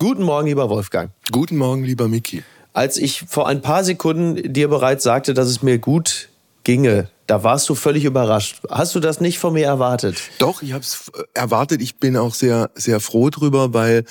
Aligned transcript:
Guten 0.00 0.22
Morgen, 0.22 0.46
lieber 0.46 0.70
Wolfgang. 0.70 1.10
Guten 1.30 1.58
Morgen, 1.58 1.84
lieber 1.84 2.08
Miki. 2.08 2.42
Als 2.72 2.96
ich 2.96 3.24
vor 3.28 3.46
ein 3.46 3.60
paar 3.60 3.84
Sekunden 3.84 4.50
dir 4.50 4.68
bereits 4.68 5.04
sagte, 5.04 5.34
dass 5.34 5.46
es 5.46 5.60
mir 5.60 5.76
gut 5.76 6.30
ginge, 6.64 7.10
da 7.26 7.44
warst 7.44 7.68
du 7.68 7.74
völlig 7.74 8.06
überrascht. 8.06 8.62
Hast 8.70 8.94
du 8.94 9.00
das 9.00 9.20
nicht 9.20 9.38
von 9.38 9.52
mir 9.52 9.66
erwartet? 9.66 10.16
Doch, 10.38 10.62
ich 10.62 10.72
habe 10.72 10.82
es 10.82 11.12
erwartet. 11.34 11.82
Ich 11.82 11.96
bin 11.96 12.16
auch 12.16 12.32
sehr, 12.32 12.70
sehr 12.74 12.98
froh 12.98 13.28
drüber, 13.28 13.74
weil 13.74 14.06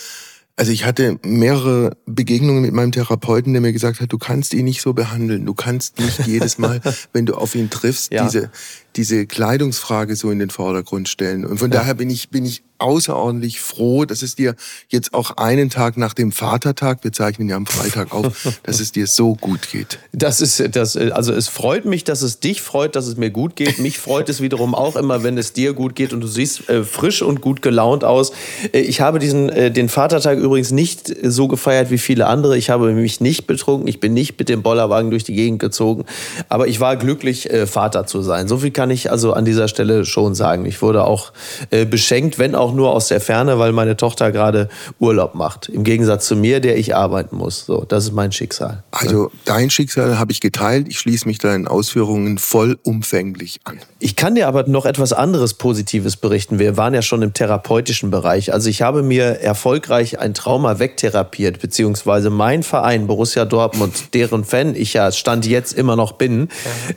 also 0.59 0.71
ich 0.71 0.85
hatte 0.85 1.17
mehrere 1.23 1.97
Begegnungen 2.05 2.61
mit 2.61 2.73
meinem 2.73 2.91
Therapeuten, 2.91 3.53
der 3.53 3.61
mir 3.61 3.73
gesagt 3.73 3.99
hat, 3.99 4.11
du 4.11 4.19
kannst 4.19 4.53
ihn 4.53 4.65
nicht 4.65 4.81
so 4.81 4.93
behandeln. 4.93 5.45
Du 5.45 5.55
kannst 5.55 5.99
nicht 5.99 6.27
jedes 6.27 6.59
Mal, 6.59 6.81
wenn 7.13 7.25
du 7.25 7.33
auf 7.33 7.55
ihn 7.55 7.71
triffst, 7.71 8.11
ja. 8.11 8.25
diese, 8.25 8.51
diese 8.95 9.25
Kleidungsfrage 9.25 10.15
so 10.15 10.31
in 10.31 10.39
den 10.39 10.49
Vordergrund 10.49 11.09
stellen. 11.09 11.45
Und 11.45 11.59
von 11.59 11.71
ja. 11.71 11.79
daher 11.79 11.93
bin 11.93 12.09
ich, 12.09 12.29
bin 12.29 12.45
ich 12.45 12.63
außerordentlich 12.79 13.59
froh, 13.59 14.05
dass 14.05 14.21
es 14.21 14.35
dir 14.35 14.55
jetzt 14.87 15.13
auch 15.13 15.37
einen 15.37 15.69
Tag 15.69 15.97
nach 15.97 16.13
dem 16.13 16.31
Vatertag, 16.31 17.03
wir 17.03 17.11
zeichnen 17.11 17.49
ja 17.49 17.55
am 17.55 17.65
Freitag 17.65 18.13
auf, 18.13 18.47
dass 18.63 18.79
es 18.79 18.91
dir 18.91 19.05
so 19.05 19.35
gut 19.35 19.69
geht. 19.71 19.99
Das 20.13 20.41
ist, 20.41 20.75
das, 20.75 20.95
also 20.95 21.33
es 21.33 21.47
freut 21.47 21.85
mich, 21.85 22.03
dass 22.03 22.21
es 22.21 22.39
dich 22.39 22.61
freut, 22.61 22.95
dass 22.95 23.07
es 23.07 23.17
mir 23.17 23.29
gut 23.29 23.55
geht. 23.55 23.79
Mich 23.79 23.99
freut 23.99 24.29
es 24.29 24.41
wiederum 24.41 24.73
auch 24.73 24.95
immer, 24.95 25.23
wenn 25.23 25.37
es 25.37 25.53
dir 25.53 25.73
gut 25.73 25.95
geht 25.95 26.13
und 26.13 26.21
du 26.21 26.27
siehst 26.27 26.69
äh, 26.69 26.83
frisch 26.83 27.21
und 27.21 27.41
gut 27.41 27.61
gelaunt 27.61 28.03
aus. 28.03 28.31
Äh, 28.71 28.79
ich 28.79 29.01
habe 29.01 29.19
diesen, 29.19 29.49
äh, 29.49 29.71
den 29.71 29.89
Vatertag 29.89 30.39
übrigens 30.39 30.71
nicht 30.71 31.13
so 31.23 31.47
gefeiert 31.47 31.91
wie 31.91 31.97
viele 31.97 32.27
andere. 32.27 32.57
Ich 32.57 32.69
habe 32.69 32.91
mich 32.93 33.19
nicht 33.19 33.45
betrunken. 33.45 33.87
Ich 33.87 33.99
bin 33.99 34.13
nicht 34.13 34.39
mit 34.39 34.49
dem 34.49 34.63
Bollerwagen 34.63 35.11
durch 35.11 35.23
die 35.23 35.33
Gegend 35.33 35.59
gezogen. 35.59 36.05
Aber 36.47 36.67
ich 36.67 36.79
war 36.79 36.95
glücklich, 36.95 37.49
äh, 37.49 37.67
Vater 37.67 38.05
zu 38.05 38.21
sein. 38.21 38.47
So 38.47 38.59
viel 38.59 38.71
kann 38.79 38.91
ich 38.91 39.11
also 39.11 39.33
an 39.33 39.43
dieser 39.43 39.67
Stelle 39.67 40.05
schon 40.05 40.35
sagen. 40.35 40.65
Ich 40.65 40.81
wurde 40.81 41.03
auch 41.03 41.33
äh, 41.69 41.83
beschenkt, 41.83 42.39
wenn 42.39 42.55
auch 42.55 42.73
nur 42.73 42.93
aus 42.93 43.09
der 43.09 43.19
Ferne, 43.19 43.59
weil 43.59 43.73
meine 43.73 43.97
Tochter 43.97 44.31
gerade 44.31 44.69
Urlaub 44.99 45.35
macht. 45.35 45.67
Im 45.67 45.83
Gegensatz 45.83 46.27
zu 46.27 46.37
mir, 46.37 46.61
der 46.61 46.77
ich 46.77 46.95
arbeiten 46.95 47.35
muss. 47.35 47.65
So, 47.65 47.83
das 47.83 48.05
ist 48.05 48.13
mein 48.13 48.31
Schicksal. 48.31 48.83
Also 48.91 49.31
dein 49.43 49.69
Schicksal 49.69 50.17
habe 50.17 50.31
ich 50.31 50.39
geteilt. 50.39 50.87
Ich 50.87 50.97
schließe 50.97 51.27
mich 51.27 51.39
deinen 51.39 51.67
Ausführungen 51.67 52.37
vollumfänglich 52.37 53.59
an. 53.65 53.79
Ich 53.99 54.15
kann 54.15 54.35
dir 54.35 54.47
aber 54.47 54.63
noch 54.65 54.85
etwas 54.85 55.11
anderes 55.11 55.55
Positives 55.55 56.15
berichten. 56.15 56.57
Wir 56.57 56.77
waren 56.77 56.93
ja 56.93 57.01
schon 57.01 57.21
im 57.21 57.33
therapeutischen 57.33 58.11
Bereich. 58.11 58.53
Also 58.53 58.69
ich 58.69 58.81
habe 58.81 59.03
mir 59.03 59.41
erfolgreich 59.41 60.19
ein 60.19 60.33
Trauma 60.33 60.79
wegtherapiert, 60.79 61.59
beziehungsweise 61.59 62.29
mein 62.29 62.63
Verein 62.63 63.07
Borussia 63.07 63.43
Dortmund, 63.43 64.13
deren 64.13 64.45
Fan 64.45 64.73
ich 64.73 64.93
ja 64.93 65.11
Stand 65.11 65.45
jetzt 65.45 65.73
immer 65.73 65.97
noch 65.97 66.13
bin, 66.13 66.47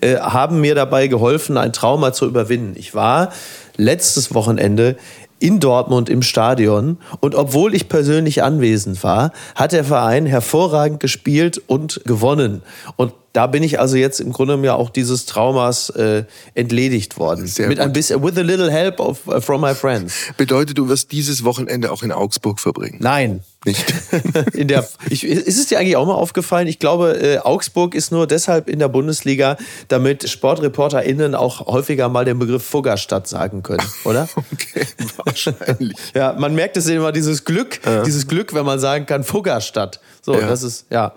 äh, 0.01 0.19
haben 0.19 0.61
mir 0.61 0.77
dabei 0.77 1.09
geholfen, 1.09 1.57
ein 1.57 1.72
Trauma 1.73 2.13
zu 2.13 2.27
überwinden. 2.27 2.75
Ich 2.77 2.95
war 2.95 3.33
letztes 3.77 4.35
Wochenende 4.35 4.97
in 5.43 5.59
Dortmund 5.59 6.09
im 6.09 6.23
Stadion. 6.23 6.99
Und 7.21 7.35
obwohl 7.35 7.75
ich 7.75 7.89
persönlich 7.89 8.43
anwesend 8.45 9.03
war, 9.03 9.33
hat 9.57 9.73
der 9.73 9.85
Verein 9.85 10.25
hervorragend 10.25 11.01
gespielt 11.01 11.61
und 11.67 12.01
gewonnen. 12.05 12.63
Und 12.97 13.13
da 13.33 13.47
bin 13.47 13.63
ich 13.63 13.81
also 13.81 13.97
jetzt 13.97 14.21
im 14.21 14.33
Grunde 14.33 14.59
ja 14.63 14.75
auch 14.75 14.91
dieses 14.91 15.27
Traumas 15.27 15.91
äh, 15.91 16.25
entledigt 16.55 17.19
worden. 17.19 17.47
Sehr 17.47 17.69
Mit 17.69 17.79
gut. 17.79 17.87
ein 17.87 17.93
bisschen, 17.93 18.23
with 18.23 18.37
a 18.37 18.43
little 18.43 18.71
help 18.71 19.01
of, 19.01 19.27
uh, 19.27 19.41
from 19.41 19.63
my 19.63 19.75
friends. 19.75 20.15
Bedeutet, 20.37 20.77
du 20.77 20.89
wirst 20.89 21.13
dieses 21.13 21.43
Wochenende 21.45 21.91
auch 21.93 22.03
in 22.03 22.13
Augsburg 22.13 22.61
verbringen? 22.61 22.99
Nein. 23.01 23.41
Nicht? 23.65 23.95
in 24.55 24.69
der, 24.69 24.87
ich, 25.09 25.25
ist 25.25 25.59
es 25.59 25.67
dir 25.67 25.79
eigentlich 25.79 25.97
auch 25.97 26.07
mal 26.07 26.15
aufgefallen? 26.15 26.67
Ich 26.67 26.79
glaube, 26.79 27.17
äh, 27.21 27.39
Augsburg 27.39 27.95
ist 27.95 28.11
nur 28.11 28.27
deshalb 28.27 28.69
in 28.69 28.81
der 28.81 28.89
Bundesliga, 28.89 29.57
damit 29.89 30.29
SportreporterInnen 30.29 31.35
auch 31.35 31.67
häufiger 31.67 32.09
mal 32.09 32.25
den 32.25 32.39
Begriff 32.39 32.65
Fuggerstadt 32.65 33.29
sagen 33.29 33.63
können, 33.63 33.87
oder? 34.05 34.29
okay, 34.53 34.85
wahrscheinlich. 35.25 35.97
ja, 36.13 36.35
man 36.37 36.55
merkt 36.55 36.77
es 36.77 36.89
immer, 36.89 37.13
dieses 37.13 37.45
Glück, 37.45 37.81
ja. 37.87 38.03
dieses 38.03 38.27
Glück, 38.27 38.53
wenn 38.53 38.67
man 38.67 38.81
sagen 38.81 39.07
kann, 39.07 39.23
Fuggerstadt. 39.23 40.01
So, 40.23 40.35
ja. 40.35 40.47
das 40.49 40.65
ist, 40.65 40.87
ja, 40.91 41.13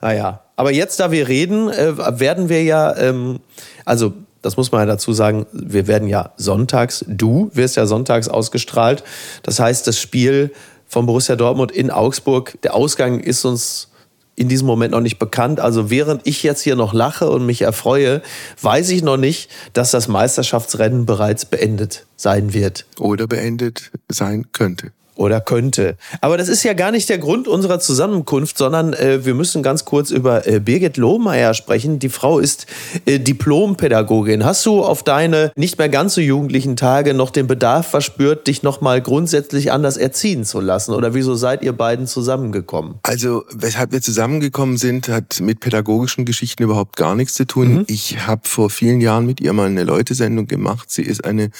naja. 0.00 0.40
Aber 0.58 0.72
jetzt, 0.72 0.98
da 0.98 1.12
wir 1.12 1.28
reden, 1.28 1.68
äh, 1.68 2.18
werden 2.18 2.48
wir 2.48 2.64
ja, 2.64 2.96
ähm, 2.96 3.38
also 3.84 4.12
das 4.42 4.56
muss 4.56 4.72
man 4.72 4.80
ja 4.80 4.86
dazu 4.86 5.12
sagen, 5.12 5.46
wir 5.52 5.86
werden 5.86 6.08
ja 6.08 6.32
sonntags, 6.36 7.04
du 7.06 7.48
wirst 7.54 7.76
ja 7.76 7.86
sonntags 7.86 8.26
ausgestrahlt. 8.26 9.04
Das 9.44 9.60
heißt, 9.60 9.86
das 9.86 10.00
Spiel 10.00 10.50
von 10.88 11.06
Borussia 11.06 11.36
Dortmund 11.36 11.70
in 11.70 11.92
Augsburg, 11.92 12.60
der 12.62 12.74
Ausgang 12.74 13.20
ist 13.20 13.44
uns 13.44 13.90
in 14.34 14.48
diesem 14.48 14.66
Moment 14.66 14.90
noch 14.94 15.00
nicht 15.00 15.20
bekannt. 15.20 15.60
Also 15.60 15.90
während 15.90 16.26
ich 16.26 16.42
jetzt 16.42 16.62
hier 16.62 16.74
noch 16.74 16.92
lache 16.92 17.30
und 17.30 17.46
mich 17.46 17.62
erfreue, 17.62 18.20
weiß 18.60 18.90
ich 18.90 19.04
noch 19.04 19.16
nicht, 19.16 19.50
dass 19.74 19.92
das 19.92 20.08
Meisterschaftsrennen 20.08 21.06
bereits 21.06 21.44
beendet 21.44 22.04
sein 22.16 22.52
wird. 22.52 22.84
Oder 22.98 23.28
beendet 23.28 23.92
sein 24.08 24.46
könnte 24.50 24.90
oder 25.18 25.40
könnte. 25.40 25.96
Aber 26.20 26.38
das 26.38 26.48
ist 26.48 26.62
ja 26.62 26.74
gar 26.74 26.92
nicht 26.92 27.08
der 27.08 27.18
Grund 27.18 27.48
unserer 27.48 27.80
Zusammenkunft, 27.80 28.56
sondern 28.56 28.92
äh, 28.92 29.24
wir 29.24 29.34
müssen 29.34 29.62
ganz 29.64 29.84
kurz 29.84 30.10
über 30.10 30.46
äh, 30.46 30.60
Birgit 30.60 30.96
Lohmeier 30.96 31.54
sprechen. 31.54 31.98
Die 31.98 32.08
Frau 32.08 32.38
ist 32.38 32.66
äh, 33.04 33.18
Diplompädagogin. 33.18 34.44
Hast 34.44 34.64
du 34.64 34.84
auf 34.84 35.02
deine 35.02 35.50
nicht 35.56 35.76
mehr 35.76 35.88
ganz 35.88 36.14
so 36.14 36.20
jugendlichen 36.20 36.76
Tage 36.76 37.14
noch 37.14 37.30
den 37.30 37.48
Bedarf 37.48 37.88
verspürt, 37.88 38.46
dich 38.46 38.62
noch 38.62 38.80
mal 38.80 39.02
grundsätzlich 39.02 39.72
anders 39.72 39.96
erziehen 39.96 40.44
zu 40.44 40.60
lassen? 40.60 40.94
Oder 40.94 41.14
wieso 41.14 41.34
seid 41.34 41.62
ihr 41.62 41.72
beiden 41.72 42.06
zusammengekommen? 42.06 42.94
Also, 43.02 43.44
weshalb 43.52 43.90
wir 43.90 44.00
zusammengekommen 44.00 44.76
sind, 44.76 45.08
hat 45.08 45.40
mit 45.40 45.58
pädagogischen 45.58 46.26
Geschichten 46.26 46.62
überhaupt 46.62 46.96
gar 46.96 47.16
nichts 47.16 47.34
zu 47.34 47.44
tun. 47.44 47.74
Mhm. 47.74 47.84
Ich 47.88 48.24
habe 48.26 48.42
vor 48.44 48.70
vielen 48.70 49.00
Jahren 49.00 49.26
mit 49.26 49.40
ihr 49.40 49.52
mal 49.52 49.66
eine 49.66 49.82
Leutesendung 49.82 50.46
gemacht. 50.46 50.92
Sie 50.92 51.02
ist 51.02 51.24
eine 51.24 51.50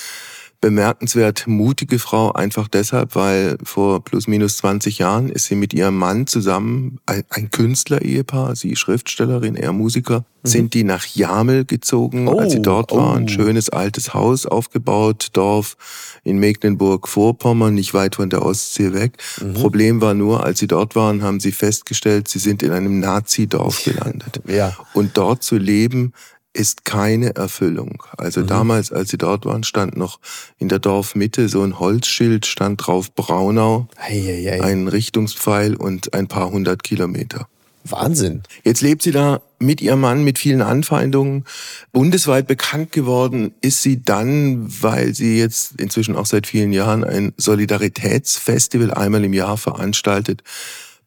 bemerkenswert 0.61 1.47
mutige 1.47 1.99
Frau, 1.99 2.33
einfach 2.33 2.67
deshalb, 2.67 3.15
weil 3.15 3.59
vor 3.63 4.03
plus 4.03 4.27
minus 4.27 4.57
20 4.57 4.99
Jahren 4.99 5.29
ist 5.29 5.45
sie 5.45 5.55
mit 5.55 5.73
ihrem 5.73 5.97
Mann 5.97 6.27
zusammen, 6.27 6.99
ein, 7.07 7.23
ein 7.31 7.51
Künstler-Ehepaar, 7.51 8.57
sie 8.57 8.75
Schriftstellerin, 8.75 9.55
er 9.55 9.73
Musiker, 9.73 10.25
mhm. 10.43 10.49
sind 10.49 10.75
die 10.75 10.83
nach 10.83 11.07
Jamel 11.07 11.65
gezogen, 11.65 12.27
oh, 12.27 12.41
als 12.41 12.53
sie 12.53 12.63
dort 12.63 12.91
oh. 12.91 12.97
waren. 12.97 13.29
Schönes 13.29 13.71
altes 13.71 14.15
Haus 14.15 14.47
aufgebaut, 14.47 15.29
Dorf 15.35 15.77
in 16.25 16.39
Mecklenburg-Vorpommern, 16.39 17.75
nicht 17.75 17.95
weit 17.95 18.17
von 18.17 18.29
der 18.29 18.45
Ostsee 18.45 18.93
weg. 18.93 19.13
Mhm. 19.41 19.55
Problem 19.55 20.01
war 20.01 20.15
nur, 20.15 20.45
als 20.45 20.59
sie 20.59 20.67
dort 20.67 20.97
waren, 20.97 21.23
haben 21.23 21.39
sie 21.39 21.53
festgestellt, 21.53 22.27
sie 22.27 22.41
sind 22.41 22.65
in 22.65 22.73
einem 22.73 22.99
Nazi-Dorf 22.99 23.85
gelandet. 23.85 24.41
ja. 24.49 24.77
Und 24.93 25.17
dort 25.17 25.45
zu 25.45 25.57
leben, 25.57 26.13
ist 26.59 26.85
keine 26.85 27.37
Erfüllung. 27.37 28.03
Also 28.17 28.41
mhm. 28.41 28.47
damals, 28.49 28.93
als 28.93 29.11
sie 29.11 29.19
dort 29.19 29.47
waren, 29.47 29.63
stand 29.63 29.97
noch 29.97 30.19
in 30.59 30.69
der 30.69 30.81
Dorfmitte 30.81 31.49
so 31.49 31.63
ein 31.63 31.79
Holzschild, 31.79 32.47
stand 32.47 32.87
drauf 32.87 33.13
Braunau, 33.15 33.89
Eieiei. 33.97 34.63
ein 34.63 34.89
Richtungspfeil 34.89 35.77
und 35.77 36.15
ein 36.15 36.27
paar 36.27 36.51
hundert 36.51 36.83
Kilometer. 36.83 37.49
Wahnsinn. 37.85 38.43
Jetzt 38.65 38.83
lebt 38.83 39.03
sie 39.03 39.13
da 39.13 39.41
mit 39.59 39.81
ihrem 39.81 40.01
Mann 40.01 40.25
mit 40.25 40.39
vielen 40.39 40.63
Anfeindungen. 40.63 41.45
Bundesweit 41.93 42.47
bekannt 42.47 42.93
geworden 42.93 43.55
ist 43.61 43.83
sie 43.83 44.03
dann, 44.03 44.67
weil 44.83 45.15
sie 45.15 45.39
jetzt 45.39 45.81
inzwischen 45.81 46.17
auch 46.17 46.27
seit 46.27 46.47
vielen 46.47 46.73
Jahren 46.73 47.05
ein 47.05 47.33
Solidaritätsfestival 47.37 48.93
einmal 48.93 49.25
im 49.25 49.33
Jahr 49.33 49.57
veranstaltet 49.57 50.43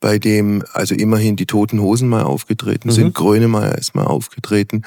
bei 0.01 0.19
dem 0.19 0.63
also 0.73 0.93
immerhin 0.95 1.37
die 1.37 1.45
Toten 1.45 1.79
Hosen 1.79 2.09
mal 2.09 2.23
aufgetreten 2.23 2.89
mhm. 2.89 2.93
sind, 2.93 3.15
Grönemeyer 3.15 3.77
ist 3.77 3.95
mal 3.95 4.03
aufgetreten. 4.03 4.81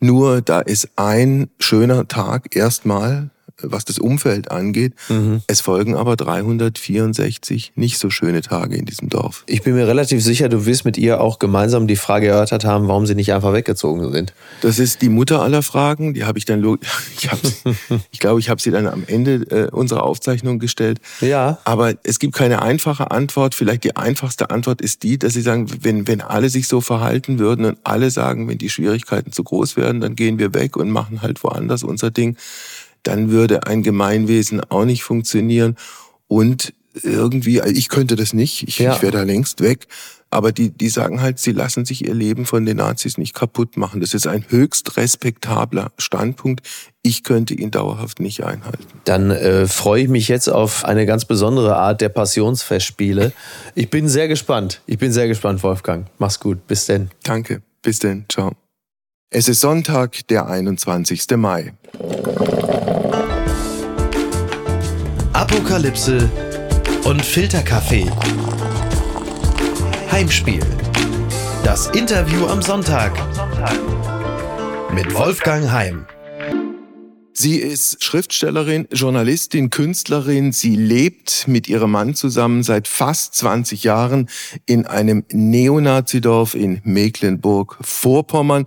Nur 0.00 0.42
da 0.42 0.60
ist 0.60 0.88
ein 0.96 1.48
schöner 1.60 2.08
Tag 2.08 2.56
erstmal 2.56 3.30
was 3.60 3.84
das 3.84 3.98
Umfeld 3.98 4.50
angeht. 4.50 4.94
Mhm. 5.08 5.42
Es 5.46 5.60
folgen 5.60 5.96
aber 5.96 6.16
364 6.16 7.72
nicht 7.76 7.98
so 7.98 8.10
schöne 8.10 8.42
Tage 8.42 8.76
in 8.76 8.84
diesem 8.84 9.08
Dorf. 9.08 9.44
Ich 9.46 9.62
bin 9.62 9.74
mir 9.74 9.86
relativ 9.86 10.22
sicher, 10.22 10.48
du 10.48 10.66
wirst 10.66 10.84
mit 10.84 10.98
ihr 10.98 11.20
auch 11.20 11.38
gemeinsam 11.38 11.86
die 11.86 11.96
Frage 11.96 12.28
erörtert 12.28 12.64
haben, 12.64 12.88
warum 12.88 13.06
sie 13.06 13.14
nicht 13.14 13.32
einfach 13.32 13.52
weggezogen 13.52 14.12
sind. 14.12 14.32
Das 14.60 14.78
ist 14.78 15.02
die 15.02 15.08
Mutter 15.08 15.42
aller 15.42 15.62
Fragen. 15.62 16.14
Die 16.14 16.24
habe 16.24 16.38
ich 16.38 16.44
dann, 16.44 16.64
ich, 17.16 17.28
ich 18.10 18.18
glaube, 18.18 18.40
ich 18.40 18.48
habe 18.48 18.60
sie 18.60 18.70
dann 18.70 18.86
am 18.86 19.04
Ende 19.06 19.34
äh, 19.50 19.70
unserer 19.70 20.02
Aufzeichnung 20.02 20.58
gestellt. 20.58 21.00
Ja. 21.20 21.58
Aber 21.64 21.94
es 22.02 22.18
gibt 22.18 22.34
keine 22.34 22.62
einfache 22.62 23.10
Antwort. 23.10 23.54
Vielleicht 23.54 23.84
die 23.84 23.96
einfachste 23.96 24.50
Antwort 24.50 24.80
ist 24.80 25.02
die, 25.02 25.18
dass 25.18 25.34
sie 25.34 25.42
sagen, 25.42 25.68
wenn, 25.82 26.08
wenn 26.08 26.20
alle 26.20 26.48
sich 26.48 26.66
so 26.66 26.80
verhalten 26.80 27.38
würden 27.38 27.64
und 27.64 27.78
alle 27.84 28.10
sagen, 28.10 28.48
wenn 28.48 28.58
die 28.58 28.70
Schwierigkeiten 28.70 29.32
zu 29.32 29.44
groß 29.44 29.76
werden, 29.76 30.00
dann 30.00 30.16
gehen 30.16 30.38
wir 30.38 30.54
weg 30.54 30.76
und 30.76 30.90
machen 30.90 31.22
halt 31.22 31.42
woanders 31.44 31.84
unser 31.84 32.10
Ding 32.10 32.36
dann 33.04 33.30
würde 33.30 33.66
ein 33.66 33.82
Gemeinwesen 33.82 34.60
auch 34.60 34.84
nicht 34.84 35.04
funktionieren. 35.04 35.76
Und 36.26 36.74
irgendwie, 37.02 37.60
also 37.60 37.74
ich 37.74 37.88
könnte 37.88 38.16
das 38.16 38.32
nicht, 38.32 38.68
ich, 38.68 38.78
ja. 38.78 38.94
ich 38.94 39.02
wäre 39.02 39.12
da 39.12 39.22
längst 39.22 39.60
weg. 39.60 39.86
Aber 40.30 40.50
die, 40.50 40.70
die 40.70 40.88
sagen 40.88 41.22
halt, 41.22 41.38
sie 41.38 41.52
lassen 41.52 41.84
sich 41.84 42.04
ihr 42.04 42.14
Leben 42.14 42.44
von 42.44 42.66
den 42.66 42.78
Nazis 42.78 43.18
nicht 43.18 43.34
kaputt 43.34 43.76
machen. 43.76 44.00
Das 44.00 44.14
ist 44.14 44.26
ein 44.26 44.44
höchst 44.48 44.96
respektabler 44.96 45.92
Standpunkt. 45.96 46.66
Ich 47.02 47.22
könnte 47.22 47.54
ihn 47.54 47.70
dauerhaft 47.70 48.18
nicht 48.18 48.42
einhalten. 48.42 49.00
Dann 49.04 49.30
äh, 49.30 49.68
freue 49.68 50.02
ich 50.02 50.08
mich 50.08 50.26
jetzt 50.26 50.48
auf 50.48 50.84
eine 50.84 51.06
ganz 51.06 51.24
besondere 51.24 51.76
Art 51.76 52.00
der 52.00 52.08
Passionsfestspiele. 52.08 53.32
Ich 53.76 53.90
bin 53.90 54.08
sehr 54.08 54.26
gespannt. 54.26 54.80
Ich 54.86 54.98
bin 54.98 55.12
sehr 55.12 55.28
gespannt, 55.28 55.62
Wolfgang. 55.62 56.06
Mach's 56.18 56.40
gut. 56.40 56.66
Bis 56.66 56.86
denn. 56.86 57.10
Danke. 57.22 57.62
Bis 57.80 58.00
denn. 58.00 58.24
Ciao. 58.28 58.54
Es 59.30 59.48
ist 59.48 59.60
Sonntag, 59.60 60.26
der 60.26 60.48
21. 60.48 61.26
Mai. 61.36 61.74
Apokalypse 65.44 66.30
und 67.04 67.22
Filterkaffee. 67.22 68.10
Heimspiel. 70.10 70.64
Das 71.62 71.88
Interview 71.88 72.46
am 72.46 72.62
Sonntag 72.62 73.12
mit 74.94 75.12
Wolfgang 75.14 75.70
Heim. 75.70 76.06
Sie 77.34 77.56
ist 77.56 78.02
Schriftstellerin, 78.02 78.88
Journalistin, 78.90 79.68
Künstlerin. 79.68 80.52
Sie 80.52 80.76
lebt 80.76 81.46
mit 81.46 81.68
ihrem 81.68 81.90
Mann 81.90 82.14
zusammen 82.14 82.62
seit 82.62 82.88
fast 82.88 83.34
20 83.34 83.84
Jahren 83.84 84.30
in 84.64 84.86
einem 84.86 85.26
Neonazidorf 85.30 86.54
in 86.54 86.80
Mecklenburg-Vorpommern. 86.84 88.64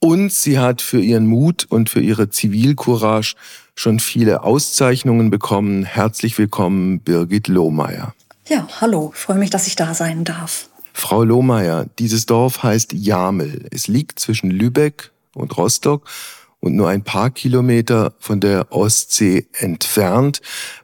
Und 0.00 0.32
sie 0.32 0.58
hat 0.58 0.82
für 0.82 1.00
ihren 1.00 1.28
Mut 1.28 1.66
und 1.68 1.90
für 1.90 2.00
ihre 2.00 2.28
Zivilcourage 2.28 3.36
schon 3.78 4.00
viele 4.00 4.42
Auszeichnungen 4.42 5.30
bekommen. 5.30 5.84
Herzlich 5.84 6.36
willkommen, 6.36 6.98
Birgit 7.00 7.46
Lohmeier. 7.46 8.12
Ja, 8.48 8.66
hallo. 8.80 9.12
Ich 9.14 9.20
freue 9.20 9.38
mich, 9.38 9.50
dass 9.50 9.68
ich 9.68 9.76
da 9.76 9.94
sein 9.94 10.24
darf. 10.24 10.68
Frau 10.92 11.22
Lohmeier, 11.22 11.86
dieses 11.98 12.26
Dorf 12.26 12.64
heißt 12.64 12.92
Jamel. 12.92 13.66
Es 13.70 13.86
liegt 13.86 14.18
zwischen 14.18 14.50
Lübeck 14.50 15.12
und 15.32 15.56
Rostock 15.56 16.08
und 16.58 16.74
nur 16.74 16.88
ein 16.88 17.04
paar 17.04 17.30
Kilometer 17.30 18.14
von 18.18 18.40
der 18.40 18.72
Ostsee 18.72 19.46
entfernt. 19.52 20.40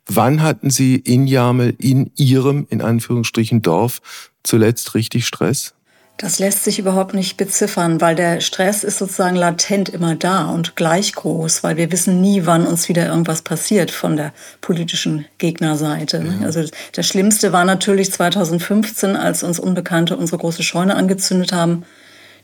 Wann 0.07 0.41
hatten 0.43 0.71
Sie 0.71 0.95
in 0.95 1.27
Jamel, 1.27 1.75
in 1.79 2.13
Ihrem, 2.15 2.69
in 2.71 2.81
Anführungsstrichen, 2.81 3.61
Dorf 3.61 4.31
zuletzt 4.45 4.95
richtig 4.95 5.27
Stress? 5.27 5.75
Das 6.17 6.39
lässt 6.39 6.63
sich 6.63 6.79
überhaupt 6.79 7.13
nicht 7.13 7.37
beziffern, 7.37 8.01
weil 8.01 8.15
der 8.15 8.41
Stress 8.41 8.85
ist 8.85 8.99
sozusagen 8.99 9.35
latent 9.35 9.89
immer 9.89 10.15
da 10.15 10.47
und 10.47 10.77
gleich 10.77 11.13
groß, 11.13 11.65
weil 11.65 11.77
wir 11.77 11.91
wissen 11.91 12.21
nie, 12.21 12.47
wann 12.47 12.67
uns 12.67 12.89
wieder 12.89 13.07
irgendwas 13.07 13.43
passiert 13.43 13.91
von 13.91 14.17
der 14.17 14.33
politischen 14.61 15.27
Gegnerseite. 15.39 16.21
Mhm. 16.21 16.45
Also 16.45 16.65
das 16.93 17.07
Schlimmste 17.07 17.53
war 17.53 17.65
natürlich 17.65 18.13
2015, 18.13 19.17
als 19.17 19.43
uns 19.43 19.59
Unbekannte 19.59 20.17
unsere 20.17 20.39
große 20.39 20.63
Scheune 20.63 20.95
angezündet 20.95 21.53
haben 21.53 21.85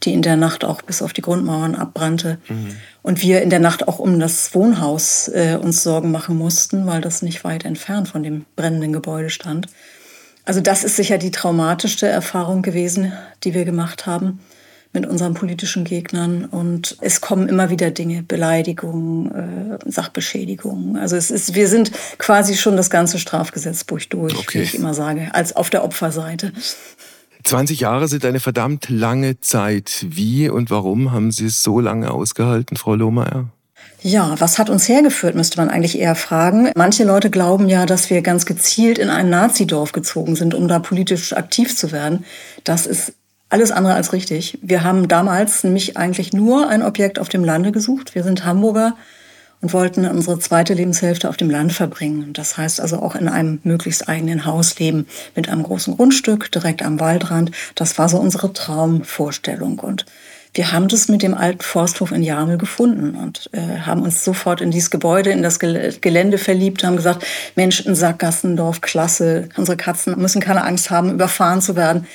die 0.03 0.15
in 0.15 0.23
der 0.23 0.37
Nacht 0.37 0.65
auch 0.65 0.83
bis 0.83 1.03
auf 1.03 1.13
die 1.13 1.21
Grundmauern 1.21 1.75
abbrannte. 1.75 2.39
Mhm. 2.49 2.77
Und 3.03 3.23
wir 3.23 3.43
in 3.43 3.51
der 3.51 3.61
Nacht 3.61 3.87
auch 3.89 3.99
um 3.99 4.19
das 4.19 4.55
Wohnhaus 4.55 5.29
äh, 5.29 5.59
uns 5.61 5.83
Sorgen 5.83 6.11
machen 6.11 6.37
mussten, 6.37 6.87
weil 6.87 7.01
das 7.01 7.23
nicht 7.23 7.45
weit 7.45 7.65
entfernt 7.65 8.09
von 8.09 8.23
dem 8.23 8.45
brennenden 8.57 8.93
Gebäude 8.93 9.31
stand. 9.31 9.67
Also 10.51 10.61
das 10.61 10.83
ist 10.83 10.97
sicher 10.97 11.17
die 11.17 11.31
traumatischste 11.31 12.09
Erfahrung 12.09 12.63
gewesen, 12.63 13.13
die 13.45 13.55
wir 13.55 13.65
gemacht 13.65 14.07
haben 14.07 14.41
mit 14.93 15.07
unseren 15.07 15.33
politischen 15.33 15.85
Gegnern. 15.85 16.45
Und 16.45 16.97
es 17.03 17.21
kommen 17.21 17.49
immer 17.49 17.71
wieder 17.71 17.93
Dinge, 17.93 18.25
Beleidigungen, 18.25 19.31
äh, 19.31 19.79
Sachbeschädigungen. 19.89 20.97
Also 20.97 21.15
es 21.15 21.31
ist, 21.31 21.55
wir 21.55 21.69
sind 21.69 21.93
quasi 22.19 22.57
schon 22.57 22.77
das 22.77 22.91
ganze 22.91 23.21
Strafgesetzbuch 23.21 24.01
durch, 24.09 24.37
okay. 24.37 24.59
wie 24.59 24.63
ich 24.65 24.75
immer 24.75 24.93
sage, 24.93 25.33
als 25.33 25.55
auf 25.55 25.71
der 25.71 25.85
Opferseite. 25.85 26.53
20 27.45 27.79
Jahre 27.79 28.09
sind 28.09 28.25
eine 28.25 28.41
verdammt 28.41 28.89
lange 28.89 29.41
Zeit. 29.41 30.05
Wie 30.09 30.49
und 30.49 30.69
warum 30.69 31.13
haben 31.13 31.31
Sie 31.31 31.47
es 31.47 31.63
so 31.63 31.79
lange 31.79 32.11
ausgehalten, 32.11 32.77
Frau 32.77 32.97
Lohmeier? 32.97 33.51
Ja, 34.03 34.35
was 34.39 34.59
hat 34.59 34.71
uns 34.71 34.89
hergeführt, 34.89 35.35
müsste 35.35 35.59
man 35.59 35.69
eigentlich 35.69 35.99
eher 35.99 36.15
fragen. 36.15 36.71
Manche 36.75 37.05
Leute 37.05 37.29
glauben 37.29 37.69
ja, 37.69 37.85
dass 37.85 38.09
wir 38.09 38.23
ganz 38.23 38.47
gezielt 38.47 38.99
in 38.99 39.11
ein 39.11 39.29
Nazidorf 39.29 39.93
gezogen 39.93 40.37
sind, 40.37 40.55
um 40.55 40.69
da 40.69 40.79
politisch 40.79 41.35
aktiv 41.35 41.77
zu 41.77 41.93
werden. 41.93 42.25
Das 42.65 42.87
ist 42.87 43.13
alles 43.51 43.73
andere 43.73 43.95
als 43.95 44.15
richtig. 44.15 44.59
Wir 44.63 44.85
haben 44.85 45.07
damals 45.07 45.65
nämlich 45.65 45.99
eigentlich 45.99 46.33
nur 46.33 46.69
ein 46.69 46.83
Objekt 46.83 47.19
auf 47.19 47.29
dem 47.29 47.45
Lande 47.45 47.73
gesucht. 47.73 48.15
Wir 48.15 48.23
sind 48.23 48.47
Hamburger 48.47 48.97
und 49.61 49.75
wollten 49.75 50.07
unsere 50.07 50.39
zweite 50.39 50.73
Lebenshälfte 50.73 51.29
auf 51.29 51.37
dem 51.37 51.51
Land 51.51 51.75
verbringen. 51.75 52.33
Das 52.33 52.57
heißt 52.57 52.81
also 52.81 53.03
auch 53.03 53.15
in 53.15 53.29
einem 53.29 53.61
möglichst 53.65 54.09
eigenen 54.09 54.47
Haus 54.47 54.79
leben, 54.79 55.07
mit 55.37 55.51
einem 55.51 55.63
großen 55.63 55.97
Grundstück 55.97 56.51
direkt 56.51 56.83
am 56.83 57.01
Waldrand. 57.01 57.51
Das 57.75 57.99
war 57.99 58.09
so 58.09 58.19
unsere 58.19 58.55
Traumvorstellung. 58.55 59.79
Und 59.81 60.07
wir 60.53 60.73
haben 60.73 60.89
das 60.89 61.09
mit 61.09 61.23
dem 61.23 61.35
alten 61.35 61.61
Forsthof 61.61 62.11
in 62.11 62.23
Jamel 62.23 62.59
gefunden 62.59 63.15
und 63.15 63.49
äh, 63.53 63.81
haben 63.81 64.03
uns 64.03 64.25
sofort 64.25 64.61
in 64.61 64.71
dieses 64.71 64.91
Gebäude, 64.91 65.31
in 65.31 65.43
das 65.43 65.61
Gelände 65.61 66.39
verliebt, 66.39 66.83
haben 66.83 66.97
gesagt, 66.97 67.25
Mensch, 67.55 67.87
ein 67.87 67.95
Sackgassendorf, 67.95 68.81
klasse, 68.81 69.49
unsere 69.57 69.77
Katzen 69.77 70.19
müssen 70.19 70.41
keine 70.41 70.65
Angst 70.65 70.91
haben, 70.91 71.13
überfahren 71.13 71.61
zu 71.61 71.77
werden. 71.77 72.07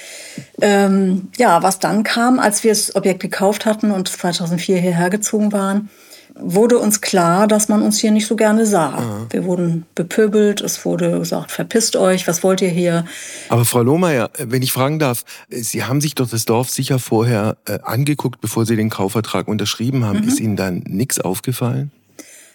Ähm, 0.62 1.30
ja, 1.38 1.64
was 1.64 1.80
dann 1.80 2.04
kam, 2.04 2.40
als 2.40 2.64
wir 2.64 2.72
das 2.72 2.96
Objekt 2.96 3.22
gekauft 3.22 3.66
hatten 3.66 3.92
und 3.92 4.10
2004 4.10 4.80
hierher 4.80 5.10
gezogen 5.10 5.54
waren, 5.54 5.90
wurde 6.38 6.78
uns 6.80 7.02
klar, 7.02 7.48
dass 7.48 7.70
man 7.70 7.82
uns 7.82 8.00
hier 8.00 8.12
nicht 8.12 8.28
so 8.28 8.36
gerne 8.36 8.66
sah. 8.66 8.90
Aha. 8.90 9.28
Wir 9.30 9.46
wurden 9.46 9.86
bepöbelt, 9.96 10.62
es 10.62 10.86
wurde 10.86 11.20
gesagt, 11.20 11.52
verpisst 11.52 11.96
euch, 11.96 12.28
was 12.28 12.44
wollt 12.44 12.62
ihr 12.62 12.70
hier? 12.70 13.06
Aber 13.50 13.66
Frau 13.66 13.82
Lohmeier, 13.82 14.30
wenn 14.38 14.62
ich 14.62 14.72
fragen 14.72 15.00
darf, 15.00 15.24
Sie 15.50 15.84
haben 15.84 16.02
sich 16.02 16.16
doch 16.16 16.30
das 16.30 16.46
Dorf 16.46 16.70
sicher 16.70 17.00
vorher 17.00 17.58
äh, 17.66 17.80
angeguckt, 17.84 18.42
bevor 18.42 18.66
Sie 18.66 18.76
den 18.76 18.90
Kaufvertrag 18.90 19.48
unterschrieben 19.48 20.06
haben. 20.06 20.20
Mhm. 20.22 20.28
Ist 20.28 20.40
Ihnen 20.40 20.56
dann 20.56 20.84
nichts 20.88 21.20
aufgefallen? 21.20 21.92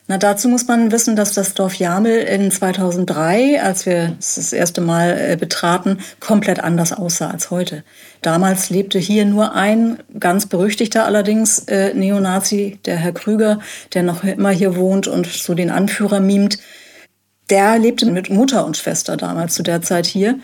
Na, 0.07 0.19
dazu 0.19 0.49
muss 0.49 0.67
man 0.67 0.91
wissen, 0.91 1.15
dass 1.15 1.35
das 1.35 1.55
Dorf 1.55 1.75
Jamel 1.75 2.19
in 2.23 2.51
2003, 2.51 3.63
als 3.63 3.87
wir 3.87 4.17
es 4.19 4.35
das 4.35 4.53
erste 4.53 4.81
Mal 4.81 5.17
äh, 5.17 5.37
betraten, 5.37 5.99
komplett 6.19 6.59
anders 6.59 6.93
aussah 6.93 7.31
als 7.31 7.51
heute. 7.51 7.85
Damals 8.21 8.71
lebte 8.71 8.99
hier 8.99 9.25
nur 9.25 9.55
ein 9.55 9.99
ganz 10.19 10.47
berüchtigter 10.47 11.05
allerdings 11.05 11.61
äh, 11.69 11.95
Neonazi, 11.95 12.81
der 12.87 12.97
Herr 12.97 13.13
Krüger, 13.13 13.61
der 13.95 14.03
noch 14.03 14.25
immer 14.25 14.51
hier 14.51 14.75
wohnt 14.75 15.07
und 15.07 15.27
so 15.27 15.55
den 15.55 15.71
Anführer 15.71 16.19
mimt. 16.19 16.59
Der 17.49 17.79
lebte 17.79 18.07
mit 18.07 18.31
Mutter 18.31 18.65
und 18.65 18.77
Schwester 18.77 19.17
damals 19.17 19.55
zu 19.55 19.63
der 19.63 19.81
Zeit 19.83 20.07
hier. 20.07 20.39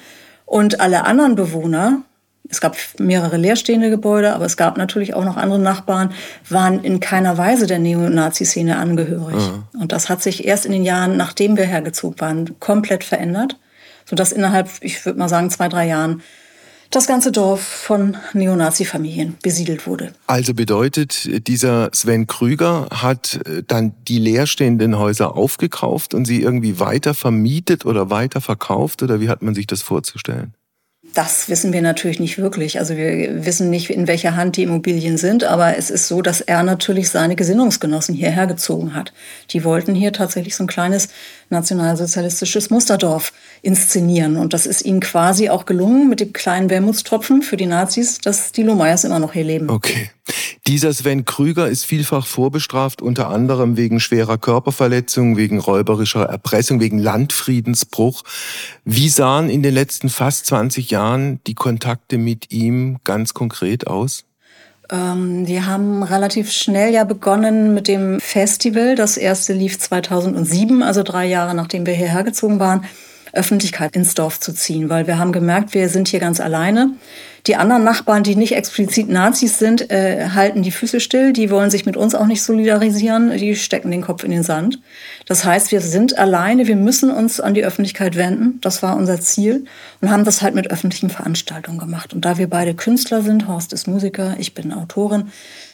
Und 0.44 0.80
alle 0.80 1.04
anderen 1.04 1.34
Bewohner, 1.34 2.02
es 2.48 2.60
gab 2.60 2.76
mehrere 2.98 3.36
leerstehende 3.36 3.90
Gebäude, 3.90 4.34
aber 4.34 4.44
es 4.44 4.56
gab 4.56 4.76
natürlich 4.76 5.14
auch 5.14 5.24
noch 5.24 5.36
andere 5.36 5.58
Nachbarn, 5.58 6.12
waren 6.48 6.82
in 6.84 7.00
keiner 7.00 7.38
Weise 7.38 7.66
der 7.66 7.78
Neonazi-Szene 7.78 8.76
angehörig. 8.76 9.36
Mhm. 9.36 9.80
Und 9.80 9.92
das 9.92 10.08
hat 10.08 10.22
sich 10.22 10.46
erst 10.46 10.66
in 10.66 10.72
den 10.72 10.84
Jahren, 10.84 11.16
nachdem 11.16 11.56
wir 11.56 11.64
hergezogen 11.64 12.20
waren, 12.20 12.60
komplett 12.60 13.04
verändert, 13.04 13.58
sodass 14.04 14.32
innerhalb, 14.32 14.68
ich 14.80 15.04
würde 15.04 15.18
mal 15.18 15.28
sagen, 15.28 15.50
zwei, 15.50 15.68
drei 15.68 15.86
Jahren 15.86 16.22
das 16.90 17.06
ganze 17.06 17.32
Dorf 17.32 17.60
von 17.60 18.16
Neonazi-Familien 18.32 19.36
besiedelt 19.42 19.86
wurde. 19.86 20.12
Also 20.26 20.54
bedeutet, 20.54 21.48
dieser 21.48 21.90
Sven 21.92 22.28
Krüger 22.28 22.86
hat 22.92 23.40
äh, 23.44 23.62
dann 23.66 23.92
die 24.06 24.18
leerstehenden 24.18 24.96
Häuser 24.96 25.36
aufgekauft 25.36 26.14
und 26.14 26.26
sie 26.26 26.42
irgendwie 26.42 26.78
weiter 26.78 27.14
vermietet 27.14 27.84
oder 27.84 28.10
weiter 28.10 28.40
verkauft 28.40 29.02
oder 29.02 29.20
wie 29.20 29.28
hat 29.28 29.42
man 29.42 29.54
sich 29.54 29.66
das 29.66 29.82
vorzustellen? 29.82 30.54
Das 31.16 31.48
wissen 31.48 31.72
wir 31.72 31.80
natürlich 31.80 32.20
nicht 32.20 32.36
wirklich. 32.36 32.78
Also 32.78 32.94
wir 32.94 33.46
wissen 33.46 33.70
nicht, 33.70 33.88
in 33.88 34.06
welcher 34.06 34.36
Hand 34.36 34.58
die 34.58 34.64
Immobilien 34.64 35.16
sind, 35.16 35.44
aber 35.44 35.78
es 35.78 35.88
ist 35.88 36.08
so, 36.08 36.20
dass 36.20 36.42
er 36.42 36.62
natürlich 36.62 37.08
seine 37.08 37.36
Gesinnungsgenossen 37.36 38.14
hierher 38.14 38.46
gezogen 38.46 38.94
hat. 38.94 39.14
Die 39.48 39.64
wollten 39.64 39.94
hier 39.94 40.12
tatsächlich 40.12 40.54
so 40.54 40.64
ein 40.64 40.66
kleines 40.66 41.08
nationalsozialistisches 41.50 42.70
Musterdorf 42.70 43.32
inszenieren. 43.62 44.36
Und 44.36 44.52
das 44.52 44.66
ist 44.66 44.84
ihnen 44.84 45.00
quasi 45.00 45.48
auch 45.48 45.64
gelungen 45.66 46.08
mit 46.08 46.20
dem 46.20 46.32
kleinen 46.32 46.70
Wermutstropfen 46.70 47.42
für 47.42 47.56
die 47.56 47.66
Nazis, 47.66 48.18
dass 48.18 48.52
die 48.52 48.62
Lohmeyers 48.62 49.04
immer 49.04 49.18
noch 49.18 49.32
hier 49.32 49.44
leben. 49.44 49.70
Okay. 49.70 50.10
Dieser 50.66 50.92
Sven 50.92 51.24
Krüger 51.24 51.68
ist 51.68 51.84
vielfach 51.84 52.26
vorbestraft, 52.26 53.00
unter 53.00 53.28
anderem 53.28 53.76
wegen 53.76 54.00
schwerer 54.00 54.38
Körperverletzung, 54.38 55.36
wegen 55.36 55.60
räuberischer 55.60 56.24
Erpressung, 56.24 56.80
wegen 56.80 56.98
Landfriedensbruch. 56.98 58.24
Wie 58.84 59.08
sahen 59.08 59.48
in 59.48 59.62
den 59.62 59.74
letzten 59.74 60.08
fast 60.08 60.46
20 60.46 60.90
Jahren 60.90 61.40
die 61.46 61.54
Kontakte 61.54 62.18
mit 62.18 62.50
ihm 62.50 62.98
ganz 63.04 63.32
konkret 63.32 63.86
aus? 63.86 64.25
Ähm, 64.90 65.46
wir 65.46 65.66
haben 65.66 66.02
relativ 66.02 66.52
schnell 66.52 66.92
ja 66.92 67.04
begonnen 67.04 67.74
mit 67.74 67.88
dem 67.88 68.20
Festival. 68.20 68.94
Das 68.94 69.16
erste 69.16 69.52
lief 69.52 69.78
2007, 69.78 70.82
also 70.82 71.02
drei 71.02 71.26
Jahre 71.26 71.54
nachdem 71.54 71.86
wir 71.86 71.94
hierher 71.94 72.24
gezogen 72.24 72.60
waren, 72.60 72.84
Öffentlichkeit 73.32 73.94
ins 73.96 74.14
Dorf 74.14 74.40
zu 74.40 74.52
ziehen, 74.52 74.88
weil 74.88 75.06
wir 75.06 75.18
haben 75.18 75.32
gemerkt, 75.32 75.74
wir 75.74 75.88
sind 75.88 76.08
hier 76.08 76.20
ganz 76.20 76.40
alleine. 76.40 76.90
Die 77.46 77.54
anderen 77.54 77.84
Nachbarn, 77.84 78.24
die 78.24 78.34
nicht 78.34 78.56
explizit 78.56 79.08
Nazis 79.08 79.58
sind, 79.58 79.90
äh, 79.90 80.30
halten 80.30 80.62
die 80.62 80.72
Füße 80.72 80.98
still. 80.98 81.32
Die 81.32 81.48
wollen 81.50 81.70
sich 81.70 81.86
mit 81.86 81.96
uns 81.96 82.14
auch 82.14 82.26
nicht 82.26 82.42
solidarisieren. 82.42 83.36
Die 83.36 83.54
stecken 83.54 83.92
den 83.92 84.02
Kopf 84.02 84.24
in 84.24 84.32
den 84.32 84.42
Sand. 84.42 84.80
Das 85.26 85.44
heißt, 85.44 85.70
wir 85.70 85.80
sind 85.80 86.18
alleine. 86.18 86.66
Wir 86.66 86.74
müssen 86.74 87.10
uns 87.10 87.38
an 87.40 87.54
die 87.54 87.64
Öffentlichkeit 87.64 88.16
wenden. 88.16 88.60
Das 88.62 88.82
war 88.82 88.96
unser 88.96 89.20
Ziel 89.20 89.64
und 90.00 90.10
haben 90.10 90.24
das 90.24 90.42
halt 90.42 90.56
mit 90.56 90.72
öffentlichen 90.72 91.08
Veranstaltungen 91.08 91.78
gemacht. 91.78 92.12
Und 92.12 92.24
da 92.24 92.36
wir 92.36 92.50
beide 92.50 92.74
Künstler 92.74 93.22
sind, 93.22 93.46
Horst 93.46 93.72
ist 93.72 93.86
Musiker, 93.86 94.34
ich 94.38 94.54
bin 94.54 94.72
Autorin, 94.72 95.30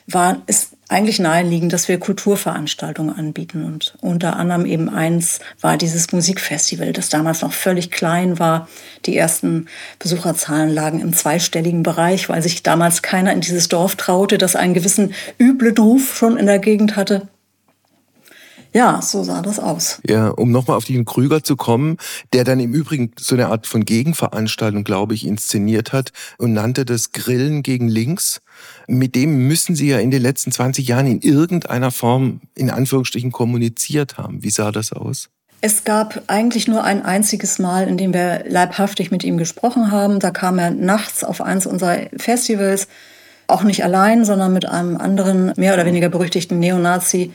war, 0.06 0.42
ist 0.46 0.71
eigentlich 0.92 1.18
naheliegend, 1.18 1.72
dass 1.72 1.88
wir 1.88 1.98
Kulturveranstaltungen 1.98 3.16
anbieten. 3.16 3.64
Und 3.64 3.94
unter 4.00 4.36
anderem 4.36 4.66
eben 4.66 4.88
eins 4.88 5.40
war 5.60 5.76
dieses 5.76 6.12
Musikfestival, 6.12 6.92
das 6.92 7.08
damals 7.08 7.42
noch 7.42 7.52
völlig 7.52 7.90
klein 7.90 8.38
war. 8.38 8.68
Die 9.06 9.16
ersten 9.16 9.66
Besucherzahlen 9.98 10.70
lagen 10.70 11.00
im 11.00 11.12
zweistelligen 11.12 11.82
Bereich, 11.82 12.28
weil 12.28 12.42
sich 12.42 12.62
damals 12.62 13.02
keiner 13.02 13.32
in 13.32 13.40
dieses 13.40 13.68
Dorf 13.68 13.96
traute, 13.96 14.38
das 14.38 14.54
einen 14.54 14.74
gewissen 14.74 15.14
üblen 15.40 15.76
Ruf 15.76 16.16
schon 16.16 16.36
in 16.36 16.46
der 16.46 16.58
Gegend 16.58 16.94
hatte. 16.94 17.28
Ja, 18.72 19.02
so 19.02 19.22
sah 19.22 19.42
das 19.42 19.58
aus. 19.58 20.00
Ja, 20.06 20.28
um 20.28 20.50
nochmal 20.50 20.78
auf 20.78 20.86
den 20.86 21.04
Krüger 21.04 21.42
zu 21.42 21.56
kommen, 21.56 21.98
der 22.32 22.44
dann 22.44 22.58
im 22.58 22.72
Übrigen 22.72 23.12
so 23.18 23.34
eine 23.34 23.48
Art 23.48 23.66
von 23.66 23.84
Gegenveranstaltung, 23.84 24.82
glaube 24.82 25.14
ich, 25.14 25.26
inszeniert 25.26 25.92
hat 25.92 26.12
und 26.38 26.54
nannte 26.54 26.86
das 26.86 27.12
Grillen 27.12 27.62
gegen 27.62 27.88
Links. 27.88 28.40
Mit 28.86 29.14
dem 29.14 29.46
müssen 29.46 29.76
Sie 29.76 29.88
ja 29.88 29.98
in 29.98 30.10
den 30.10 30.22
letzten 30.22 30.52
20 30.52 30.88
Jahren 30.88 31.06
in 31.06 31.20
irgendeiner 31.20 31.90
Form, 31.90 32.40
in 32.54 32.70
Anführungsstrichen, 32.70 33.30
kommuniziert 33.30 34.16
haben. 34.16 34.42
Wie 34.42 34.50
sah 34.50 34.72
das 34.72 34.92
aus? 34.92 35.28
Es 35.60 35.84
gab 35.84 36.22
eigentlich 36.26 36.66
nur 36.66 36.82
ein 36.82 37.04
einziges 37.04 37.58
Mal, 37.58 37.86
in 37.86 37.96
dem 37.96 38.12
wir 38.12 38.44
leibhaftig 38.48 39.10
mit 39.10 39.22
ihm 39.22 39.38
gesprochen 39.38 39.92
haben. 39.92 40.18
Da 40.18 40.30
kam 40.30 40.58
er 40.58 40.70
nachts 40.70 41.22
auf 41.22 41.40
eins 41.40 41.66
unserer 41.66 41.98
Festivals, 42.16 42.88
auch 43.46 43.62
nicht 43.62 43.84
allein, 43.84 44.24
sondern 44.24 44.52
mit 44.52 44.66
einem 44.66 44.96
anderen, 44.96 45.52
mehr 45.56 45.74
oder 45.74 45.84
weniger 45.84 46.08
berüchtigten 46.08 46.58
Neonazi, 46.58 47.32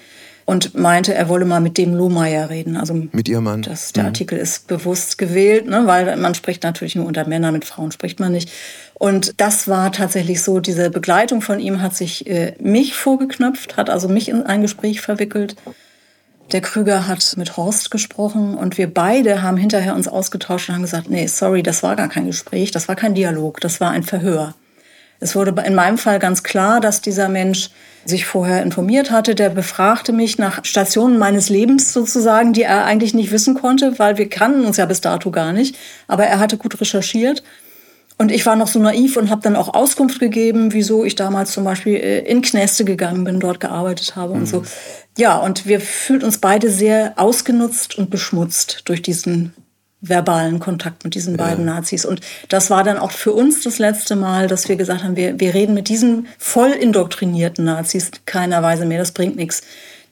und 0.48 0.75
meinte, 0.75 1.13
er 1.13 1.27
wolle 1.27 1.44
mal 1.44 1.60
mit 1.60 1.77
dem 1.77 1.94
Lohmeier 1.94 2.50
reden. 2.50 2.77
Also 2.77 2.94
mit 3.12 3.27
ihrem 3.27 3.44
Mann. 3.44 3.63
Das, 3.63 3.92
der 3.92 4.04
mhm. 4.04 4.08
Artikel 4.08 4.38
ist 4.39 4.68
bewusst 4.68 5.18
gewählt, 5.18 5.68
ne, 5.68 5.84
weil 5.88 6.16
man 6.16 6.36
spricht 6.36 6.63
natürlich 6.63 6.96
nur 6.96 7.06
unter 7.06 7.27
Männern, 7.27 7.54
mit 7.54 7.66
Frauen 7.66 7.92
spricht 7.92 8.22
man 8.22 8.32
nicht. 8.32 8.50
Und 8.94 9.42
das 9.42 9.68
war 9.68 9.92
tatsächlich 9.92 10.42
so, 10.42 10.62
diese 10.62 10.89
Begleitung 10.89 11.42
von 11.42 11.60
ihm 11.60 11.82
hat 11.82 11.98
sich 11.98 12.27
äh, 12.27 12.54
mich 12.62 12.96
vorgeknöpft, 12.96 13.75
hat 13.75 13.89
also 13.89 14.08
mich 14.08 14.30
in 14.30 14.44
ein 14.44 14.62
Gespräch 14.62 15.01
verwickelt. 15.01 15.58
Der 16.54 16.62
Krüger 16.62 17.08
hat 17.10 17.36
mit 17.36 17.58
Horst 17.58 17.92
gesprochen 17.92 18.56
und 18.56 18.77
wir 18.77 18.92
beide 18.92 19.42
haben 19.42 19.58
hinterher 19.58 19.96
uns 19.96 20.08
ausgetauscht 20.08 20.70
und 20.70 20.75
haben 20.75 20.82
gesagt, 20.82 21.10
nee, 21.10 21.27
sorry, 21.27 21.62
das 21.62 21.84
war 21.84 21.98
gar 21.98 22.08
kein 22.08 22.25
Gespräch, 22.25 22.72
das 22.72 22.88
war 22.88 22.96
kein 22.96 23.16
Dialog, 23.16 23.60
das 23.60 23.82
war 23.82 23.92
ein 23.92 24.04
Verhör. 24.04 24.56
Es 25.20 25.36
wurde 25.36 25.62
in 25.63 25.75
meinem 25.75 25.98
Fall 25.98 26.20
ganz 26.20 26.44
klar, 26.44 26.80
dass 26.80 27.01
dieser 27.01 27.27
Mensch 27.27 27.70
sich 28.08 28.26
vorher 28.26 28.64
informiert 28.64 29.12
hatte. 29.12 29.36
Der 29.36 29.50
befragte 29.50 30.14
mich 30.14 30.38
nach 30.38 30.64
Stationen 30.66 31.18
meines 31.18 31.50
Lebens 31.50 31.94
sozusagen, 31.94 32.54
die 32.54 32.64
er 32.64 32.86
eigentlich 32.86 33.14
nicht 33.14 33.32
wissen 33.32 33.56
konnte, 33.56 34.00
weil 34.00 34.18
wir 34.18 34.30
kannten 34.30 34.66
uns 34.66 34.78
ja 34.78 34.86
bis 34.86 35.02
dato 35.02 35.32
gar 35.32 35.54
nicht. 35.54 35.76
Aber 36.08 36.26
er 36.26 36.40
hatte 36.40 36.58
gut 36.58 36.80
recherchiert. 36.80 37.44
Und 38.20 38.32
ich 38.32 38.46
war 38.48 38.56
noch 38.56 38.68
so 38.68 38.80
naiv 38.80 39.16
und 39.16 39.30
habe 39.30 39.42
dann 39.42 39.56
auch 39.56 39.76
Auskunft 39.76 40.20
gegeben, 40.20 40.74
wieso 40.74 41.06
ich 41.06 41.14
damals 41.14 41.52
zum 41.52 41.64
Beispiel 41.64 41.96
äh, 41.96 42.20
in 42.20 42.42
Knäste 42.42 42.84
gegangen 42.84 43.24
bin, 43.24 43.40
dort 43.40 43.60
gearbeitet 43.60 44.16
habe 44.16 44.34
mhm. 44.34 44.40
und 44.40 44.46
so. 44.48 44.64
Ja, 45.18 45.38
und 45.38 45.68
wir 45.68 45.80
fühlten 45.80 46.26
uns 46.26 46.40
beide 46.40 46.72
sehr 46.72 47.14
ausgenutzt 47.18 47.98
und 47.98 48.10
beschmutzt 48.10 48.82
durch 48.86 49.04
diesen 49.04 49.54
verbalen 50.01 50.60
Kontakt 50.60 51.04
mit 51.04 51.16
diesen 51.16 51.38
beiden 51.38 51.66
ja. 51.66 51.74
Nazis. 51.74 52.06
Und 52.06 52.22
das 52.50 52.70
war 52.70 52.84
dann 52.84 52.98
auch 52.98 53.12
für 53.12 53.34
uns 53.34 53.62
das 53.63 53.80
letzte 53.80 54.16
Mal, 54.16 54.48
dass 54.48 54.70
wir 54.70 54.75
gesagt 54.75 55.04
haben, 55.04 55.16
wir, 55.16 55.39
wir 55.39 55.54
reden 55.54 55.74
mit 55.74 55.89
diesen 55.89 56.27
voll 56.38 56.70
indoktrinierten 56.70 57.66
Nazis 57.66 58.12
keiner 58.25 58.62
Weise 58.62 58.86
mehr. 58.86 59.00
Das 59.00 59.12
bringt 59.12 59.36
nichts. 59.36 59.63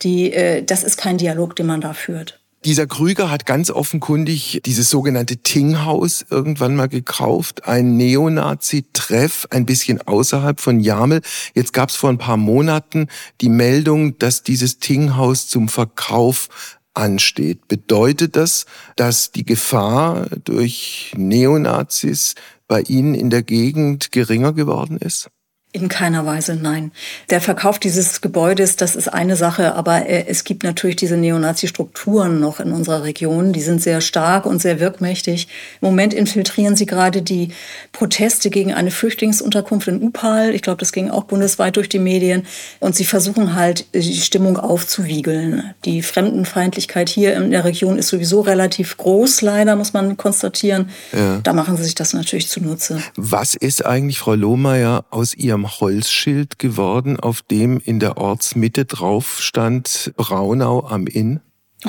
Die, 0.01 0.33
äh, 0.33 0.63
das 0.63 0.83
ist 0.83 0.97
kein 0.97 1.17
Dialog, 1.17 1.55
den 1.55 1.67
man 1.67 1.81
da 1.81 1.93
führt. 1.93 2.39
Dieser 2.65 2.87
Krüger 2.87 3.29
hat 3.29 3.45
ganz 3.45 3.69
offenkundig 3.69 4.59
dieses 4.65 4.89
sogenannte 4.89 5.37
Tinghaus 5.37 6.25
irgendwann 6.31 6.75
mal 6.75 6.87
gekauft, 6.87 7.67
ein 7.67 7.95
Neonazi-Treff, 7.95 9.45
ein 9.51 9.67
bisschen 9.67 10.01
außerhalb 10.01 10.59
von 10.59 10.79
Jamel. 10.79 11.21
Jetzt 11.53 11.73
gab 11.73 11.89
es 11.89 11.95
vor 11.95 12.09
ein 12.09 12.17
paar 12.17 12.37
Monaten 12.37 13.07
die 13.39 13.49
Meldung, 13.49 14.17
dass 14.17 14.41
dieses 14.41 14.79
Tinghaus 14.79 15.47
zum 15.47 15.69
Verkauf 15.69 16.49
ansteht. 16.95 17.67
Bedeutet 17.67 18.35
das, 18.35 18.65
dass 18.95 19.31
die 19.31 19.45
Gefahr 19.45 20.27
durch 20.43 21.13
Neonazis 21.15 22.35
bei 22.67 22.81
Ihnen 22.81 23.13
in 23.13 23.29
der 23.29 23.43
Gegend 23.43 24.11
geringer 24.11 24.53
geworden 24.53 24.97
ist? 24.97 25.29
In 25.75 25.89
keiner 25.89 26.25
Weise, 26.25 26.55
nein. 26.55 26.93
Der 27.29 27.41
Verkauf 27.41 27.79
dieses 27.79 28.21
Gebäudes, 28.21 28.77
das 28.77 28.95
ist 28.95 29.09
eine 29.09 29.35
Sache, 29.35 29.75
aber 29.75 30.07
äh, 30.07 30.23
es 30.25 30.45
gibt 30.45 30.63
natürlich 30.63 30.95
diese 30.95 31.17
Neonazi-Strukturen 31.17 32.39
noch 32.39 32.61
in 32.61 32.71
unserer 32.71 33.03
Region. 33.03 33.51
Die 33.51 33.59
sind 33.59 33.81
sehr 33.81 33.99
stark 33.99 34.45
und 34.45 34.61
sehr 34.61 34.79
wirkmächtig. 34.79 35.49
Im 35.81 35.89
Moment 35.89 36.13
infiltrieren 36.13 36.77
sie 36.77 36.85
gerade 36.85 37.21
die 37.21 37.49
Proteste 37.91 38.49
gegen 38.49 38.73
eine 38.73 38.89
Flüchtlingsunterkunft 38.89 39.89
in 39.89 40.01
Upal. 40.01 40.55
Ich 40.55 40.61
glaube, 40.61 40.77
das 40.77 40.93
ging 40.93 41.09
auch 41.09 41.25
bundesweit 41.25 41.75
durch 41.75 41.89
die 41.89 41.99
Medien. 41.99 42.43
Und 42.79 42.95
sie 42.95 43.03
versuchen 43.03 43.55
halt, 43.55 43.85
die 43.93 44.21
Stimmung 44.21 44.55
aufzuwiegeln. 44.55 45.73
Die 45.83 46.01
Fremdenfeindlichkeit 46.03 47.09
hier 47.09 47.35
in 47.35 47.51
der 47.51 47.65
Region 47.65 47.97
ist 47.97 48.07
sowieso 48.07 48.39
relativ 48.39 48.95
groß, 48.95 49.41
leider, 49.41 49.75
muss 49.75 49.91
man 49.91 50.15
konstatieren. 50.15 50.89
Ja. 51.11 51.41
Da 51.43 51.51
machen 51.51 51.75
sie 51.75 51.83
sich 51.83 51.95
das 51.95 52.13
natürlich 52.13 52.47
zunutze. 52.47 53.03
Was 53.17 53.55
ist 53.55 53.85
eigentlich, 53.85 54.19
Frau 54.19 54.35
Lohmeier, 54.35 55.03
aus 55.09 55.33
Ihrem 55.33 55.64
Holzschild 55.67 56.59
geworden, 56.59 57.19
auf 57.19 57.41
dem 57.41 57.79
in 57.79 57.99
der 57.99 58.17
Ortsmitte 58.17 58.85
drauf 58.85 59.41
stand 59.41 60.13
Braunau 60.15 60.85
am 60.87 61.07
Inn? 61.07 61.41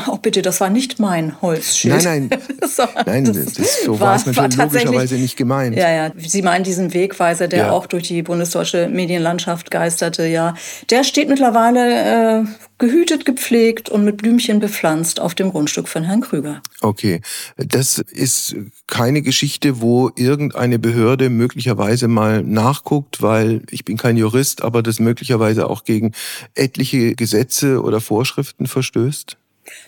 Oh 0.06 0.16
bitte, 0.16 0.42
das 0.42 0.60
war 0.60 0.70
nicht 0.70 0.98
mein 0.98 1.40
Holzschild. 1.40 2.04
Nein, 2.04 2.28
nein, 2.28 2.40
das 2.60 2.78
war, 2.78 2.88
nein, 3.06 3.24
das, 3.24 3.54
das, 3.54 3.84
so 3.84 3.98
war, 3.98 4.16
es 4.16 4.26
natürlich 4.26 4.56
logischerweise 4.56 5.14
nicht 5.16 5.36
gemeint. 5.36 5.76
Ja, 5.76 5.90
ja. 5.90 6.12
Sie 6.16 6.42
meinen 6.42 6.64
diesen 6.64 6.92
Wegweiser, 6.92 7.48
der 7.48 7.66
ja. 7.66 7.70
auch 7.70 7.86
durch 7.86 8.04
die 8.04 8.22
bundesdeutsche 8.22 8.88
Medienlandschaft 8.88 9.70
geisterte, 9.70 10.26
ja. 10.26 10.54
Der 10.90 11.04
steht 11.04 11.28
mittlerweile 11.28 12.42
äh, 12.42 12.44
gehütet, 12.78 13.24
gepflegt 13.24 13.88
und 13.88 14.04
mit 14.04 14.18
Blümchen 14.18 14.60
bepflanzt 14.60 15.20
auf 15.20 15.34
dem 15.34 15.50
Grundstück 15.50 15.88
von 15.88 16.04
Herrn 16.04 16.20
Krüger. 16.20 16.60
Okay, 16.80 17.20
das 17.56 17.98
ist 17.98 18.54
keine 18.86 19.22
Geschichte, 19.22 19.80
wo 19.80 20.10
irgendeine 20.16 20.78
Behörde 20.78 21.30
möglicherweise 21.30 22.08
mal 22.08 22.42
nachguckt, 22.42 23.22
weil 23.22 23.62
ich 23.70 23.84
bin 23.84 23.96
kein 23.96 24.16
Jurist, 24.16 24.62
aber 24.62 24.82
das 24.82 25.00
möglicherweise 25.00 25.68
auch 25.70 25.84
gegen 25.84 26.12
etliche 26.54 27.14
Gesetze 27.14 27.82
oder 27.82 28.00
Vorschriften 28.00 28.66
verstößt? 28.66 29.38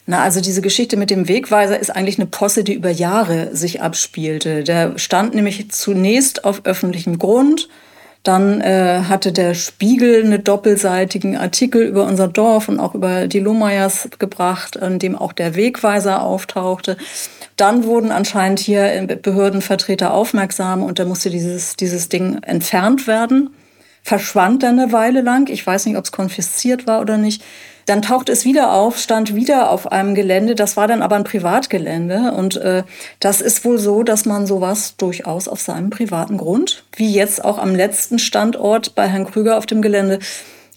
Na, 0.06 0.23
also 0.23 0.40
diese 0.40 0.62
Geschichte 0.62 0.97
mit 0.97 1.11
dem 1.11 1.28
Wegweiser 1.28 1.78
ist 1.78 1.94
eigentlich 1.94 2.18
eine 2.18 2.26
Posse, 2.26 2.64
die 2.64 2.75
über 2.75 2.90
Jahre 2.90 3.54
sich 3.54 3.82
abspielte. 3.82 4.64
Der 4.64 4.99
stand 4.99 5.35
nämlich 5.35 5.70
zunächst 5.70 6.44
auf 6.44 6.62
öffentlichem 6.64 7.18
Grund. 7.18 7.68
Dann 8.23 8.61
äh, 8.61 9.02
hatte 9.08 9.32
der 9.32 9.54
Spiegel 9.54 10.25
einen 10.25 10.42
doppelseitigen 10.42 11.37
Artikel 11.37 11.82
über 11.82 12.04
unser 12.04 12.28
Dorf 12.28 12.68
und 12.68 12.80
auch 12.80 12.94
über 12.94 13.28
die 13.28 13.38
Lohmeyers 13.38 14.08
gebracht, 14.18 14.76
in 14.76 14.99
dem 14.99 15.16
auch 15.16 15.32
der 15.32 15.54
Wegweiser 15.54 16.23
auftauchte. 16.23 16.97
Dann 17.56 17.85
wurden 17.85 18.12
anscheinend 18.12 18.61
hier 18.61 19.06
Behördenvertreter 19.23 20.12
aufmerksam 20.12 20.82
und 20.82 20.99
da 20.99 21.04
musste 21.04 21.30
dieses, 21.30 21.76
dieses 21.76 22.08
Ding 22.08 22.42
entfernt 22.42 23.06
werden. 23.06 23.50
Verschwand 24.02 24.62
dann 24.62 24.78
eine 24.78 24.92
Weile 24.92 25.23
lang. 25.23 25.49
Ich 25.49 25.66
weiß 25.66 25.87
nicht, 25.87 25.97
ob 25.97 26.04
es 26.04 26.12
konfisziert 26.12 26.87
war 26.87 27.00
oder 27.00 27.18
nicht. 27.18 27.42
Dann 27.88 28.02
taucht 28.02 28.28
es 28.28 28.45
wieder 28.45 28.75
auf, 28.75 28.99
stand 28.99 29.35
wieder 29.35 29.71
auf 29.71 29.90
einem 29.90 30.14
Gelände. 30.14 30.54
Das 30.54 30.76
war 30.76 30.87
dann 30.87 31.00
aber 31.00 31.16
ein 31.16 31.25
Privatgelände. 31.25 32.33
Und 32.37 32.59
äh, 32.59 32.83
das 33.18 33.40
ist 33.40 33.64
wohl 33.64 33.78
so, 33.78 34.02
dass 34.02 34.26
man 34.26 34.47
sowas 34.47 34.97
durchaus 34.99 35.49
auf 35.49 35.62
seinem 35.62 35.88
privaten 35.88 36.37
Grund, 36.37 36.85
wie 36.97 37.11
jetzt 37.11 37.42
auch 37.42 37.57
am 37.57 37.75
letzten 37.75 38.18
Standort 38.18 38.95
bei 38.95 39.09
Herrn 39.09 39.25
Krüger 39.25 39.57
auf 39.57 39.64
dem 39.64 39.80
Gelände, 39.80 40.18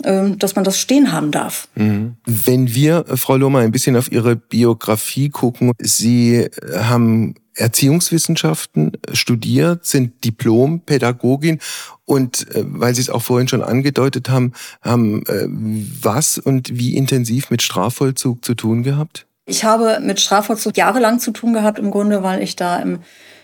dass 0.02 0.56
man 0.56 0.64
das 0.64 0.80
stehen 0.80 1.12
haben 1.12 1.32
darf. 1.32 1.68
Mhm. 1.76 2.16
Wenn 2.26 2.74
wir, 2.74 3.06
äh, 3.08 3.18
Frau 3.18 3.38
Lohmer, 3.38 3.60
ein 3.60 3.72
bisschen 3.72 3.96
auf 3.96 4.12
Ihre 4.12 4.36
Biografie 4.36 5.30
gucken, 5.30 5.72
Sie 5.80 6.36
äh, 6.36 6.50
haben 6.80 7.36
Erziehungswissenschaften 7.54 8.94
studiert, 9.12 9.86
sind 9.86 10.24
Diplompädagogin 10.24 11.60
und 12.06 12.50
äh, 12.56 12.64
weil 12.66 12.96
Sie 12.96 13.02
es 13.02 13.10
auch 13.10 13.22
vorhin 13.22 13.48
schon 13.48 13.62
angedeutet 13.62 14.30
haben, 14.30 14.54
haben 14.82 15.26
äh, 15.28 15.48
was 15.48 16.38
und 16.38 16.78
wie 16.78 16.96
intensiv 16.96 17.50
mit 17.50 17.62
Strafvollzug 17.62 18.44
zu 18.46 18.56
tun 18.56 18.84
gehabt? 18.84 19.28
Ich 19.46 19.64
habe 19.64 20.00
mit 20.02 20.22
Strafvollzug 20.22 20.78
jahrelang 20.78 21.20
zu 21.20 21.32
tun 21.32 21.54
gehabt, 21.54 21.80
im 21.80 21.92
Grunde, 21.92 22.24
weil 22.24 22.42
ich 22.42 22.56
da 22.56 22.78
im 22.78 23.00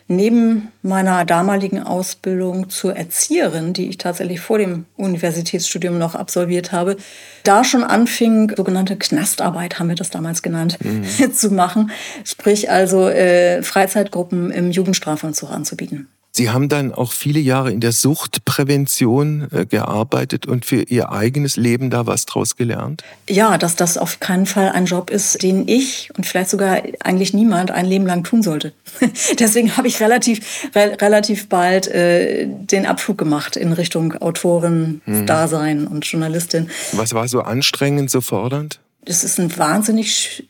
neben 0.07 0.69
meiner 0.81 1.25
damaligen 1.25 1.83
Ausbildung 1.83 2.69
zur 2.69 2.95
Erzieherin, 2.95 3.73
die 3.73 3.89
ich 3.89 3.97
tatsächlich 3.97 4.39
vor 4.39 4.57
dem 4.57 4.85
Universitätsstudium 4.95 5.97
noch 5.97 6.15
absolviert 6.15 6.71
habe, 6.71 6.97
da 7.43 7.63
schon 7.63 7.83
anfing, 7.83 8.53
sogenannte 8.55 8.95
Knastarbeit, 8.95 9.79
haben 9.79 9.89
wir 9.89 9.95
das 9.95 10.09
damals 10.09 10.41
genannt, 10.41 10.77
mhm. 10.83 11.33
zu 11.33 11.51
machen. 11.51 11.91
Sprich 12.23 12.69
also 12.71 13.09
äh, 13.09 13.61
Freizeitgruppen 13.63 14.51
im 14.51 14.71
Jugendstrafvollzug 14.71 15.51
anzubieten. 15.51 16.07
Sie 16.31 16.51
haben 16.51 16.69
dann 16.69 16.93
auch 16.93 17.13
viele 17.13 17.39
Jahre 17.39 17.71
in 17.71 17.79
der 17.79 17.91
Suchtprävention 17.91 19.47
äh, 19.51 19.65
gearbeitet 19.65 20.45
und 20.45 20.65
für 20.65 20.83
Ihr 20.83 21.11
eigenes 21.11 21.55
Leben 21.57 21.89
da 21.89 22.05
was 22.05 22.25
draus 22.25 22.55
gelernt? 22.55 23.03
Ja, 23.27 23.57
dass 23.57 23.75
das 23.75 23.97
auf 23.97 24.19
keinen 24.19 24.45
Fall 24.45 24.69
ein 24.69 24.85
Job 24.85 25.09
ist, 25.09 25.41
den 25.41 25.67
ich 25.67 26.11
und 26.15 26.27
vielleicht 26.27 26.51
sogar 26.51 26.83
eigentlich 26.99 27.33
niemand 27.33 27.71
ein 27.71 27.87
Leben 27.87 28.05
lang 28.05 28.23
tun 28.23 28.43
sollte. 28.43 28.73
Deswegen 29.39 29.77
habe 29.77 29.87
ich 29.87 29.99
relativ, 29.99 30.69
re 30.75 30.97
relativ 31.01 31.49
bald 31.49 31.87
äh, 31.87 32.45
den 32.47 32.85
Abflug 32.85 33.17
gemacht 33.17 33.55
in 33.55 33.73
Richtung 33.73 34.13
Autorin, 34.13 35.01
hm. 35.05 35.25
Dasein 35.25 35.87
und 35.87 36.05
Journalistin. 36.05 36.69
Was 36.91 37.13
war 37.13 37.27
so 37.27 37.41
anstrengend, 37.41 38.11
so 38.11 38.21
fordernd? 38.21 38.79
Das 39.05 39.23
ist 39.23 39.39
ein 39.39 39.57
wahnsinnig 39.57 40.47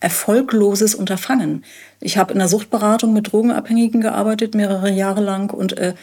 erfolgloses 0.00 0.94
Unterfangen. 0.94 1.64
Ich 2.02 2.18
habe 2.18 2.32
in 2.32 2.38
der 2.38 2.48
Suchtberatung 2.48 3.12
mit 3.12 3.32
Drogenabhängigen 3.32 4.00
gearbeitet, 4.00 4.54
mehrere 4.54 4.90
Jahre 4.90 5.20
lang 5.20 5.52
und 5.52 5.78
äh, 5.78 5.94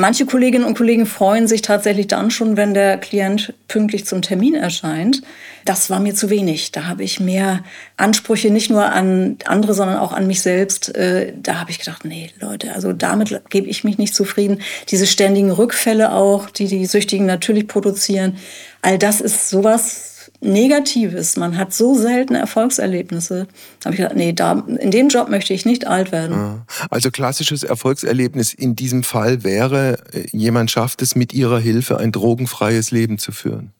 Manche 0.00 0.26
Kolleginnen 0.26 0.64
und 0.64 0.76
Kollegen 0.78 1.06
freuen 1.06 1.48
sich 1.48 1.60
tatsächlich 1.60 2.06
dann 2.06 2.30
schon, 2.30 2.56
wenn 2.56 2.72
der 2.72 2.98
Klient 2.98 3.52
pünktlich 3.66 4.06
zum 4.06 4.22
Termin 4.22 4.54
erscheint. 4.54 5.22
Das 5.64 5.90
war 5.90 5.98
mir 5.98 6.14
zu 6.14 6.30
wenig. 6.30 6.70
Da 6.70 6.86
habe 6.86 7.02
ich 7.02 7.18
mehr 7.18 7.64
Ansprüche 7.96 8.52
nicht 8.52 8.70
nur 8.70 8.92
an 8.92 9.38
andere, 9.44 9.74
sondern 9.74 9.96
auch 9.96 10.12
an 10.12 10.28
mich 10.28 10.40
selbst. 10.40 10.94
Äh, 10.94 11.32
da 11.42 11.58
habe 11.58 11.72
ich 11.72 11.80
gedacht, 11.80 12.04
nee, 12.04 12.30
Leute, 12.38 12.74
also 12.74 12.92
damit 12.92 13.40
gebe 13.50 13.66
ich 13.66 13.82
mich 13.82 13.98
nicht 13.98 14.14
zufrieden. 14.14 14.60
Diese 14.88 15.04
ständigen 15.04 15.50
Rückfälle 15.50 16.12
auch, 16.12 16.48
die 16.48 16.68
die 16.68 16.86
Süchtigen 16.86 17.26
natürlich 17.26 17.66
produzieren, 17.66 18.36
all 18.82 18.98
das 18.98 19.20
ist 19.20 19.50
sowas, 19.50 20.07
Negatives. 20.40 21.36
Man 21.36 21.56
hat 21.58 21.72
so 21.72 21.94
selten 21.94 22.34
Erfolgserlebnisse. 22.34 23.48
Da 23.80 23.86
habe 23.86 23.94
ich 23.94 24.00
gedacht, 24.00 24.16
nee, 24.16 24.32
da, 24.32 24.64
in 24.78 24.90
dem 24.90 25.08
Job 25.08 25.28
möchte 25.28 25.52
ich 25.52 25.64
nicht 25.64 25.86
alt 25.86 26.12
werden. 26.12 26.62
Also 26.90 27.10
klassisches 27.10 27.64
Erfolgserlebnis 27.64 28.54
in 28.54 28.76
diesem 28.76 29.02
Fall 29.02 29.42
wäre, 29.42 29.98
äh, 30.12 30.26
jemand 30.30 30.70
schafft 30.70 31.02
es 31.02 31.16
mit 31.16 31.32
ihrer 31.32 31.58
Hilfe 31.58 31.98
ein 31.98 32.12
drogenfreies 32.12 32.92
Leben 32.92 33.18
zu 33.18 33.32
führen. 33.32 33.72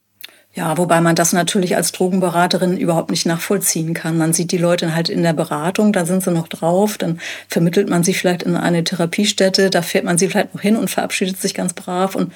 Ja, 0.51 0.77
wobei 0.77 0.99
man 0.99 1.15
das 1.15 1.31
natürlich 1.31 1.75
als 1.75 1.91
Drogenberaterin 1.91 2.75
überhaupt 2.75 3.11
nicht 3.11 3.27
nachvollziehen 3.27 3.93
kann. 3.93 4.17
Man 4.17 4.33
sieht 4.33 4.51
die 4.51 4.57
Leute 4.57 4.95
halt 4.95 5.07
in 5.07 5.21
der 5.21 5.33
Beratung, 5.33 5.93
da 5.93 6.05
sind 6.05 6.23
sie 6.23 6.31
noch 6.31 6.47
drauf, 6.47 6.97
dann 6.97 7.19
vermittelt 7.47 7.87
man 7.87 8.03
sie 8.03 8.15
vielleicht 8.15 8.43
in 8.43 8.55
eine 8.55 8.83
Therapiestätte, 8.83 9.69
da 9.69 9.83
fährt 9.83 10.05
man 10.05 10.17
sie 10.17 10.27
vielleicht 10.27 10.55
noch 10.55 10.61
hin 10.61 10.75
und 10.75 10.89
verabschiedet 10.89 11.39
sich 11.39 11.53
ganz 11.53 11.73
brav 11.73 12.15
und 12.15 12.33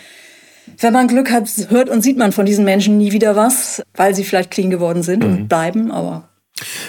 wenn 0.79 0.93
man 0.93 1.08
Glück 1.08 1.32
hat, 1.32 1.50
hört 1.70 1.89
und 1.89 2.01
sieht 2.01 2.17
man 2.17 2.32
von 2.32 2.46
diesen 2.46 2.65
Menschen 2.65 2.98
nie 2.98 3.12
wieder 3.12 3.36
was, 3.36 3.84
weil 3.96 4.15
sie 4.15 4.24
vielleicht 4.24 4.51
clean 4.51 4.70
geworden 4.70 5.03
sind 5.03 5.24
mhm. 5.24 5.32
und 5.32 5.48
bleiben, 5.48 5.91
aber 5.91 6.29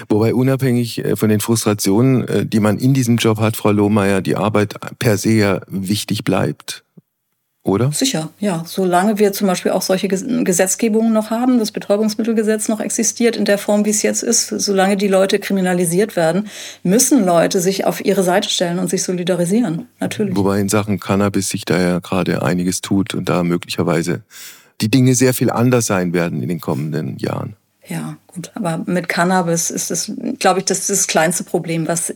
Wobei 0.08 0.34
unabhängig 0.34 1.04
äh, 1.04 1.16
von 1.16 1.28
den 1.28 1.40
Frustrationen, 1.40 2.28
äh, 2.28 2.46
die 2.46 2.60
man 2.60 2.78
in 2.78 2.94
diesem 2.94 3.16
Job 3.16 3.38
hat, 3.38 3.56
Frau 3.56 3.72
Lohmeier, 3.72 4.20
die 4.20 4.36
Arbeit 4.36 4.74
per 4.98 5.16
se 5.16 5.30
ja 5.30 5.60
wichtig 5.68 6.22
bleibt 6.24 6.84
oder? 7.64 7.90
Sicher, 7.92 8.28
ja. 8.40 8.62
Solange 8.66 9.18
wir 9.18 9.32
zum 9.32 9.46
Beispiel 9.46 9.72
auch 9.72 9.80
solche 9.80 10.06
Gesetzgebungen 10.06 11.14
noch 11.14 11.30
haben, 11.30 11.58
das 11.58 11.72
Betäubungsmittelgesetz 11.72 12.68
noch 12.68 12.78
existiert 12.78 13.36
in 13.36 13.46
der 13.46 13.56
Form, 13.56 13.86
wie 13.86 13.90
es 13.90 14.02
jetzt 14.02 14.22
ist, 14.22 14.48
solange 14.48 14.98
die 14.98 15.08
Leute 15.08 15.38
kriminalisiert 15.38 16.14
werden, 16.14 16.48
müssen 16.82 17.24
Leute 17.24 17.60
sich 17.60 17.86
auf 17.86 18.04
ihre 18.04 18.22
Seite 18.22 18.50
stellen 18.50 18.78
und 18.78 18.90
sich 18.90 19.02
solidarisieren. 19.02 19.88
Natürlich. 19.98 20.36
Wobei 20.36 20.60
in 20.60 20.68
Sachen 20.68 21.00
Cannabis 21.00 21.48
sich 21.48 21.64
da 21.64 21.80
ja 21.80 21.98
gerade 22.00 22.42
einiges 22.42 22.82
tut 22.82 23.14
und 23.14 23.30
da 23.30 23.42
möglicherweise 23.42 24.22
die 24.82 24.90
Dinge 24.90 25.14
sehr 25.14 25.32
viel 25.32 25.50
anders 25.50 25.86
sein 25.86 26.12
werden 26.12 26.42
in 26.42 26.50
den 26.50 26.60
kommenden 26.60 27.16
Jahren. 27.16 27.56
Ja, 27.86 28.16
gut. 28.26 28.50
Aber 28.54 28.82
mit 28.86 29.08
Cannabis 29.08 29.70
ist 29.70 29.90
es, 29.90 30.12
glaube 30.38 30.60
ich, 30.60 30.66
das 30.66 30.80
ist 30.80 30.90
das 30.90 31.06
kleinste 31.06 31.44
Problem, 31.44 31.88
was 31.88 32.14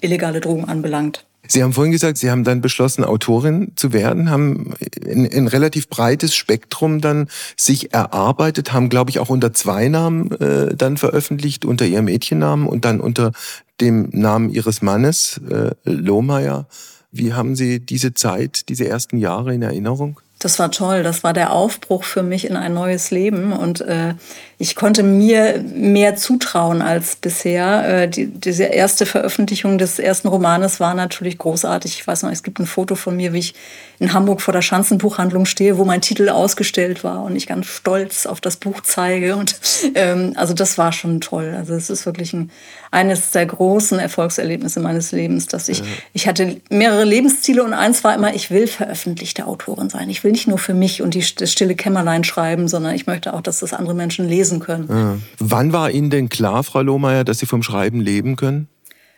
illegale 0.00 0.40
Drogen 0.40 0.66
anbelangt. 0.66 1.24
Sie 1.48 1.62
haben 1.62 1.72
vorhin 1.72 1.92
gesagt, 1.92 2.18
Sie 2.18 2.30
haben 2.30 2.44
dann 2.44 2.60
beschlossen, 2.60 3.04
Autorin 3.04 3.72
zu 3.74 3.92
werden, 3.92 4.30
haben 4.30 4.74
ein, 5.04 5.48
relativ 5.48 5.88
breites 5.88 6.34
Spektrum 6.34 7.00
dann 7.00 7.28
sich 7.56 7.92
erarbeitet, 7.92 8.72
haben, 8.72 8.88
glaube 8.90 9.10
ich, 9.10 9.18
auch 9.18 9.30
unter 9.30 9.52
zwei 9.52 9.88
Namen 9.88 10.30
äh, 10.32 10.76
dann 10.76 10.96
veröffentlicht, 10.96 11.64
unter 11.64 11.86
Ihrem 11.86 12.04
Mädchennamen 12.04 12.66
und 12.66 12.84
dann 12.84 13.00
unter 13.00 13.32
dem 13.80 14.10
Namen 14.12 14.50
Ihres 14.50 14.82
Mannes, 14.82 15.40
äh, 15.50 15.70
Lohmeier. 15.84 16.66
Wie 17.10 17.32
haben 17.32 17.56
Sie 17.56 17.80
diese 17.80 18.12
Zeit, 18.12 18.68
diese 18.68 18.86
ersten 18.86 19.16
Jahre 19.16 19.54
in 19.54 19.62
Erinnerung? 19.62 20.20
Das 20.38 20.58
war 20.58 20.70
toll. 20.70 21.02
Das 21.02 21.24
war 21.24 21.32
der 21.32 21.52
Aufbruch 21.52 22.04
für 22.04 22.22
mich 22.22 22.46
in 22.48 22.56
ein 22.56 22.74
neues 22.74 23.10
Leben. 23.10 23.52
Und 23.52 23.80
äh, 23.80 24.14
ich 24.60 24.74
konnte 24.74 25.04
mir 25.04 25.62
mehr 25.72 26.16
zutrauen 26.16 26.82
als 26.82 27.14
bisher. 27.14 28.02
Äh, 28.02 28.08
die, 28.08 28.26
diese 28.26 28.64
erste 28.64 29.06
Veröffentlichung 29.06 29.78
des 29.78 30.00
ersten 30.00 30.26
Romanes 30.26 30.80
war 30.80 30.94
natürlich 30.94 31.38
großartig. 31.38 32.00
Ich 32.00 32.06
weiß 32.06 32.24
noch, 32.24 32.32
es 32.32 32.42
gibt 32.42 32.58
ein 32.58 32.66
Foto 32.66 32.96
von 32.96 33.16
mir, 33.16 33.32
wie 33.32 33.38
ich 33.38 33.54
in 34.00 34.12
Hamburg 34.12 34.40
vor 34.40 34.52
der 34.52 34.62
Schanzenbuchhandlung 34.62 35.44
stehe, 35.44 35.78
wo 35.78 35.84
mein 35.84 36.00
Titel 36.00 36.28
ausgestellt 36.28 37.02
war 37.04 37.22
und 37.22 37.36
ich 37.36 37.46
ganz 37.46 37.66
stolz 37.66 38.26
auf 38.26 38.40
das 38.40 38.56
Buch 38.56 38.80
zeige. 38.82 39.36
Und 39.36 39.58
ähm, 39.94 40.32
also 40.36 40.54
das 40.54 40.76
war 40.76 40.92
schon 40.92 41.20
toll. 41.20 41.54
Also 41.56 41.74
es 41.74 41.88
ist 41.88 42.06
wirklich 42.06 42.32
ein, 42.32 42.50
eines 42.90 43.30
der 43.30 43.46
großen 43.46 43.98
Erfolgserlebnisse 43.98 44.80
meines 44.80 45.12
Lebens, 45.12 45.46
dass 45.46 45.68
ich, 45.68 45.78
ja. 45.78 45.84
ich 46.12 46.26
hatte 46.26 46.60
mehrere 46.70 47.04
Lebensziele 47.04 47.62
und 47.62 47.74
eins 47.74 48.02
war 48.02 48.14
immer, 48.14 48.34
ich 48.34 48.50
will 48.50 48.66
veröffentlichte 48.66 49.46
Autorin 49.46 49.90
sein. 49.90 50.10
Ich 50.10 50.24
will 50.24 50.32
nicht 50.32 50.48
nur 50.48 50.58
für 50.58 50.74
mich 50.74 51.02
und 51.02 51.14
die, 51.14 51.24
das 51.36 51.52
stille 51.52 51.74
Kämmerlein 51.74 52.24
schreiben, 52.24 52.68
sondern 52.68 52.94
ich 52.94 53.06
möchte 53.06 53.34
auch, 53.34 53.40
dass 53.40 53.60
das 53.60 53.72
andere 53.72 53.94
Menschen 53.94 54.28
lesen 54.28 54.47
können. 54.60 54.88
Ja. 54.88 55.18
Wann 55.38 55.72
war 55.72 55.90
Ihnen 55.90 56.10
denn 56.10 56.28
klar, 56.28 56.64
Frau 56.64 56.82
Lohmeier, 56.82 57.24
dass 57.24 57.38
Sie 57.38 57.46
vom 57.46 57.62
Schreiben 57.62 58.00
leben 58.00 58.36
können? 58.36 58.68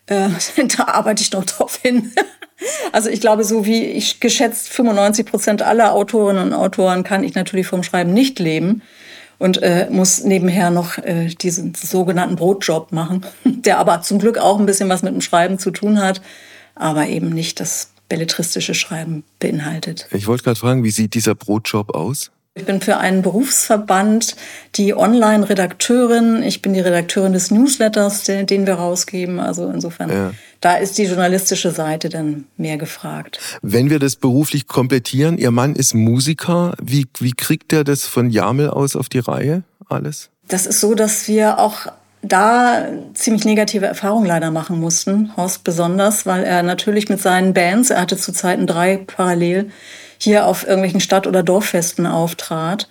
Äh, 0.07 0.29
da 0.77 0.85
arbeite 0.89 1.23
ich 1.23 1.33
noch 1.33 1.45
drauf 1.45 1.79
hin. 1.81 2.13
Also 2.93 3.09
ich 3.09 3.23
glaube, 3.23 3.43
so 3.43 3.65
wie 3.65 3.85
ich 3.85 4.21
geschätzt 4.21 4.69
95 4.69 5.25
Prozent 5.25 5.63
aller 5.63 5.95
Autorinnen 5.95 6.49
und 6.49 6.53
Autoren 6.53 7.05
kann 7.05 7.25
ich 7.25 7.35
natürlich 7.35 7.67
vom 7.67 7.83
Schreiben 7.83 8.13
nicht 8.13 8.39
leben 8.39 8.83
und 9.39 9.63
äh, 9.63 9.89
muss 9.91 10.25
nebenher 10.25 10.71
noch 10.71 10.99
äh, 10.99 11.29
diesen 11.29 11.75
sogenannten 11.75 12.37
Brotjob 12.37 12.93
machen, 12.93 13.25
der 13.45 13.79
aber 13.79 14.03
zum 14.03 14.19
Glück 14.19 14.37
auch 14.37 14.61
ein 14.61 14.67
bisschen 14.67 14.91
was 14.91 15.03
mit 15.03 15.15
dem 15.15 15.23
Schreiben 15.23 15.59
zu 15.59 15.71
tun 15.71 15.99
hat, 15.99 16.21
aber 16.75 17.07
eben 17.07 17.31
nicht 17.31 17.61
das 17.61 17.93
belletristische 18.11 18.75
Schreiben 18.75 19.25
beinhaltet. 19.39 20.07
Ich 20.13 20.27
wollte 20.27 20.45
gerade 20.45 20.61
fragen, 20.61 20.85
wie 20.85 20.91
sieht 20.91 21.15
dieser 21.15 21.35
Brotjob 21.35 21.95
aus? 21.95 22.31
Ich 22.57 22.65
bin 22.65 22.81
für 22.81 22.97
einen 22.97 23.23
Berufsverband 23.23 24.35
die 24.75 24.93
Online-Redakteurin. 24.97 26.43
Ich 26.43 26.63
bin 26.63 26.75
die 26.75 26.81
Redakteurin 26.81 27.33
des 27.33 27.53
Newsletters, 27.53 28.25
den, 28.25 28.47
den 28.47 28.67
wir 28.67 28.75
rausgeben. 28.75 29.39
Also 29.39 29.71
insofern, 29.71 30.11
ja. 30.11 30.33
da 30.61 30.75
ist 30.75 30.99
die 30.99 31.05
journalistische 31.05 31.71
Seite 31.71 32.09
dann 32.09 32.47
mehr 32.57 32.77
gefragt. 32.77 33.39
Wenn 33.63 33.89
wir 33.89 34.01
das 34.01 34.17
beruflich 34.17 34.67
komplettieren, 34.67 35.39
Ihr 35.39 35.53
Mann 35.53 35.77
ist 35.77 35.95
Musiker. 35.95 36.75
Wie, 36.83 37.07
wie 37.21 37.33
kriegt 37.33 37.73
er 37.73 37.85
das 37.85 38.05
von 38.05 38.31
Jamel 38.31 38.71
aus 38.71 38.97
auf 38.97 39.09
die 39.09 39.21
Reihe 39.21 39.63
alles? 39.89 40.31
Das 40.49 40.67
ist 40.67 40.81
so, 40.81 40.97
dass 40.97 41.29
wir 41.29 41.61
auch 41.61 41.87
da 42.23 42.89
ziemlich 43.15 43.45
negative 43.45 43.87
Erfahrungen 43.87 44.27
leider 44.27 44.51
machen 44.51 44.81
mussten. 44.81 45.31
Horst 45.37 45.63
besonders, 45.63 46.27
weil 46.27 46.43
er 46.43 46.65
natürlich 46.65 47.09
mit 47.09 47.23
seinen 47.23 47.55
Bands, 47.55 47.91
er 47.91 48.01
hatte 48.01 48.17
zu 48.17 48.33
Zeiten 48.33 48.67
drei 48.67 48.97
parallel, 48.97 49.71
hier 50.21 50.47
auf 50.47 50.65
irgendwelchen 50.65 51.01
Stadt- 51.01 51.27
oder 51.27 51.43
Dorffesten 51.43 52.07
auftrat 52.07 52.89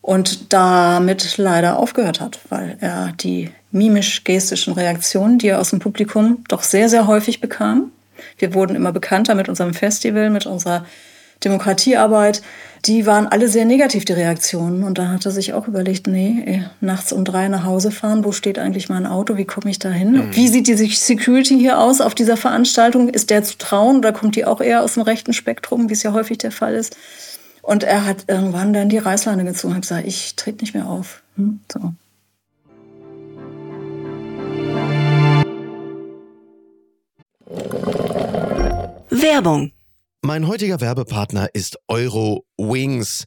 und 0.00 0.52
damit 0.52 1.36
leider 1.36 1.78
aufgehört 1.78 2.20
hat, 2.20 2.38
weil 2.48 2.76
er 2.80 3.12
die 3.20 3.50
mimisch-gestischen 3.72 4.72
Reaktionen, 4.72 5.38
die 5.38 5.48
er 5.48 5.60
aus 5.60 5.70
dem 5.70 5.80
Publikum 5.80 6.44
doch 6.48 6.62
sehr, 6.62 6.88
sehr 6.88 7.06
häufig 7.06 7.40
bekam. 7.40 7.92
Wir 8.38 8.54
wurden 8.54 8.76
immer 8.76 8.92
bekannter 8.92 9.34
mit 9.34 9.48
unserem 9.48 9.74
Festival, 9.74 10.30
mit 10.30 10.46
unserer 10.46 10.86
Demokratiearbeit, 11.44 12.42
die 12.84 13.04
waren 13.04 13.26
alle 13.26 13.48
sehr 13.48 13.64
negativ, 13.64 14.04
die 14.04 14.12
Reaktionen. 14.12 14.84
Und 14.84 14.98
da 14.98 15.08
hat 15.08 15.26
er 15.26 15.32
sich 15.32 15.52
auch 15.52 15.68
überlegt, 15.68 16.06
nee, 16.06 16.64
nachts 16.80 17.12
um 17.12 17.24
drei 17.24 17.48
nach 17.48 17.64
Hause 17.64 17.90
fahren, 17.90 18.24
wo 18.24 18.32
steht 18.32 18.58
eigentlich 18.58 18.88
mein 18.88 19.06
Auto, 19.06 19.36
wie 19.36 19.44
komme 19.44 19.70
ich 19.70 19.78
da 19.78 19.90
hin? 19.90 20.12
Mhm. 20.12 20.36
Wie 20.36 20.48
sieht 20.48 20.66
die 20.68 20.74
Security 20.74 21.58
hier 21.58 21.78
aus 21.78 22.00
auf 22.00 22.14
dieser 22.14 22.36
Veranstaltung? 22.36 23.08
Ist 23.08 23.30
der 23.30 23.42
zu 23.42 23.58
trauen 23.58 23.98
oder 23.98 24.12
kommt 24.12 24.36
die 24.36 24.44
auch 24.44 24.60
eher 24.60 24.82
aus 24.82 24.94
dem 24.94 25.02
rechten 25.02 25.32
Spektrum, 25.32 25.88
wie 25.88 25.94
es 25.94 26.02
ja 26.02 26.12
häufig 26.12 26.38
der 26.38 26.52
Fall 26.52 26.74
ist? 26.74 26.96
Und 27.62 27.82
er 27.82 28.06
hat 28.06 28.24
irgendwann 28.28 28.72
dann 28.72 28.88
die 28.88 28.98
Reißleine 28.98 29.44
gezogen 29.44 29.74
und 29.74 29.80
gesagt, 29.80 30.06
ich 30.06 30.36
trete 30.36 30.62
nicht 30.62 30.74
mehr 30.74 30.86
auf. 30.86 31.22
Hm? 31.36 31.60
So. 31.72 31.92
Werbung 39.10 39.72
mein 40.26 40.48
heutiger 40.48 40.80
Werbepartner 40.80 41.50
ist 41.52 41.78
Euro 41.86 42.44
Wings. 42.58 43.26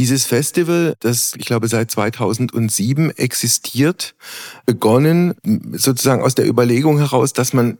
Dieses 0.00 0.24
Festival, 0.24 0.94
das 1.00 1.34
ich 1.36 1.44
glaube 1.44 1.68
seit 1.68 1.90
2007 1.90 3.10
existiert, 3.18 4.14
begonnen 4.64 5.34
sozusagen 5.72 6.22
aus 6.22 6.34
der 6.34 6.48
Überlegung 6.48 6.96
heraus, 6.96 7.34
dass 7.34 7.52
man 7.52 7.76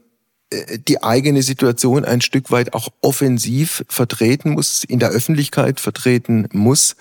äh, 0.51 0.79
die 0.87 1.03
eigene 1.03 1.43
Situation 1.43 2.05
ein 2.05 2.21
Stück 2.21 2.51
weit 2.51 2.75
auch 2.75 2.89
offensiv 3.01 3.87
vertreten 3.89 4.51
muss, 4.51 4.85
in 4.85 4.99
der 4.99 5.09
Öffentlichkeit 5.09 5.81
vertreten 5.81 6.47
muss. 6.53 6.95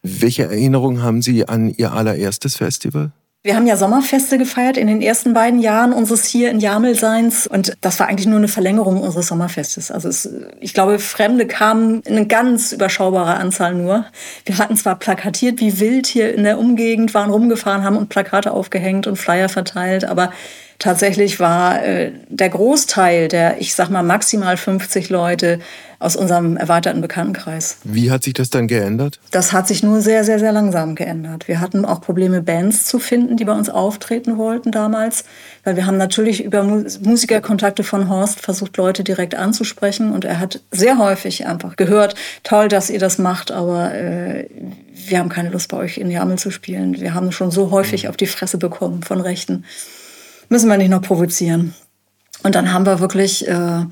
Welche 0.00 0.44
Erinnerungen 0.44 1.02
haben 1.02 1.20
Sie 1.20 1.46
an 1.46 1.68
Ihr 1.68 1.92
allererstes 1.92 2.56
Festival? 2.56 3.12
Wir 3.44 3.56
haben 3.56 3.66
ja 3.66 3.76
Sommerfeste 3.76 4.38
gefeiert 4.38 4.76
in 4.76 4.86
den 4.86 5.02
ersten 5.02 5.34
beiden 5.34 5.58
Jahren 5.58 5.92
unseres 5.92 6.26
hier 6.26 6.48
in 6.52 6.60
Jamelseins 6.60 7.48
und 7.48 7.76
das 7.80 7.98
war 7.98 8.06
eigentlich 8.06 8.28
nur 8.28 8.38
eine 8.38 8.46
Verlängerung 8.46 9.00
unseres 9.00 9.26
Sommerfestes. 9.26 9.90
Also 9.90 10.08
es, 10.08 10.32
ich 10.60 10.74
glaube, 10.74 11.00
Fremde 11.00 11.48
kamen 11.48 12.02
in 12.02 12.16
eine 12.16 12.28
ganz 12.28 12.70
überschaubare 12.70 13.34
Anzahl 13.34 13.74
nur. 13.74 14.06
Wir 14.44 14.58
hatten 14.58 14.76
zwar 14.76 14.96
plakatiert 14.96 15.58
wie 15.58 15.80
wild 15.80 16.06
hier 16.06 16.32
in 16.32 16.44
der 16.44 16.56
Umgegend, 16.56 17.14
waren 17.14 17.30
rumgefahren, 17.30 17.82
haben 17.82 17.96
und 17.96 18.10
Plakate 18.10 18.52
aufgehängt 18.52 19.08
und 19.08 19.16
Flyer 19.16 19.48
verteilt, 19.48 20.04
aber 20.04 20.32
tatsächlich 20.82 21.38
war 21.38 21.82
äh, 21.84 22.10
der 22.28 22.48
Großteil 22.48 23.28
der, 23.28 23.60
ich 23.60 23.74
sag 23.74 23.88
mal, 23.88 24.02
maximal 24.02 24.56
50 24.56 25.10
Leute 25.10 25.60
aus 26.00 26.16
unserem 26.16 26.56
erweiterten 26.56 27.00
Bekanntenkreis. 27.00 27.76
Wie 27.84 28.10
hat 28.10 28.24
sich 28.24 28.34
das 28.34 28.50
dann 28.50 28.66
geändert? 28.66 29.20
Das 29.30 29.52
hat 29.52 29.68
sich 29.68 29.84
nur 29.84 30.00
sehr, 30.00 30.24
sehr, 30.24 30.40
sehr 30.40 30.50
langsam 30.50 30.96
geändert. 30.96 31.46
Wir 31.46 31.60
hatten 31.60 31.84
auch 31.84 32.00
Probleme, 32.00 32.42
Bands 32.42 32.86
zu 32.86 32.98
finden, 32.98 33.36
die 33.36 33.44
bei 33.44 33.52
uns 33.52 33.70
auftreten 33.70 34.36
wollten 34.38 34.72
damals, 34.72 35.24
weil 35.62 35.76
wir 35.76 35.86
haben 35.86 35.98
natürlich 35.98 36.42
über 36.42 36.64
Musikerkontakte 36.64 37.84
von 37.84 38.08
Horst 38.08 38.40
versucht, 38.40 38.76
Leute 38.76 39.04
direkt 39.04 39.36
anzusprechen 39.36 40.10
und 40.10 40.24
er 40.24 40.40
hat 40.40 40.60
sehr 40.72 40.98
häufig 40.98 41.46
einfach 41.46 41.76
gehört, 41.76 42.16
toll, 42.42 42.66
dass 42.66 42.90
ihr 42.90 42.98
das 42.98 43.18
macht, 43.18 43.52
aber 43.52 43.94
äh, 43.94 44.48
wir 44.92 45.20
haben 45.20 45.28
keine 45.28 45.50
Lust 45.50 45.68
bei 45.68 45.76
euch 45.76 45.98
in 45.98 46.10
Jamel 46.10 46.38
zu 46.38 46.50
spielen. 46.50 47.00
Wir 47.00 47.14
haben 47.14 47.30
schon 47.30 47.52
so 47.52 47.70
häufig 47.70 48.04
mhm. 48.04 48.10
auf 48.10 48.16
die 48.16 48.26
Fresse 48.26 48.58
bekommen 48.58 49.04
von 49.04 49.20
Rechten 49.20 49.64
müssen 50.52 50.68
wir 50.68 50.76
nicht 50.76 50.90
noch 50.90 51.02
provozieren. 51.02 51.74
Und 52.42 52.54
dann 52.54 52.72
haben 52.72 52.86
wir 52.86 53.00
wirklich 53.00 53.48
äh, 53.48 53.84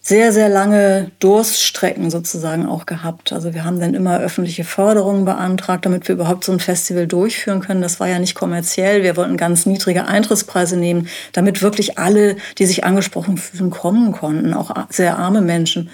sehr, 0.00 0.32
sehr 0.32 0.48
lange 0.48 1.10
Durststrecken 1.18 2.10
sozusagen 2.10 2.66
auch 2.66 2.86
gehabt. 2.86 3.34
Also 3.34 3.52
wir 3.52 3.64
haben 3.64 3.80
dann 3.80 3.92
immer 3.92 4.18
öffentliche 4.18 4.64
Förderungen 4.64 5.26
beantragt, 5.26 5.84
damit 5.84 6.08
wir 6.08 6.14
überhaupt 6.14 6.44
so 6.44 6.52
ein 6.52 6.60
Festival 6.60 7.06
durchführen 7.06 7.60
können. 7.60 7.82
Das 7.82 8.00
war 8.00 8.08
ja 8.08 8.18
nicht 8.18 8.34
kommerziell. 8.34 9.02
Wir 9.02 9.16
wollten 9.16 9.36
ganz 9.36 9.66
niedrige 9.66 10.06
Eintrittspreise 10.06 10.78
nehmen, 10.78 11.08
damit 11.32 11.60
wirklich 11.60 11.98
alle, 11.98 12.36
die 12.56 12.64
sich 12.64 12.84
angesprochen 12.84 13.36
fühlen, 13.36 13.68
kommen 13.70 14.12
konnten, 14.12 14.54
auch 14.54 14.74
sehr 14.88 15.18
arme 15.18 15.42
Menschen. 15.42 15.90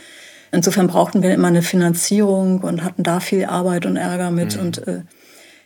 Insofern 0.52 0.86
brauchten 0.86 1.24
wir 1.24 1.34
immer 1.34 1.48
eine 1.48 1.62
Finanzierung 1.62 2.60
und 2.60 2.84
hatten 2.84 3.02
da 3.02 3.18
viel 3.18 3.44
Arbeit 3.44 3.86
und 3.86 3.96
Ärger 3.96 4.30
mit. 4.30 4.54
Mhm. 4.54 4.62
Und 4.62 4.86
äh, 4.86 5.00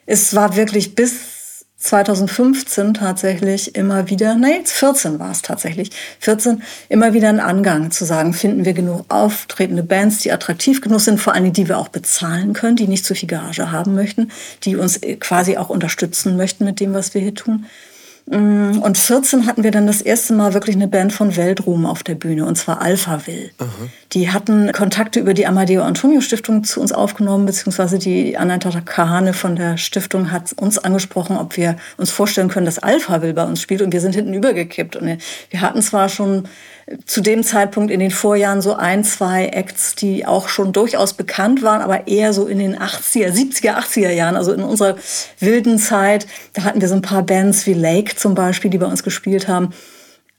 es 0.06 0.34
war 0.34 0.56
wirklich 0.56 0.94
bis 0.94 1.39
2015 1.80 2.94
tatsächlich 2.94 3.74
immer 3.74 4.10
wieder, 4.10 4.34
nee, 4.34 4.60
14 4.64 5.18
war 5.18 5.30
es 5.30 5.40
tatsächlich, 5.40 5.90
14 6.20 6.62
immer 6.90 7.14
wieder 7.14 7.30
ein 7.30 7.40
Angang 7.40 7.90
zu 7.90 8.04
sagen, 8.04 8.34
finden 8.34 8.66
wir 8.66 8.74
genug 8.74 9.06
auftretende 9.08 9.82
Bands, 9.82 10.18
die 10.18 10.30
attraktiv 10.30 10.82
genug 10.82 11.00
sind, 11.00 11.20
vor 11.20 11.34
allem 11.34 11.52
die 11.52 11.68
wir 11.68 11.78
auch 11.78 11.88
bezahlen 11.88 12.52
können, 12.52 12.76
die 12.76 12.86
nicht 12.86 13.06
zu 13.06 13.14
viel 13.14 13.28
Gage 13.28 13.72
haben 13.72 13.94
möchten, 13.94 14.30
die 14.62 14.76
uns 14.76 15.00
quasi 15.20 15.56
auch 15.56 15.70
unterstützen 15.70 16.36
möchten 16.36 16.64
mit 16.64 16.80
dem, 16.80 16.92
was 16.92 17.14
wir 17.14 17.22
hier 17.22 17.34
tun. 17.34 17.64
Mm, 18.26 18.78
und 18.78 18.98
14 18.98 19.46
hatten 19.46 19.64
wir 19.64 19.70
dann 19.70 19.86
das 19.86 20.02
erste 20.02 20.34
Mal 20.34 20.52
wirklich 20.52 20.76
eine 20.76 20.88
Band 20.88 21.12
von 21.14 21.34
Weltruhm 21.36 21.86
auf 21.86 22.02
der 22.02 22.14
Bühne, 22.14 22.44
und 22.44 22.56
zwar 22.56 22.82
Alpha 22.82 23.26
Will. 23.26 23.50
Die 24.12 24.32
hatten 24.32 24.72
Kontakte 24.72 25.20
über 25.20 25.34
die 25.34 25.46
Amadeo 25.46 25.82
Antonio 25.82 26.20
Stiftung 26.20 26.64
zu 26.64 26.80
uns 26.80 26.90
aufgenommen, 26.90 27.46
beziehungsweise 27.46 27.96
die 27.96 28.36
Ananta 28.36 28.80
Kahane 28.80 29.32
von 29.32 29.54
der 29.54 29.76
Stiftung 29.76 30.32
hat 30.32 30.52
uns 30.54 30.78
angesprochen, 30.78 31.36
ob 31.36 31.56
wir 31.56 31.76
uns 31.96 32.10
vorstellen 32.10 32.48
können, 32.48 32.66
dass 32.66 32.80
Alpha 32.80 33.22
Will 33.22 33.34
bei 33.34 33.44
uns 33.44 33.62
spielt. 33.62 33.82
Und 33.82 33.92
wir 33.92 34.00
sind 34.00 34.16
hinten 34.16 34.34
übergekippt. 34.34 34.96
Und 34.96 35.18
wir 35.50 35.60
hatten 35.60 35.80
zwar 35.80 36.08
schon 36.08 36.48
zu 37.06 37.20
dem 37.20 37.44
Zeitpunkt 37.44 37.92
in 37.92 38.00
den 38.00 38.10
Vorjahren 38.10 38.60
so 38.60 38.74
ein, 38.74 39.04
zwei 39.04 39.46
Acts, 39.46 39.94
die 39.94 40.26
auch 40.26 40.48
schon 40.48 40.72
durchaus 40.72 41.12
bekannt 41.12 41.62
waren, 41.62 41.80
aber 41.80 42.08
eher 42.08 42.32
so 42.32 42.48
in 42.48 42.58
den 42.58 42.76
80er, 42.76 43.30
70er, 43.30 43.78
80er 43.78 44.10
Jahren, 44.10 44.34
also 44.34 44.52
in 44.52 44.64
unserer 44.64 44.96
wilden 45.38 45.78
Zeit. 45.78 46.26
Da 46.54 46.64
hatten 46.64 46.80
wir 46.80 46.88
so 46.88 46.96
ein 46.96 47.02
paar 47.02 47.22
Bands 47.22 47.64
wie 47.66 47.74
Lake 47.74 48.16
zum 48.16 48.34
Beispiel, 48.34 48.72
die 48.72 48.78
bei 48.78 48.86
uns 48.86 49.04
gespielt 49.04 49.46
haben. 49.46 49.72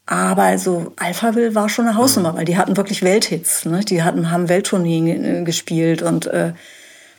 Aber 0.06 0.44
also 0.44 0.94
Alphaville 0.98 1.56
war 1.56 1.70
schon 1.70 1.88
eine 1.88 1.96
Hausnummer, 1.96 2.36
weil 2.36 2.46
die 2.46 2.58
hatten 2.58 2.76
wirklich 2.76 3.04
Welthits. 3.04 3.66
Ne? 3.66 3.82
Die 3.82 4.04
hatten, 4.04 4.32
haben 4.32 4.50
Welttourneen 4.50 5.24
äh, 5.24 5.44
gespielt 5.44 6.02
und 6.02 6.28
äh, 6.28 6.54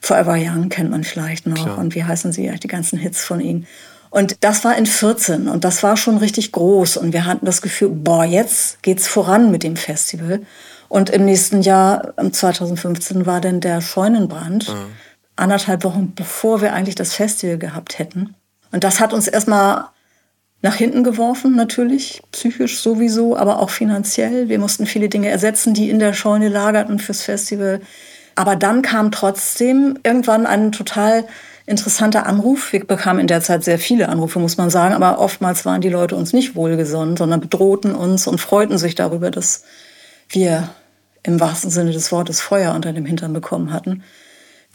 Forever 0.00 0.34
Young 0.36 0.68
kennt 0.68 0.90
man 0.90 1.04
vielleicht 1.04 1.46
noch. 1.46 1.62
Klar. 1.62 1.78
Und 1.78 1.94
wie 1.94 2.04
heißen 2.04 2.32
sie? 2.32 2.50
Die 2.50 2.68
ganzen 2.68 2.98
Hits 2.98 3.24
von 3.24 3.40
ihnen. 3.40 3.66
Und 4.10 4.36
das 4.40 4.62
war 4.62 4.76
in 4.76 4.84
14 4.84 5.48
und 5.48 5.64
das 5.64 5.82
war 5.82 5.96
schon 5.96 6.18
richtig 6.18 6.52
groß 6.52 6.98
und 6.98 7.14
wir 7.14 7.24
hatten 7.24 7.46
das 7.46 7.62
Gefühl, 7.62 7.88
boah, 7.88 8.24
jetzt 8.26 8.82
geht's 8.82 9.08
voran 9.08 9.50
mit 9.50 9.62
dem 9.62 9.76
Festival. 9.76 10.42
Und 10.90 11.08
im 11.08 11.24
nächsten 11.24 11.62
Jahr, 11.62 12.12
2015, 12.30 13.24
war 13.24 13.40
dann 13.40 13.60
der 13.60 13.80
Scheunenbrand, 13.80 14.68
mhm. 14.68 14.92
anderthalb 15.36 15.82
Wochen 15.84 16.12
bevor 16.14 16.60
wir 16.60 16.74
eigentlich 16.74 16.94
das 16.94 17.14
Festival 17.14 17.56
gehabt 17.56 17.98
hätten. 17.98 18.34
Und 18.70 18.84
das 18.84 19.00
hat 19.00 19.14
uns 19.14 19.28
erstmal 19.28 19.86
nach 20.62 20.76
hinten 20.76 21.02
geworfen, 21.02 21.56
natürlich, 21.56 22.22
psychisch 22.30 22.80
sowieso, 22.80 23.36
aber 23.36 23.58
auch 23.58 23.70
finanziell. 23.70 24.48
Wir 24.48 24.60
mussten 24.60 24.86
viele 24.86 25.08
Dinge 25.08 25.28
ersetzen, 25.28 25.74
die 25.74 25.90
in 25.90 25.98
der 25.98 26.12
Scheune 26.12 26.48
lagerten 26.48 27.00
fürs 27.00 27.22
Festival. 27.22 27.80
Aber 28.36 28.54
dann 28.54 28.80
kam 28.80 29.10
trotzdem 29.10 29.98
irgendwann 30.04 30.46
ein 30.46 30.70
total 30.70 31.24
interessanter 31.66 32.26
Anruf. 32.26 32.72
Wir 32.72 32.84
bekamen 32.86 33.20
in 33.20 33.26
der 33.26 33.40
Zeit 33.40 33.64
sehr 33.64 33.78
viele 33.78 34.08
Anrufe, 34.08 34.38
muss 34.38 34.56
man 34.56 34.70
sagen, 34.70 34.94
aber 34.94 35.18
oftmals 35.18 35.64
waren 35.64 35.80
die 35.80 35.88
Leute 35.88 36.14
uns 36.14 36.32
nicht 36.32 36.54
wohlgesonnen, 36.54 37.16
sondern 37.16 37.40
bedrohten 37.40 37.94
uns 37.94 38.28
und 38.28 38.40
freuten 38.40 38.78
sich 38.78 38.94
darüber, 38.94 39.32
dass 39.32 39.64
wir 40.28 40.70
im 41.24 41.40
wahrsten 41.40 41.70
Sinne 41.70 41.92
des 41.92 42.12
Wortes 42.12 42.40
Feuer 42.40 42.74
unter 42.74 42.92
dem 42.92 43.04
Hintern 43.04 43.32
bekommen 43.32 43.72
hatten. 43.72 44.02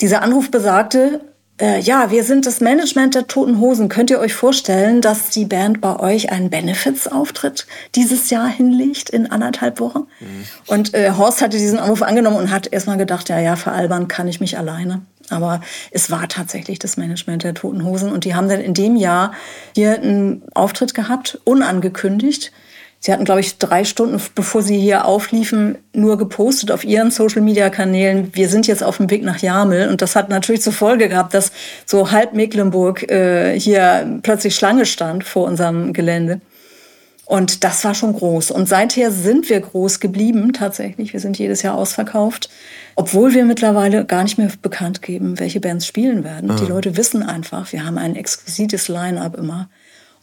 Dieser 0.01 0.21
Anruf 0.21 0.51
besagte, 0.51 1.21
äh, 1.59 1.79
ja, 1.79 2.11
wir 2.11 2.23
sind 2.23 2.45
das 2.45 2.61
Management 2.61 3.15
der 3.15 3.27
Toten 3.27 3.59
Hosen. 3.59 3.89
Könnt 3.89 4.09
ihr 4.09 4.19
euch 4.19 4.33
vorstellen, 4.33 5.01
dass 5.01 5.29
die 5.29 5.45
Band 5.45 5.81
bei 5.81 5.99
euch 5.99 6.31
einen 6.31 6.49
Benefits-Auftritt 6.49 7.65
dieses 7.95 8.29
Jahr 8.29 8.47
hinlegt 8.47 9.09
in 9.09 9.31
anderthalb 9.31 9.79
Wochen? 9.79 10.07
Mhm. 10.19 10.45
Und 10.67 10.93
äh, 10.93 11.11
Horst 11.11 11.41
hatte 11.41 11.57
diesen 11.57 11.79
Anruf 11.79 12.03
angenommen 12.03 12.37
und 12.37 12.51
hat 12.51 12.71
erstmal 12.71 12.97
gedacht, 12.97 13.29
ja, 13.29 13.39
ja, 13.39 13.55
veralbern 13.55 14.07
kann 14.07 14.27
ich 14.27 14.39
mich 14.39 14.57
alleine. 14.57 15.01
Aber 15.29 15.61
es 15.91 16.11
war 16.11 16.27
tatsächlich 16.27 16.79
das 16.79 16.95
Management 16.95 17.43
der 17.43 17.53
Toten 17.53 17.83
Hosen 17.83 18.11
und 18.11 18.23
die 18.23 18.35
haben 18.35 18.47
dann 18.47 18.61
in 18.61 18.73
dem 18.73 18.95
Jahr 18.95 19.33
hier 19.75 19.95
einen 19.95 20.43
Auftritt 20.53 20.93
gehabt, 20.93 21.39
unangekündigt. 21.43 22.51
Sie 23.07 23.13
hatten, 23.13 23.23
glaube 23.23 23.39
ich, 23.39 23.57
drei 23.57 23.85
Stunden, 23.85 24.21
bevor 24.35 24.61
Sie 24.61 24.77
hier 24.77 25.05
aufliefen, 25.05 25.77
nur 25.93 26.17
gepostet 26.17 26.71
auf 26.71 26.83
Ihren 26.83 27.09
Social-Media-Kanälen, 27.09 28.31
wir 28.33 28.49
sind 28.49 28.67
jetzt 28.67 28.83
auf 28.83 28.97
dem 28.97 29.09
Weg 29.09 29.23
nach 29.23 29.37
Jamel. 29.37 29.87
Und 29.87 30.01
das 30.01 30.17
hat 30.17 30.27
natürlich 30.27 30.61
zur 30.61 30.73
Folge 30.73 31.07
gehabt, 31.07 31.33
dass 31.33 31.53
so 31.85 32.11
halb 32.11 32.33
Mecklenburg 32.33 33.09
äh, 33.09 33.57
hier 33.57 34.19
plötzlich 34.23 34.57
Schlange 34.57 34.85
stand 34.85 35.23
vor 35.23 35.45
unserem 35.45 35.93
Gelände. 35.93 36.41
Und 37.23 37.63
das 37.63 37.85
war 37.85 37.95
schon 37.95 38.11
groß. 38.11 38.51
Und 38.51 38.67
seither 38.67 39.09
sind 39.13 39.49
wir 39.49 39.61
groß 39.61 40.01
geblieben, 40.01 40.51
tatsächlich. 40.51 41.13
Wir 41.13 41.21
sind 41.21 41.39
jedes 41.39 41.61
Jahr 41.61 41.75
ausverkauft. 41.75 42.49
Obwohl 42.97 43.33
wir 43.33 43.45
mittlerweile 43.45 44.03
gar 44.03 44.23
nicht 44.23 44.37
mehr 44.37 44.51
bekannt 44.61 45.01
geben, 45.01 45.39
welche 45.39 45.61
Bands 45.61 45.87
spielen 45.87 46.25
werden. 46.25 46.51
Ah. 46.51 46.57
Die 46.59 46.65
Leute 46.65 46.97
wissen 46.97 47.23
einfach, 47.23 47.71
wir 47.71 47.85
haben 47.85 47.97
ein 47.97 48.17
exquisites 48.17 48.89
Line-up 48.89 49.37
immer. 49.37 49.69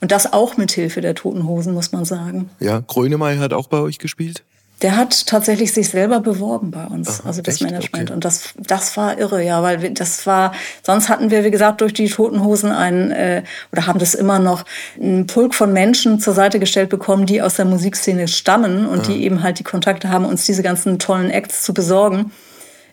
Und 0.04 0.12
das 0.12 0.34
auch 0.34 0.58
mit 0.58 0.70
Hilfe 0.70 1.00
der 1.00 1.14
Toten 1.14 1.48
Hosen, 1.48 1.72
muss 1.72 1.90
man 1.92 2.04
sagen. 2.04 2.50
Ja, 2.60 2.82
Grönemeyer 2.86 3.38
hat 3.38 3.54
auch 3.54 3.68
bei 3.68 3.78
euch 3.78 3.98
gespielt? 3.98 4.42
Der 4.82 4.98
hat 4.98 5.26
tatsächlich 5.26 5.72
sich 5.72 5.88
selber 5.88 6.20
beworben 6.20 6.70
bei 6.70 6.84
uns, 6.84 7.20
Aha, 7.20 7.28
also 7.28 7.40
das 7.40 7.54
echt? 7.54 7.62
Management. 7.62 8.10
Okay. 8.10 8.12
Und 8.12 8.22
das, 8.22 8.50
das 8.58 8.98
war 8.98 9.18
irre, 9.18 9.42
ja, 9.42 9.62
weil 9.62 9.80
wir, 9.80 9.94
das 9.94 10.26
war, 10.26 10.52
sonst 10.82 11.08
hatten 11.08 11.30
wir, 11.30 11.42
wie 11.42 11.50
gesagt, 11.50 11.80
durch 11.80 11.94
die 11.94 12.06
Toten 12.06 12.44
Hosen 12.44 12.70
einen, 12.70 13.12
äh, 13.12 13.44
oder 13.72 13.86
haben 13.86 13.98
das 13.98 14.14
immer 14.14 14.38
noch, 14.38 14.66
einen 15.00 15.26
Pulk 15.26 15.54
von 15.54 15.72
Menschen 15.72 16.20
zur 16.20 16.34
Seite 16.34 16.60
gestellt 16.60 16.90
bekommen, 16.90 17.24
die 17.24 17.40
aus 17.40 17.54
der 17.54 17.64
Musikszene 17.64 18.28
stammen 18.28 18.84
und 18.84 18.98
ah. 18.98 19.02
die 19.06 19.24
eben 19.24 19.42
halt 19.42 19.58
die 19.58 19.64
Kontakte 19.64 20.10
haben, 20.10 20.26
uns 20.26 20.44
diese 20.44 20.62
ganzen 20.62 20.98
tollen 20.98 21.30
Acts 21.30 21.62
zu 21.62 21.72
besorgen. 21.72 22.30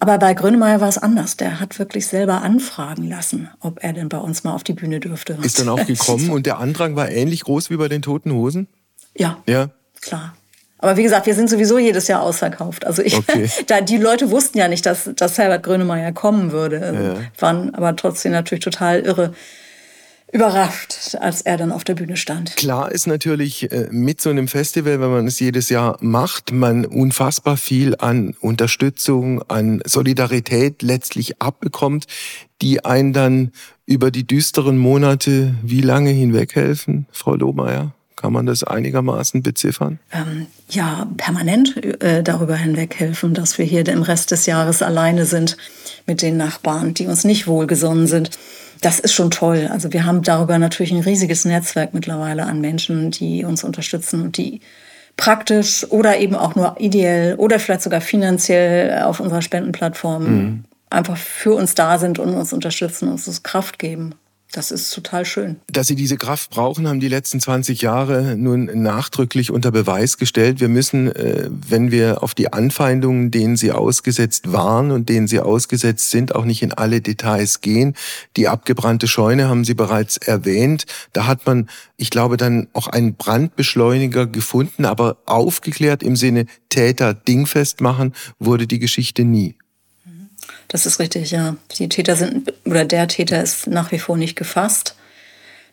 Aber 0.01 0.17
bei 0.17 0.33
Grönemeyer 0.33 0.81
war 0.81 0.89
es 0.89 0.97
anders. 0.97 1.37
Der 1.37 1.59
hat 1.59 1.77
wirklich 1.77 2.07
selber 2.07 2.41
anfragen 2.41 3.07
lassen, 3.07 3.51
ob 3.59 3.83
er 3.83 3.93
denn 3.93 4.09
bei 4.09 4.17
uns 4.17 4.43
mal 4.43 4.51
auf 4.51 4.63
die 4.63 4.73
Bühne 4.73 4.99
dürfte. 4.99 5.37
Ist 5.43 5.59
dann 5.59 5.69
auch 5.69 5.85
gekommen 5.85 6.31
und 6.31 6.47
der 6.47 6.57
Andrang 6.57 6.95
war 6.95 7.11
ähnlich 7.11 7.43
groß 7.43 7.69
wie 7.69 7.77
bei 7.77 7.87
den 7.87 8.01
Toten 8.01 8.31
Hosen? 8.31 8.67
Ja. 9.15 9.37
Ja. 9.47 9.69
Klar. 10.01 10.35
Aber 10.79 10.97
wie 10.97 11.03
gesagt, 11.03 11.27
wir 11.27 11.35
sind 11.35 11.51
sowieso 11.51 11.77
jedes 11.77 12.07
Jahr 12.07 12.23
ausverkauft. 12.23 12.87
Also 12.87 13.03
ich, 13.03 13.15
okay. 13.15 13.47
da 13.67 13.81
die 13.81 13.97
Leute 13.97 14.31
wussten 14.31 14.57
ja 14.57 14.67
nicht, 14.67 14.87
dass, 14.87 15.07
dass 15.15 15.37
Herbert 15.37 15.61
Grönemeyer 15.61 16.13
kommen 16.13 16.51
würde. 16.51 16.77
Ja. 16.77 17.39
Waren 17.39 17.75
aber 17.75 17.95
trotzdem 17.95 18.31
natürlich 18.31 18.63
total 18.63 19.01
irre 19.01 19.35
überrascht, 20.31 21.15
als 21.19 21.41
er 21.41 21.57
dann 21.57 21.71
auf 21.71 21.83
der 21.83 21.95
Bühne 21.95 22.15
stand. 22.15 22.55
Klar 22.55 22.91
ist 22.91 23.05
natürlich 23.05 23.71
äh, 23.71 23.87
mit 23.91 24.21
so 24.21 24.29
einem 24.29 24.47
Festival, 24.47 25.01
wenn 25.01 25.09
man 25.11 25.27
es 25.27 25.39
jedes 25.39 25.69
Jahr 25.69 25.97
macht, 26.01 26.51
man 26.51 26.85
unfassbar 26.85 27.57
viel 27.57 27.95
an 27.97 28.35
Unterstützung, 28.39 29.41
an 29.49 29.81
Solidarität 29.85 30.81
letztlich 30.81 31.41
abbekommt, 31.41 32.07
die 32.61 32.85
einen 32.85 33.13
dann 33.13 33.51
über 33.85 34.11
die 34.11 34.25
düsteren 34.25 34.77
Monate 34.77 35.55
wie 35.63 35.81
lange 35.81 36.11
hinweg 36.11 36.55
helfen, 36.55 37.07
Frau 37.11 37.35
Lohmeier? 37.35 37.93
Kann 38.15 38.33
man 38.33 38.45
das 38.45 38.63
einigermaßen 38.63 39.41
beziffern? 39.41 39.99
Ähm, 40.11 40.45
ja, 40.69 41.07
permanent 41.17 41.75
äh, 42.03 42.21
darüber 42.21 42.55
hinweg 42.55 42.95
helfen, 42.99 43.33
dass 43.33 43.57
wir 43.57 43.65
hier 43.65 43.85
im 43.87 44.03
Rest 44.03 44.29
des 44.29 44.45
Jahres 44.45 44.83
alleine 44.83 45.25
sind 45.25 45.57
mit 46.05 46.21
den 46.21 46.37
Nachbarn, 46.37 46.93
die 46.93 47.07
uns 47.07 47.23
nicht 47.23 47.47
wohlgesonnen 47.47 48.05
sind 48.05 48.29
das 48.81 48.99
ist 48.99 49.13
schon 49.13 49.31
toll. 49.31 49.69
Also 49.71 49.93
wir 49.93 50.05
haben 50.05 50.23
darüber 50.23 50.57
natürlich 50.57 50.91
ein 50.91 51.01
riesiges 51.01 51.45
Netzwerk 51.45 51.93
mittlerweile 51.93 52.45
an 52.45 52.61
Menschen, 52.61 53.11
die 53.11 53.45
uns 53.45 53.63
unterstützen 53.63 54.23
und 54.23 54.37
die 54.37 54.61
praktisch 55.17 55.85
oder 55.91 56.17
eben 56.17 56.35
auch 56.35 56.55
nur 56.55 56.75
ideell 56.79 57.35
oder 57.35 57.59
vielleicht 57.59 57.83
sogar 57.83 58.01
finanziell 58.01 59.03
auf 59.03 59.19
unserer 59.19 59.43
Spendenplattform 59.43 60.23
mhm. 60.23 60.63
einfach 60.89 61.17
für 61.17 61.53
uns 61.53 61.75
da 61.75 61.99
sind 61.99 62.17
und 62.17 62.33
uns 62.33 62.53
unterstützen, 62.53 63.09
uns 63.09 63.43
Kraft 63.43 63.77
geben. 63.77 64.15
Das 64.51 64.69
ist 64.71 64.93
total 64.93 65.23
schön. 65.23 65.61
Dass 65.67 65.87
sie 65.87 65.95
diese 65.95 66.17
Kraft 66.17 66.49
brauchen, 66.49 66.85
haben 66.85 66.99
die 66.99 67.07
letzten 67.07 67.39
20 67.39 67.81
Jahre 67.81 68.35
nun 68.35 68.65
nachdrücklich 68.81 69.49
unter 69.49 69.71
Beweis 69.71 70.17
gestellt. 70.17 70.59
Wir 70.59 70.67
müssen, 70.67 71.09
äh, 71.09 71.49
wenn 71.49 71.89
wir 71.89 72.21
auf 72.21 72.33
die 72.33 72.51
Anfeindungen, 72.51 73.31
denen 73.31 73.55
sie 73.55 73.71
ausgesetzt 73.71 74.51
waren 74.51 74.91
und 74.91 75.07
denen 75.07 75.27
sie 75.27 75.39
ausgesetzt 75.39 76.11
sind, 76.11 76.35
auch 76.35 76.43
nicht 76.43 76.63
in 76.63 76.73
alle 76.73 76.99
Details 76.99 77.61
gehen. 77.61 77.95
Die 78.35 78.49
abgebrannte 78.49 79.07
Scheune 79.07 79.47
haben 79.47 79.63
Sie 79.63 79.73
bereits 79.73 80.17
erwähnt. 80.17 80.85
Da 81.13 81.27
hat 81.27 81.45
man, 81.45 81.69
ich 81.95 82.09
glaube, 82.09 82.35
dann 82.35 82.67
auch 82.73 82.87
einen 82.87 83.15
Brandbeschleuniger 83.15 84.27
gefunden, 84.27 84.83
aber 84.83 85.17
aufgeklärt 85.25 86.03
im 86.03 86.17
Sinne 86.17 86.45
Täter 86.67 87.13
dingfest 87.13 87.79
machen 87.79 88.13
wurde 88.37 88.67
die 88.67 88.79
Geschichte 88.79 89.23
nie. 89.23 89.55
Das 90.71 90.85
ist 90.85 90.99
richtig, 90.99 91.31
ja. 91.31 91.57
Die 91.77 91.89
Täter 91.89 92.15
sind, 92.15 92.53
oder 92.63 92.85
der 92.85 93.09
Täter 93.09 93.43
ist 93.43 93.67
nach 93.67 93.91
wie 93.91 93.99
vor 93.99 94.15
nicht 94.15 94.37
gefasst. 94.37 94.95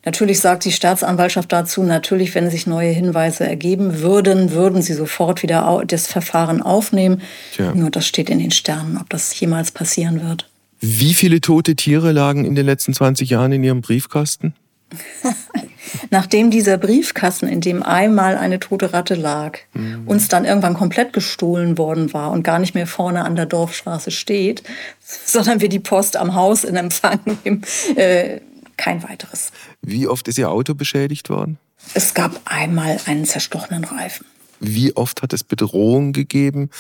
Natürlich 0.04 0.40
sagt 0.40 0.64
die 0.64 0.72
Staatsanwaltschaft 0.72 1.52
dazu, 1.52 1.84
natürlich, 1.84 2.34
wenn 2.34 2.50
sich 2.50 2.66
neue 2.66 2.90
Hinweise 2.90 3.46
ergeben 3.46 4.00
würden, 4.00 4.50
würden 4.50 4.82
sie 4.82 4.94
sofort 4.94 5.44
wieder 5.44 5.84
das 5.86 6.08
Verfahren 6.08 6.62
aufnehmen. 6.62 7.22
Tja. 7.54 7.72
Nur 7.76 7.90
das 7.90 8.08
steht 8.08 8.28
in 8.28 8.40
den 8.40 8.50
Sternen, 8.50 8.98
ob 9.00 9.08
das 9.08 9.38
jemals 9.38 9.70
passieren 9.70 10.20
wird. 10.28 10.50
Wie 10.80 11.14
viele 11.14 11.40
tote 11.40 11.76
Tiere 11.76 12.10
lagen 12.10 12.44
in 12.44 12.56
den 12.56 12.66
letzten 12.66 12.92
20 12.92 13.30
Jahren 13.30 13.52
in 13.52 13.62
Ihrem 13.62 13.82
Briefkasten? 13.82 14.54
Nachdem 16.10 16.50
dieser 16.50 16.78
Briefkasten, 16.78 17.48
in 17.48 17.60
dem 17.60 17.82
einmal 17.82 18.36
eine 18.36 18.58
tote 18.58 18.92
Ratte 18.92 19.14
lag, 19.14 19.58
mhm. 19.74 20.06
uns 20.06 20.28
dann 20.28 20.44
irgendwann 20.44 20.74
komplett 20.74 21.12
gestohlen 21.12 21.78
worden 21.78 22.12
war 22.12 22.30
und 22.30 22.42
gar 22.42 22.58
nicht 22.58 22.74
mehr 22.74 22.86
vorne 22.86 23.24
an 23.24 23.36
der 23.36 23.46
Dorfstraße 23.46 24.10
steht, 24.10 24.62
sondern 25.00 25.60
wir 25.60 25.68
die 25.68 25.78
Post 25.78 26.16
am 26.16 26.34
Haus 26.34 26.64
in 26.64 26.76
Empfang 26.76 27.20
nehmen, 27.44 27.62
äh, 27.96 28.40
kein 28.76 29.02
weiteres. 29.02 29.52
Wie 29.82 30.06
oft 30.06 30.28
ist 30.28 30.38
Ihr 30.38 30.50
Auto 30.50 30.74
beschädigt 30.74 31.30
worden? 31.30 31.58
Es 31.94 32.14
gab 32.14 32.40
einmal 32.44 32.98
einen 33.06 33.24
zerstochenen 33.24 33.84
Reifen. 33.84 34.26
Wie 34.60 34.96
oft 34.96 35.22
hat 35.22 35.32
es 35.32 35.44
Bedrohungen 35.44 36.12
gegeben? 36.12 36.70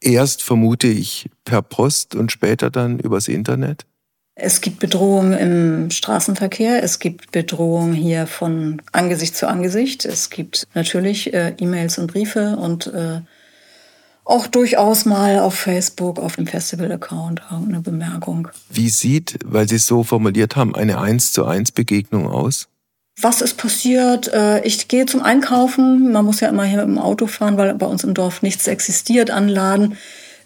Erst 0.00 0.42
vermute 0.42 0.86
ich 0.86 1.28
per 1.44 1.62
Post 1.62 2.14
und 2.14 2.32
später 2.32 2.70
dann 2.70 2.98
übers 2.98 3.28
Internet? 3.28 3.86
Es 4.38 4.60
gibt 4.60 4.80
Bedrohung 4.80 5.32
im 5.32 5.90
Straßenverkehr, 5.90 6.82
es 6.82 6.98
gibt 6.98 7.32
Bedrohung 7.32 7.94
hier 7.94 8.26
von 8.26 8.82
Angesicht 8.92 9.34
zu 9.34 9.48
Angesicht, 9.48 10.04
es 10.04 10.28
gibt 10.28 10.68
natürlich 10.74 11.32
äh, 11.32 11.54
E-Mails 11.58 11.96
und 11.96 12.12
Briefe 12.12 12.54
und 12.56 12.86
äh, 12.88 13.22
auch 14.24 14.46
durchaus 14.46 15.06
mal 15.06 15.38
auf 15.38 15.54
Facebook, 15.54 16.18
auf 16.18 16.36
dem 16.36 16.46
Festival-Account 16.46 17.44
irgendeine 17.50 17.80
Bemerkung. 17.80 18.48
Wie 18.68 18.90
sieht, 18.90 19.38
weil 19.42 19.66
Sie 19.70 19.76
es 19.76 19.86
so 19.86 20.04
formuliert 20.04 20.54
haben, 20.54 20.74
eine 20.74 21.00
1 21.00 21.32
zu 21.32 21.46
1 21.46 21.72
Begegnung 21.72 22.28
aus? 22.28 22.68
Was 23.18 23.40
ist 23.40 23.56
passiert? 23.56 24.28
Äh, 24.34 24.60
ich 24.66 24.88
gehe 24.88 25.06
zum 25.06 25.22
Einkaufen. 25.22 26.12
Man 26.12 26.26
muss 26.26 26.40
ja 26.40 26.50
immer 26.50 26.64
hier 26.64 26.84
mit 26.84 26.96
dem 26.96 26.98
Auto 26.98 27.26
fahren, 27.26 27.56
weil 27.56 27.72
bei 27.72 27.86
uns 27.86 28.04
im 28.04 28.12
Dorf 28.12 28.42
nichts 28.42 28.66
existiert 28.66 29.30
an 29.30 29.48
Laden 29.48 29.96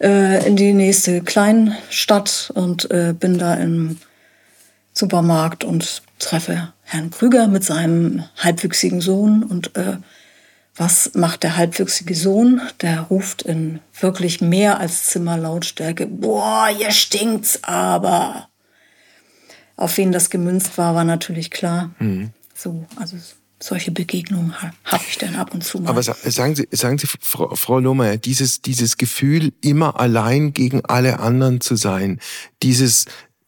äh, 0.00 0.46
in 0.46 0.56
die 0.56 0.72
nächste 0.72 1.20
Kleinstadt 1.22 2.50
und 2.54 2.90
äh, 2.90 3.14
bin 3.18 3.38
da 3.38 3.54
im 3.54 3.98
Supermarkt 4.92 5.64
und 5.64 6.02
treffe 6.18 6.72
Herrn 6.82 7.10
Krüger 7.10 7.48
mit 7.48 7.64
seinem 7.64 8.24
halbwüchsigen 8.36 9.00
Sohn. 9.00 9.42
Und 9.42 9.76
äh, 9.76 9.98
was 10.76 11.14
macht 11.14 11.42
der 11.42 11.56
halbwüchsige 11.56 12.14
Sohn? 12.14 12.60
Der 12.80 13.02
ruft 13.02 13.42
in 13.42 13.80
wirklich 13.98 14.40
mehr 14.40 14.80
als 14.80 15.06
Zimmerlautstärke, 15.06 16.06
boah, 16.06 16.68
hier 16.68 16.90
stinkt's 16.90 17.60
aber. 17.62 18.48
Auf 19.76 19.96
wen 19.96 20.12
das 20.12 20.30
gemünzt 20.30 20.76
war, 20.78 20.94
war 20.94 21.04
natürlich 21.04 21.50
klar. 21.50 21.90
Mhm. 21.98 22.30
So, 22.54 22.84
also 22.96 23.16
solche 23.62 23.90
Begegnungen 23.90 24.54
habe 24.84 25.04
ich 25.08 25.18
dann 25.18 25.36
ab 25.36 25.52
und 25.52 25.62
zu 25.62 25.80
mal. 25.80 25.90
Aber 25.90 26.02
sagen 26.02 26.54
Sie, 26.56 26.66
sagen 26.70 26.98
Sie, 26.98 27.06
Frau, 27.20 27.54
Frau 27.54 27.78
Lohmeier, 27.78 28.16
dieses, 28.16 28.62
dieses 28.62 28.96
Gefühl, 28.96 29.52
immer 29.60 30.00
allein 30.00 30.54
gegen 30.54 30.84
alle 30.84 31.20
anderen 31.20 31.60
zu 31.60 31.76
sein, 31.76 32.20
dieses 32.62 33.04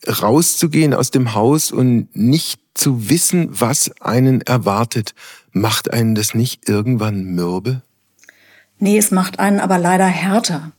rauszugehen 0.07 0.95
aus 0.95 1.11
dem 1.11 1.35
Haus 1.35 1.73
und 1.73 2.15
nicht 2.15 2.61
zu 2.75 3.09
wissen, 3.09 3.49
was 3.51 3.91
einen 4.01 4.41
erwartet, 4.43 5.15
macht 5.53 5.93
einen 5.93 6.15
das 6.15 6.35
nicht 6.35 6.69
irgendwann 6.69 7.25
mürbe? 7.25 7.83
Nee, 8.79 8.99
es 8.99 9.11
macht 9.11 9.39
einen 9.39 9.61
aber 9.61 9.79
leider 9.79 10.07
härter. 10.07 10.73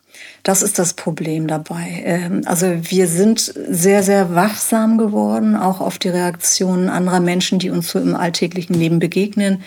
Das 0.44 0.62
ist 0.62 0.78
das 0.78 0.94
Problem 0.94 1.48
dabei. 1.48 2.04
Ähm, 2.06 2.42
also 2.46 2.68
wir 2.82 3.08
sind 3.08 3.40
sehr, 3.40 4.04
sehr 4.04 4.36
wachsam 4.36 4.98
geworden, 4.98 5.56
auch 5.56 5.80
auf 5.80 5.98
die 5.98 6.10
Reaktionen 6.10 6.90
anderer 6.90 7.22
Menschen, 7.22 7.60
die 7.60 7.70
uns 7.70 7.90
so 7.90 8.00
im 8.00 8.16
alltäglichen 8.16 8.74
Leben 8.74 9.00
begegnen. 9.00 9.64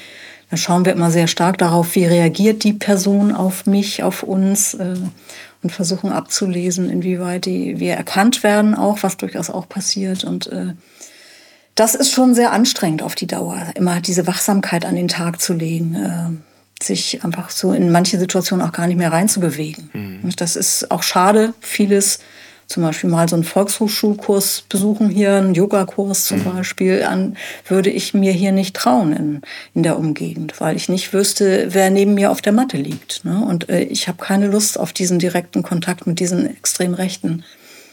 Da 0.50 0.56
schauen 0.56 0.84
wir 0.84 0.92
immer 0.92 1.10
sehr 1.10 1.26
stark 1.26 1.58
darauf, 1.58 1.94
wie 1.94 2.04
reagiert 2.04 2.62
die 2.62 2.74
Person 2.74 3.32
auf 3.32 3.66
mich, 3.66 4.02
auf 4.02 4.22
uns 4.22 4.74
äh, 4.74 4.94
und 5.62 5.70
versuchen 5.70 6.12
abzulesen, 6.12 6.90
inwieweit 6.90 7.46
die, 7.46 7.80
wir 7.80 7.94
erkannt 7.94 8.42
werden, 8.42 8.74
auch 8.74 8.98
was 9.02 9.16
durchaus 9.16 9.50
auch 9.50 9.68
passiert. 9.68 10.24
Und 10.24 10.46
äh, 10.48 10.74
das 11.74 11.94
ist 11.94 12.12
schon 12.12 12.34
sehr 12.34 12.52
anstrengend 12.52 13.02
auf 13.02 13.14
die 13.14 13.26
Dauer, 13.26 13.58
immer 13.74 14.00
diese 14.00 14.26
Wachsamkeit 14.26 14.84
an 14.84 14.94
den 14.94 15.08
Tag 15.08 15.40
zu 15.40 15.54
legen. 15.54 16.42
Sich 16.82 17.24
einfach 17.24 17.50
so 17.50 17.72
in 17.72 17.90
manche 17.90 18.18
Situationen 18.18 18.66
auch 18.66 18.72
gar 18.72 18.86
nicht 18.86 18.98
mehr 18.98 19.12
reinzubewegen. 19.12 19.90
Mhm. 19.92 20.20
Und 20.22 20.40
das 20.40 20.56
ist 20.56 20.90
auch 20.90 21.02
schade. 21.02 21.54
Vieles 21.60 22.20
zum 22.66 22.82
Beispiel 22.82 23.10
mal 23.10 23.28
so 23.28 23.36
einen 23.36 23.44
Volkshochschulkurs 23.44 24.64
besuchen 24.68 25.08
hier, 25.08 25.36
einen 25.36 25.54
Yogakurs 25.54 26.24
zum 26.24 26.40
mhm. 26.40 26.44
Beispiel, 26.44 27.04
an, 27.04 27.36
würde 27.68 27.90
ich 27.90 28.12
mir 28.12 28.32
hier 28.32 28.52
nicht 28.52 28.74
trauen 28.74 29.12
in, 29.12 29.40
in 29.74 29.82
der 29.82 29.98
Umgegend, 29.98 30.60
weil 30.60 30.76
ich 30.76 30.88
nicht 30.88 31.12
wüsste, 31.12 31.68
wer 31.70 31.90
neben 31.90 32.14
mir 32.14 32.30
auf 32.30 32.42
der 32.42 32.52
Matte 32.52 32.76
liegt. 32.76 33.24
Ne? 33.24 33.44
Und 33.44 33.68
äh, 33.68 33.82
ich 33.82 34.08
habe 34.08 34.18
keine 34.22 34.48
Lust 34.48 34.78
auf 34.78 34.92
diesen 34.92 35.18
direkten 35.18 35.62
Kontakt 35.62 36.06
mit 36.06 36.18
diesen 36.18 36.46
extrem 36.46 36.94
Rechten. 36.94 37.44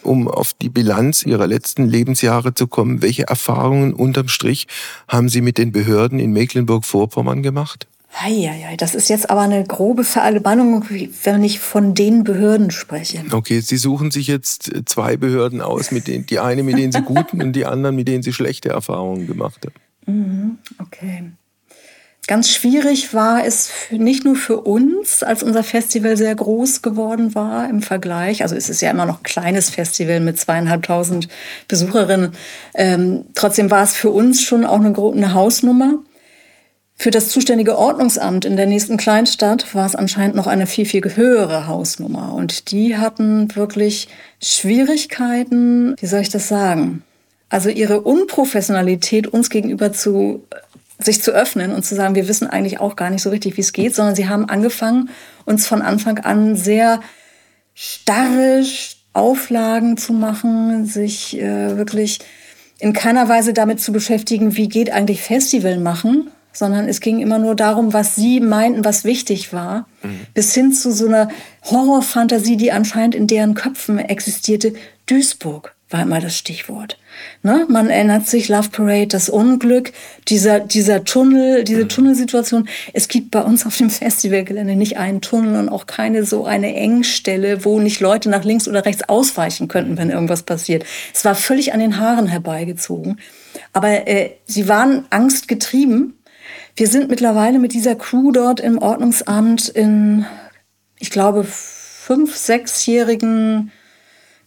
Um 0.01 0.27
auf 0.27 0.53
die 0.61 0.69
Bilanz 0.69 1.23
Ihrer 1.23 1.47
letzten 1.47 1.87
Lebensjahre 1.87 2.53
zu 2.53 2.67
kommen, 2.67 3.01
welche 3.01 3.27
Erfahrungen 3.27 3.93
unterm 3.93 4.27
Strich 4.27 4.67
haben 5.07 5.29
Sie 5.29 5.39
mit 5.39 5.57
den 5.57 5.71
Behörden 5.71 6.19
in 6.19 6.33
Mecklenburg-Vorpommern 6.33 7.41
gemacht? 7.41 7.87
Eieiei, 8.21 8.75
das 8.77 8.95
ist 8.95 9.09
jetzt 9.09 9.29
aber 9.29 9.41
eine 9.41 9.63
grobe 9.63 10.03
Verallgemeinung, 10.03 10.85
wenn 11.23 11.43
ich 11.43 11.59
von 11.59 11.95
den 11.95 12.23
Behörden 12.23 12.71
spreche. 12.71 13.23
Okay, 13.31 13.59
Sie 13.59 13.77
suchen 13.77 14.11
sich 14.11 14.27
jetzt 14.27 14.71
zwei 14.85 15.17
Behörden 15.17 15.61
aus, 15.61 15.91
mit 15.91 16.07
denen, 16.07 16.25
die 16.25 16.39
eine, 16.39 16.63
mit 16.63 16.77
denen 16.77 16.91
Sie 16.91 17.01
guten 17.01 17.41
und 17.41 17.53
die 17.53 17.65
anderen, 17.65 17.95
mit 17.95 18.07
denen 18.07 18.23
Sie 18.23 18.33
schlechte 18.33 18.69
Erfahrungen 18.69 19.27
gemacht 19.27 19.65
haben. 19.65 19.73
Mhm, 20.05 20.57
okay. 20.79 21.31
Ganz 22.25 22.49
schwierig 22.51 23.13
war 23.13 23.45
es 23.45 23.69
nicht 23.91 24.23
nur 24.23 24.37
für 24.37 24.61
uns, 24.61 25.23
als 25.23 25.43
unser 25.43 25.61
Festival 25.61 26.15
sehr 26.15 26.33
groß 26.33 26.81
geworden 26.81 27.35
war 27.35 27.69
im 27.69 27.81
Vergleich. 27.81 28.43
Also 28.43 28.55
es 28.55 28.69
ist 28.69 28.81
ja 28.81 28.91
immer 28.91 29.05
noch 29.05 29.17
ein 29.17 29.23
kleines 29.23 29.69
Festival 29.69 30.21
mit 30.21 30.39
zweieinhalbtausend 30.39 31.27
Besucherinnen. 31.67 32.31
Ähm, 32.75 33.25
trotzdem 33.35 33.69
war 33.69 33.83
es 33.83 33.93
für 33.93 34.09
uns 34.09 34.41
schon 34.41 34.63
auch 34.63 34.79
eine, 34.79 34.95
eine 34.95 35.33
Hausnummer. 35.33 35.95
Für 37.03 37.11
das 37.11 37.27
zuständige 37.27 37.77
Ordnungsamt 37.77 38.45
in 38.45 38.55
der 38.55 38.65
nächsten 38.65 38.95
Kleinstadt 38.95 39.75
war 39.75 39.85
es 39.85 39.93
anscheinend 39.93 40.37
noch 40.37 40.47
eine 40.47 40.65
viel, 40.65 40.85
viel 40.85 41.03
höhere 41.17 41.67
Hausnummer. 41.67 42.33
Und 42.33 42.71
die 42.71 42.95
hatten 42.95 43.53
wirklich 43.57 44.07
Schwierigkeiten, 44.41 45.97
wie 45.99 46.05
soll 46.05 46.21
ich 46.21 46.29
das 46.29 46.47
sagen? 46.47 47.03
Also 47.49 47.67
ihre 47.67 47.99
Unprofessionalität 47.99 49.27
uns 49.27 49.49
gegenüber 49.49 49.91
zu 49.91 50.45
sich 50.97 51.21
zu 51.21 51.31
öffnen 51.31 51.73
und 51.73 51.83
zu 51.83 51.93
sagen, 51.93 52.15
wir 52.15 52.29
wissen 52.29 52.47
eigentlich 52.47 52.79
auch 52.79 52.95
gar 52.95 53.09
nicht 53.09 53.21
so 53.21 53.31
richtig, 53.31 53.57
wie 53.57 53.61
es 53.61 53.73
geht, 53.73 53.93
sondern 53.93 54.15
sie 54.15 54.29
haben 54.29 54.47
angefangen, 54.47 55.09
uns 55.43 55.67
von 55.67 55.81
Anfang 55.81 56.19
an 56.19 56.55
sehr 56.55 57.01
starre 57.73 58.63
Auflagen 59.11 59.97
zu 59.97 60.13
machen, 60.13 60.85
sich 60.85 61.37
äh, 61.37 61.75
wirklich 61.75 62.19
in 62.79 62.93
keiner 62.93 63.27
Weise 63.27 63.51
damit 63.51 63.81
zu 63.81 63.91
beschäftigen, 63.91 64.55
wie 64.55 64.69
geht 64.69 64.89
eigentlich 64.89 65.21
Festival 65.21 65.79
machen, 65.79 66.31
sondern 66.53 66.87
es 66.87 66.99
ging 66.99 67.19
immer 67.19 67.39
nur 67.39 67.55
darum, 67.55 67.93
was 67.93 68.15
sie 68.15 68.39
meinten, 68.39 68.85
was 68.85 69.03
wichtig 69.03 69.51
war, 69.51 69.87
mhm. 70.03 70.21
bis 70.33 70.53
hin 70.53 70.71
zu 70.71 70.91
so 70.91 71.07
einer 71.07 71.29
Horrorfantasie, 71.63 72.57
die 72.57 72.71
anscheinend 72.71 73.15
in 73.15 73.27
deren 73.27 73.55
Köpfen 73.55 73.99
existierte. 73.99 74.73
Duisburg 75.07 75.75
war 75.93 76.01
immer 76.01 76.19
das 76.19 76.35
Stichwort. 76.35 76.97
Ne? 77.43 77.67
Man 77.69 77.89
erinnert 77.89 78.27
sich, 78.27 78.49
Love 78.49 78.69
Parade, 78.69 79.07
das 79.07 79.29
Unglück, 79.29 79.93
dieser, 80.27 80.59
dieser 80.59 81.03
Tunnel, 81.03 81.63
diese 81.63 81.83
mhm. 81.83 81.89
Tunnelsituation. 81.89 82.67
Es 82.93 83.07
gibt 83.07 83.29
bei 83.29 83.41
uns 83.41 83.65
auf 83.65 83.77
dem 83.77 83.91
Festivalgelände 83.91 84.75
nicht 84.75 84.97
einen 84.97 85.21
Tunnel 85.21 85.59
und 85.59 85.69
auch 85.69 85.85
keine 85.85 86.25
so 86.25 86.45
eine 86.45 86.75
Engstelle, 86.75 87.63
wo 87.63 87.79
nicht 87.79 87.99
Leute 87.99 88.29
nach 88.29 88.43
links 88.43 88.67
oder 88.67 88.85
rechts 88.85 89.07
ausweichen 89.07 89.67
könnten, 89.67 89.97
wenn 89.97 90.09
irgendwas 90.09 90.43
passiert. 90.43 90.83
Es 91.13 91.23
war 91.23 91.35
völlig 91.35 91.73
an 91.73 91.79
den 91.79 91.99
Haaren 91.99 92.27
herbeigezogen. 92.27 93.19
Aber 93.71 94.07
äh, 94.07 94.31
sie 94.45 94.67
waren 94.67 95.05
angstgetrieben. 95.11 96.15
Wir 96.75 96.87
sind 96.87 97.09
mittlerweile 97.09 97.59
mit 97.59 97.73
dieser 97.73 97.95
Crew 97.95 98.31
dort 98.31 98.59
im 98.59 98.79
Ordnungsamt 98.79 99.69
in, 99.69 100.25
ich 100.97 101.11
glaube, 101.11 101.43
fünf, 101.43 102.35
sechsjährigen 102.35 103.71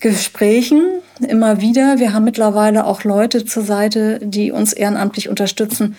Gesprächen 0.01 1.01
immer 1.27 1.61
wieder. 1.61 1.99
Wir 2.01 2.13
haben 2.13 2.25
mittlerweile 2.25 2.85
auch 2.85 3.05
Leute 3.05 3.45
zur 3.45 3.63
Seite, 3.63 4.19
die 4.21 4.51
uns 4.51 4.73
ehrenamtlich 4.73 5.29
unterstützen, 5.29 5.97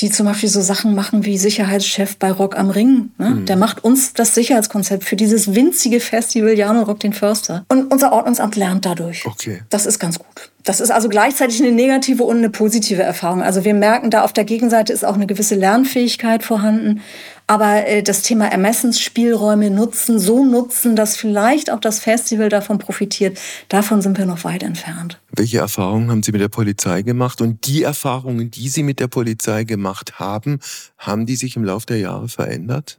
die 0.00 0.10
zum 0.10 0.26
Beispiel 0.26 0.48
so 0.48 0.60
Sachen 0.60 0.94
machen 0.94 1.24
wie 1.24 1.38
Sicherheitschef 1.38 2.16
bei 2.16 2.32
Rock 2.32 2.58
am 2.58 2.70
Ring. 2.70 3.10
Ne? 3.18 3.30
Mhm. 3.30 3.46
Der 3.46 3.56
macht 3.56 3.84
uns 3.84 4.14
das 4.14 4.34
Sicherheitskonzept 4.34 5.04
für 5.04 5.16
dieses 5.16 5.54
winzige 5.54 6.00
Festival 6.00 6.56
Jano 6.56 6.82
Rock 6.82 7.00
den 7.00 7.12
Förster. 7.12 7.64
Und 7.68 7.92
unser 7.92 8.12
Ordnungsamt 8.12 8.56
lernt 8.56 8.84
dadurch. 8.84 9.24
Okay. 9.26 9.62
Das 9.70 9.86
ist 9.86 9.98
ganz 9.98 10.18
gut. 10.18 10.50
Das 10.64 10.80
ist 10.80 10.90
also 10.90 11.08
gleichzeitig 11.08 11.60
eine 11.60 11.72
negative 11.72 12.22
und 12.22 12.38
eine 12.38 12.50
positive 12.50 13.02
Erfahrung. 13.02 13.42
Also 13.42 13.64
wir 13.64 13.74
merken, 13.74 14.10
da 14.10 14.22
auf 14.22 14.32
der 14.32 14.44
Gegenseite 14.44 14.92
ist 14.92 15.04
auch 15.04 15.14
eine 15.14 15.26
gewisse 15.26 15.56
Lernfähigkeit 15.56 16.42
vorhanden. 16.44 17.00
Aber 17.46 17.86
äh, 17.86 18.02
das 18.02 18.22
Thema 18.22 18.46
Ermessensspielräume 18.46 19.70
nutzen, 19.70 20.18
so 20.18 20.44
nutzen, 20.44 20.96
dass 20.96 21.16
vielleicht 21.16 21.70
auch 21.70 21.80
das 21.80 21.98
Festival 22.00 22.48
davon 22.48 22.78
profitiert, 22.78 23.38
davon 23.68 24.00
sind 24.00 24.18
wir 24.18 24.26
noch 24.26 24.44
weit 24.44 24.62
entfernt. 24.62 25.20
Welche 25.32 25.58
Erfahrungen 25.58 26.10
haben 26.10 26.22
Sie 26.22 26.32
mit 26.32 26.40
der 26.40 26.48
Polizei 26.48 27.02
gemacht? 27.02 27.40
Und 27.40 27.66
die 27.66 27.82
Erfahrungen, 27.82 28.50
die 28.50 28.68
Sie 28.68 28.82
mit 28.82 29.00
der 29.00 29.08
Polizei 29.08 29.64
gemacht 29.64 30.18
haben, 30.18 30.60
haben 30.98 31.26
die 31.26 31.36
sich 31.36 31.56
im 31.56 31.64
Laufe 31.64 31.86
der 31.86 31.98
Jahre 31.98 32.28
verändert? 32.28 32.98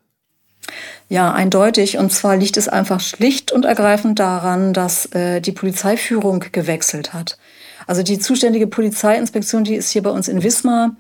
Ja, 1.10 1.34
eindeutig. 1.34 1.98
Und 1.98 2.12
zwar 2.12 2.38
liegt 2.38 2.58
es 2.58 2.68
einfach 2.68 3.00
schlicht 3.00 3.52
und 3.52 3.66
ergreifend 3.66 4.20
daran, 4.20 4.74
dass 4.74 5.06
äh, 5.14 5.42
die 5.42 5.52
Polizeiführung 5.52 6.46
gewechselt 6.52 7.14
hat. 7.14 7.38
Also 7.86 8.04
die 8.04 8.20
zuständige 8.20 8.68
Polizeiinspektion, 8.68 9.64
die 9.64 9.76
ist 9.76 9.90
hier 9.92 10.04
bei 10.04 10.10
uns 10.10 10.28
in 10.28 10.44
Wismar. 10.44 10.96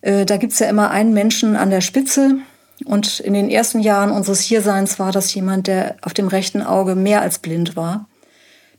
Äh, 0.00 0.24
da 0.24 0.36
gibt's 0.36 0.58
ja 0.58 0.68
immer 0.68 0.90
einen 0.90 1.12
Menschen 1.12 1.56
an 1.56 1.70
der 1.70 1.80
Spitze, 1.80 2.38
und 2.84 3.20
in 3.20 3.34
den 3.34 3.50
ersten 3.50 3.80
Jahren 3.80 4.10
unseres 4.10 4.40
Hierseins 4.40 4.98
war 4.98 5.12
das 5.12 5.32
jemand, 5.34 5.66
der 5.66 5.96
auf 6.02 6.14
dem 6.14 6.28
rechten 6.28 6.62
Auge 6.62 6.94
mehr 6.94 7.22
als 7.22 7.38
blind 7.38 7.76
war, 7.76 8.08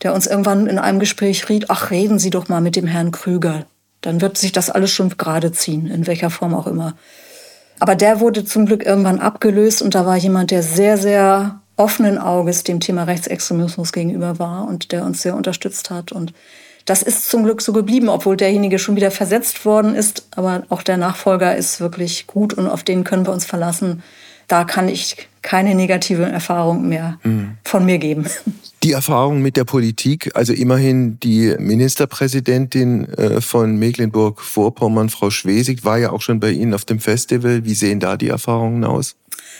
der 0.04 0.14
uns 0.14 0.28
irgendwann 0.28 0.68
in 0.68 0.80
einem 0.80 1.00
Gespräch 1.00 1.48
riet, 1.50 1.70
ach, 1.70 1.92
reden 1.92 2.20
Sie 2.20 2.30
doch 2.30 2.50
mal 2.50 2.62
mit 2.62 2.76
dem 2.76 2.88
Herrn 2.88 3.12
Krüger. 3.12 3.66
Dann 4.02 4.22
wird 4.22 4.38
sich 4.38 4.52
das 4.52 4.70
alles 4.70 4.92
schon 4.92 5.10
gerade 5.18 5.52
ziehen, 5.52 5.88
in 5.88 6.08
welcher 6.08 6.30
Form 6.30 6.54
auch 6.54 6.68
immer. 6.68 6.96
Aber 7.80 7.96
der 7.96 8.20
wurde 8.20 8.46
zum 8.46 8.66
Glück 8.66 8.86
irgendwann 8.86 9.20
abgelöst 9.20 9.82
und 9.82 9.96
da 9.96 10.06
war 10.06 10.16
jemand, 10.16 10.52
der 10.52 10.64
sehr, 10.64 10.98
sehr 10.98 11.62
offenen 11.78 12.18
Auges 12.18 12.64
dem 12.64 12.80
Thema 12.80 13.04
Rechtsextremismus 13.04 13.92
gegenüber 13.92 14.40
war 14.40 14.68
und 14.68 14.92
der 14.92 15.04
uns 15.04 15.22
sehr 15.22 15.36
unterstützt 15.36 15.90
hat 15.90 16.12
und 16.12 16.34
das 16.86 17.02
ist 17.02 17.30
zum 17.30 17.44
Glück 17.44 17.62
so 17.62 17.74
geblieben, 17.74 18.10
obwohl 18.10 18.38
derjenige 18.38 18.78
schon 18.78 18.96
wieder 18.96 19.10
versetzt 19.10 19.66
worden 19.66 19.96
ist. 19.96 20.28
Aber 20.36 20.64
auch 20.70 20.84
der 20.84 20.98
Nachfolger 20.98 21.56
ist 21.56 21.82
wirklich 21.82 22.28
gut 22.28 22.54
und 22.54 22.68
auf 22.68 22.84
den 22.84 23.04
können 23.04 23.26
wir 23.26 23.34
uns 23.34 23.46
verlassen. 23.46 24.04
Da 24.48 24.64
kann 24.64 24.88
ich 24.88 25.28
keine 25.42 25.76
negative 25.76 26.24
Erfahrung 26.24 26.88
mehr 26.90 27.20
mhm. 27.24 27.58
von 27.64 27.86
mir 27.86 27.98
geben. 27.98 28.26
Die 28.84 28.92
Erfahrung 28.92 29.42
mit 29.42 29.58
der 29.58 29.64
Politik, 29.64 30.32
also 30.36 30.54
immerhin 30.54 31.20
die 31.20 31.56
Ministerpräsidentin 31.58 33.08
äh, 33.14 33.42
von 33.42 33.78
Mecklenburg-Vorpommern, 33.78 35.10
Frau 35.10 35.30
Schwesig, 35.30 35.84
war 35.84 35.98
ja 35.98 36.12
auch 36.12 36.22
schon 36.22 36.40
bei 36.40 36.52
Ihnen 36.52 36.74
auf 36.74 36.86
dem 36.86 37.00
Festival. 37.00 37.66
Wie 37.66 37.74
sehen 37.74 38.00
da 38.00 38.18
die 38.18 38.28
Erfahrungen 38.28 38.84
aus? 38.84 39.16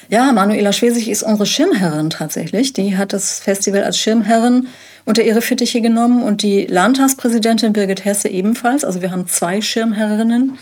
Ja, 0.10 0.32
Manuela 0.32 0.74
Schwesig 0.74 1.10
ist 1.10 1.24
unsere 1.24 1.46
Schirmherrin 1.46 2.10
tatsächlich. 2.10 2.74
Die 2.74 2.98
hat 2.98 3.14
das 3.14 3.40
Festival 3.40 3.84
als 3.84 3.98
Schirmherrin 3.98 4.68
unter 5.06 5.24
ihre 5.24 5.42
Fittiche 5.42 5.82
genommen 5.82 6.24
und 6.24 6.42
die 6.42 6.66
Landtagspräsidentin 6.66 7.74
Birgit 7.74 8.06
Hesse 8.06 8.30
ebenfalls. 8.30 8.84
Also 8.84 9.02
wir 9.02 9.12
haben 9.12 9.28
zwei 9.28 9.62
Schirmherrinnen. 9.62 10.58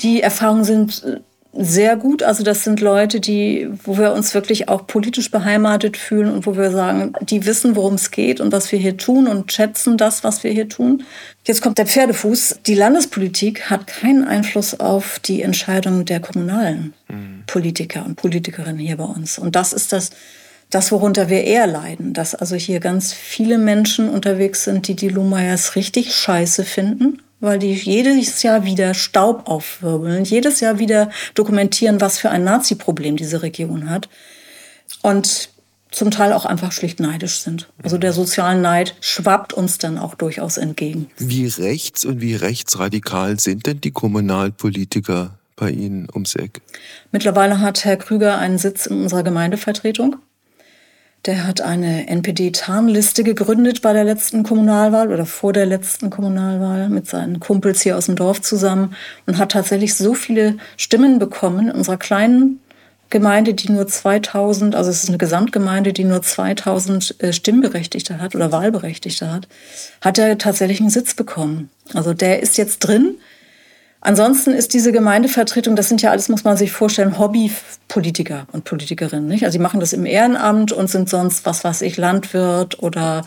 Die 0.00 0.22
Erfahrungen 0.22 0.64
sind 0.64 1.02
äh, 1.04 1.20
sehr 1.60 1.96
gut. 1.96 2.22
Also 2.22 2.44
das 2.44 2.62
sind 2.62 2.80
Leute, 2.80 3.18
die, 3.18 3.68
wo 3.82 3.98
wir 3.98 4.12
uns 4.12 4.32
wirklich 4.32 4.68
auch 4.68 4.86
politisch 4.86 5.30
beheimatet 5.32 5.96
fühlen 5.96 6.32
und 6.32 6.46
wo 6.46 6.56
wir 6.56 6.70
sagen, 6.70 7.14
die 7.20 7.46
wissen, 7.46 7.74
worum 7.74 7.94
es 7.94 8.12
geht 8.12 8.40
und 8.40 8.52
was 8.52 8.70
wir 8.70 8.78
hier 8.78 8.96
tun 8.96 9.26
und 9.26 9.52
schätzen 9.52 9.96
das, 9.96 10.22
was 10.22 10.44
wir 10.44 10.52
hier 10.52 10.68
tun. 10.68 11.02
Jetzt 11.44 11.60
kommt 11.60 11.78
der 11.78 11.86
Pferdefuß. 11.86 12.60
Die 12.66 12.74
Landespolitik 12.74 13.70
hat 13.70 13.88
keinen 13.88 14.24
Einfluss 14.24 14.78
auf 14.78 15.18
die 15.18 15.42
Entscheidungen 15.42 16.04
der 16.04 16.20
kommunalen 16.20 16.94
mhm. 17.08 17.42
Politiker 17.48 18.04
und 18.06 18.14
Politikerinnen 18.14 18.78
hier 18.78 18.96
bei 18.96 19.04
uns. 19.04 19.36
Und 19.36 19.56
das 19.56 19.72
ist 19.72 19.92
das, 19.92 20.10
das, 20.70 20.92
worunter 20.92 21.28
wir 21.28 21.42
eher 21.42 21.66
leiden, 21.66 22.14
dass 22.14 22.36
also 22.36 22.54
hier 22.54 22.78
ganz 22.78 23.12
viele 23.12 23.58
Menschen 23.58 24.08
unterwegs 24.08 24.62
sind, 24.62 24.86
die 24.86 24.94
die 24.94 25.08
Lumeyers 25.08 25.74
richtig 25.74 26.14
scheiße 26.14 26.64
finden, 26.64 27.20
weil 27.40 27.58
die 27.58 27.72
jedes 27.72 28.42
Jahr 28.42 28.64
wieder 28.64 28.94
Staub 28.94 29.48
aufwirbeln, 29.48 30.24
jedes 30.24 30.60
Jahr 30.60 30.78
wieder 30.78 31.10
dokumentieren, 31.34 32.00
was 32.00 32.18
für 32.18 32.30
ein 32.30 32.44
Nazi-Problem 32.44 33.16
diese 33.16 33.42
Region 33.42 33.88
hat. 33.88 34.08
Und 35.02 35.50
zum 35.90 36.10
Teil 36.10 36.32
auch 36.32 36.44
einfach 36.44 36.72
schlicht 36.72 37.00
neidisch 37.00 37.38
sind. 37.38 37.68
Also 37.82 37.98
der 37.98 38.12
soziale 38.12 38.60
Neid 38.60 38.94
schwappt 39.00 39.52
uns 39.52 39.78
dann 39.78 39.98
auch 39.98 40.14
durchaus 40.14 40.58
entgegen. 40.58 41.10
Wie 41.16 41.46
rechts 41.46 42.04
und 42.04 42.20
wie 42.20 42.34
rechtsradikal 42.34 43.40
sind 43.40 43.66
denn 43.66 43.80
die 43.80 43.90
Kommunalpolitiker 43.90 45.38
bei 45.56 45.70
Ihnen 45.70 46.08
ums 46.12 46.34
Eck? 46.34 46.60
Mittlerweile 47.10 47.60
hat 47.60 47.84
Herr 47.84 47.96
Krüger 47.96 48.38
einen 48.38 48.58
Sitz 48.58 48.86
in 48.86 49.00
unserer 49.00 49.22
Gemeindevertretung. 49.22 50.16
Der 51.28 51.46
hat 51.46 51.60
eine 51.60 52.08
NPD-Tarnliste 52.08 53.22
gegründet 53.22 53.82
bei 53.82 53.92
der 53.92 54.04
letzten 54.04 54.44
Kommunalwahl 54.44 55.12
oder 55.12 55.26
vor 55.26 55.52
der 55.52 55.66
letzten 55.66 56.08
Kommunalwahl 56.08 56.88
mit 56.88 57.06
seinen 57.06 57.38
Kumpels 57.38 57.82
hier 57.82 57.98
aus 57.98 58.06
dem 58.06 58.16
Dorf 58.16 58.40
zusammen 58.40 58.94
und 59.26 59.36
hat 59.36 59.52
tatsächlich 59.52 59.94
so 59.94 60.14
viele 60.14 60.56
Stimmen 60.78 61.18
bekommen 61.18 61.68
in 61.68 61.74
unserer 61.74 61.98
kleinen 61.98 62.60
Gemeinde, 63.10 63.52
die 63.52 63.70
nur 63.70 63.86
2000, 63.86 64.74
also 64.74 64.88
es 64.88 65.02
ist 65.02 65.10
eine 65.10 65.18
Gesamtgemeinde, 65.18 65.92
die 65.92 66.04
nur 66.04 66.22
2000 66.22 67.22
äh, 67.22 67.34
Stimmberechtigte 67.34 68.22
hat 68.22 68.34
oder 68.34 68.50
Wahlberechtigte 68.50 69.30
hat, 69.30 69.48
hat 70.00 70.16
er 70.16 70.38
tatsächlich 70.38 70.80
einen 70.80 70.88
Sitz 70.88 71.12
bekommen. 71.12 71.68
Also 71.92 72.14
der 72.14 72.40
ist 72.40 72.56
jetzt 72.56 72.78
drin. 72.78 73.16
Ansonsten 74.00 74.52
ist 74.52 74.74
diese 74.74 74.92
Gemeindevertretung, 74.92 75.74
das 75.74 75.88
sind 75.88 76.02
ja 76.02 76.10
alles, 76.10 76.28
muss 76.28 76.44
man 76.44 76.56
sich 76.56 76.70
vorstellen, 76.70 77.18
Hobbypolitiker 77.18 78.46
und 78.52 78.64
Politikerinnen. 78.64 79.26
Nicht? 79.26 79.44
Also 79.44 79.58
die 79.58 79.62
machen 79.62 79.80
das 79.80 79.92
im 79.92 80.06
Ehrenamt 80.06 80.72
und 80.72 80.88
sind 80.88 81.08
sonst, 81.08 81.44
was 81.46 81.64
weiß 81.64 81.82
ich, 81.82 81.96
Landwirt 81.96 82.80
oder 82.80 83.24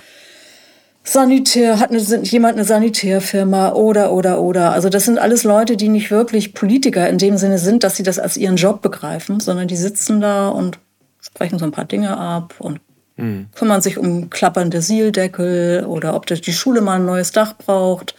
Sanitär, 1.04 1.80
hat 1.80 1.90
eine, 1.90 2.00
jemand 2.00 2.54
eine 2.54 2.64
Sanitärfirma 2.64 3.74
oder, 3.74 4.14
oder, 4.14 4.40
oder. 4.42 4.72
Also 4.72 4.88
das 4.88 5.06
sind 5.06 5.20
alles 5.20 5.44
Leute, 5.44 5.76
die 5.76 5.90
nicht 5.90 6.12
wirklich 6.12 6.54
Politiker 6.54 7.10
in 7.10 7.18
dem 7.18 7.38
Sinne 7.38 7.58
sind, 7.58 7.84
dass 7.84 7.98
sie 7.98 8.04
das 8.04 8.20
als 8.20 8.38
ihren 8.38 8.56
Job 8.56 8.82
begreifen, 8.82 9.40
sondern 9.40 9.68
die 9.68 9.76
sitzen 9.76 10.22
da 10.22 10.50
und 10.50 10.80
sprechen 11.20 11.60
so 11.60 11.66
ein 11.66 11.72
paar 11.72 11.86
Dinge 11.86 12.18
ab 12.18 12.54
und 12.60 12.80
mhm. 13.18 13.48
kümmern 13.56 13.82
sich 13.82 13.98
um 13.98 14.30
klappernde 14.30 14.82
Sieldeckel 14.82 15.86
oder 15.86 16.16
ob 16.16 16.28
die 16.28 16.54
Schule 16.54 16.82
mal 16.82 16.96
ein 16.96 17.06
neues 17.06 17.32
Dach 17.32 17.56
braucht. 17.58 18.16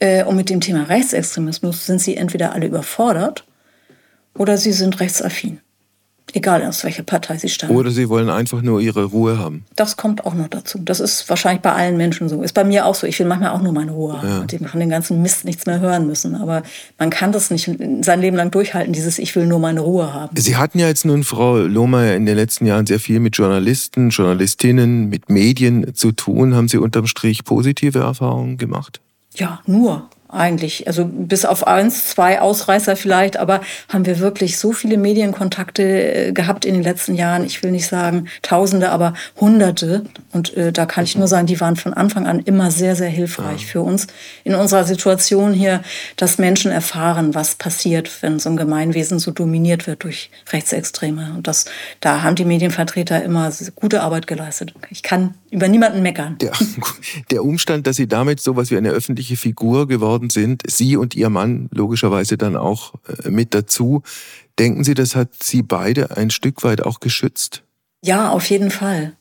Äh, 0.00 0.24
und 0.24 0.36
mit 0.36 0.50
dem 0.50 0.60
Thema 0.60 0.84
Rechtsextremismus 0.84 1.86
sind 1.86 2.00
sie 2.00 2.16
entweder 2.16 2.52
alle 2.52 2.66
überfordert 2.66 3.44
oder 4.34 4.56
sie 4.56 4.72
sind 4.72 5.00
rechtsaffin. 5.00 5.60
Egal 6.34 6.62
aus 6.64 6.84
welcher 6.84 7.04
Partei 7.04 7.38
sie 7.38 7.48
stammen. 7.48 7.74
Oder 7.74 7.90
sie 7.90 8.08
wollen 8.10 8.28
einfach 8.28 8.60
nur 8.60 8.80
ihre 8.80 9.04
Ruhe 9.04 9.38
haben. 9.38 9.64
Das 9.76 9.96
kommt 9.96 10.26
auch 10.26 10.34
noch 10.34 10.48
dazu. 10.48 10.78
Das 10.78 11.00
ist 11.00 11.26
wahrscheinlich 11.30 11.62
bei 11.62 11.72
allen 11.72 11.96
Menschen 11.96 12.28
so. 12.28 12.42
Ist 12.42 12.52
bei 12.52 12.64
mir 12.64 12.84
auch 12.84 12.94
so. 12.94 13.06
Ich 13.06 13.18
will 13.18 13.26
manchmal 13.26 13.50
auch 13.50 13.62
nur 13.62 13.72
meine 13.72 13.92
Ruhe 13.92 14.20
haben 14.20 14.28
ja. 14.28 14.40
und 14.40 14.68
von 14.68 14.78
den 14.78 14.90
ganzen 14.90 15.22
Mist 15.22 15.46
nichts 15.46 15.64
mehr 15.64 15.80
hören 15.80 16.06
müssen. 16.06 16.34
Aber 16.34 16.62
man 16.98 17.08
kann 17.08 17.32
das 17.32 17.50
nicht 17.50 17.70
sein 18.02 18.20
Leben 18.20 18.36
lang 18.36 18.50
durchhalten, 18.50 18.92
dieses 18.92 19.18
Ich 19.18 19.34
will 19.36 19.46
nur 19.46 19.58
meine 19.58 19.80
Ruhe 19.80 20.12
haben. 20.12 20.36
Sie 20.36 20.56
hatten 20.56 20.78
ja 20.78 20.88
jetzt 20.88 21.06
nun, 21.06 21.24
Frau 21.24 21.56
Lohmeier, 21.56 22.14
in 22.14 22.26
den 22.26 22.36
letzten 22.36 22.66
Jahren 22.66 22.84
sehr 22.84 23.00
viel 23.00 23.20
mit 23.20 23.36
Journalisten, 23.36 24.10
Journalistinnen, 24.10 25.08
mit 25.08 25.30
Medien 25.30 25.94
zu 25.94 26.12
tun. 26.12 26.54
Haben 26.54 26.68
Sie 26.68 26.76
unterm 26.76 27.06
Strich 27.06 27.44
positive 27.44 28.00
Erfahrungen 28.00 28.58
gemacht? 28.58 29.00
Ja, 29.34 29.60
nur 29.66 30.08
eigentlich. 30.28 30.86
Also 30.86 31.06
bis 31.06 31.44
auf 31.44 31.66
eins, 31.66 32.06
zwei 32.08 32.40
Ausreißer 32.40 32.96
vielleicht, 32.96 33.38
aber 33.38 33.60
haben 33.88 34.04
wir 34.04 34.18
wirklich 34.18 34.58
so 34.58 34.72
viele 34.72 34.98
Medienkontakte 34.98 35.82
äh, 35.82 36.32
gehabt 36.32 36.64
in 36.64 36.74
den 36.74 36.82
letzten 36.82 37.14
Jahren. 37.14 37.44
Ich 37.44 37.62
will 37.62 37.70
nicht 37.70 37.86
sagen 37.86 38.28
Tausende, 38.42 38.90
aber 38.90 39.14
Hunderte. 39.40 40.04
Und 40.32 40.54
äh, 40.56 40.72
da 40.72 40.86
kann 40.86 41.04
ich 41.04 41.16
nur 41.16 41.28
sagen, 41.28 41.46
die 41.46 41.60
waren 41.60 41.76
von 41.76 41.94
Anfang 41.94 42.26
an 42.26 42.40
immer 42.40 42.70
sehr, 42.70 42.94
sehr 42.94 43.08
hilfreich 43.08 43.62
ja. 43.62 43.68
für 43.68 43.80
uns 43.80 44.06
in 44.44 44.54
unserer 44.54 44.84
Situation 44.84 45.52
hier, 45.52 45.82
dass 46.16 46.38
Menschen 46.38 46.70
erfahren, 46.70 47.34
was 47.34 47.54
passiert, 47.54 48.22
wenn 48.22 48.38
so 48.38 48.50
ein 48.50 48.56
Gemeinwesen 48.56 49.18
so 49.18 49.30
dominiert 49.30 49.86
wird 49.86 50.04
durch 50.04 50.30
Rechtsextreme. 50.52 51.32
Und 51.36 51.46
das, 51.46 51.64
da 52.00 52.22
haben 52.22 52.36
die 52.36 52.44
Medienvertreter 52.44 53.22
immer 53.22 53.50
gute 53.76 54.02
Arbeit 54.02 54.26
geleistet. 54.26 54.74
Ich 54.90 55.02
kann 55.02 55.34
über 55.50 55.68
niemanden 55.68 56.02
meckern. 56.02 56.36
Der, 56.38 56.52
der 57.30 57.44
Umstand, 57.44 57.86
dass 57.86 57.96
Sie 57.96 58.06
damit 58.06 58.40
so 58.40 58.56
was 58.56 58.70
wie 58.70 58.76
eine 58.76 58.90
öffentliche 58.90 59.36
Figur 59.36 59.88
geworden 59.88 60.17
sind, 60.30 60.62
Sie 60.66 60.96
und 60.96 61.14
Ihr 61.14 61.30
Mann 61.30 61.68
logischerweise 61.72 62.36
dann 62.36 62.56
auch 62.56 62.94
äh, 63.24 63.30
mit 63.30 63.54
dazu, 63.54 64.02
denken 64.58 64.84
Sie, 64.84 64.94
das 64.94 65.16
hat 65.16 65.42
Sie 65.42 65.62
beide 65.62 66.16
ein 66.16 66.30
Stück 66.30 66.64
weit 66.64 66.82
auch 66.82 67.00
geschützt? 67.00 67.62
Ja, 68.02 68.30
auf 68.30 68.48
jeden 68.50 68.70
Fall. 68.70 69.14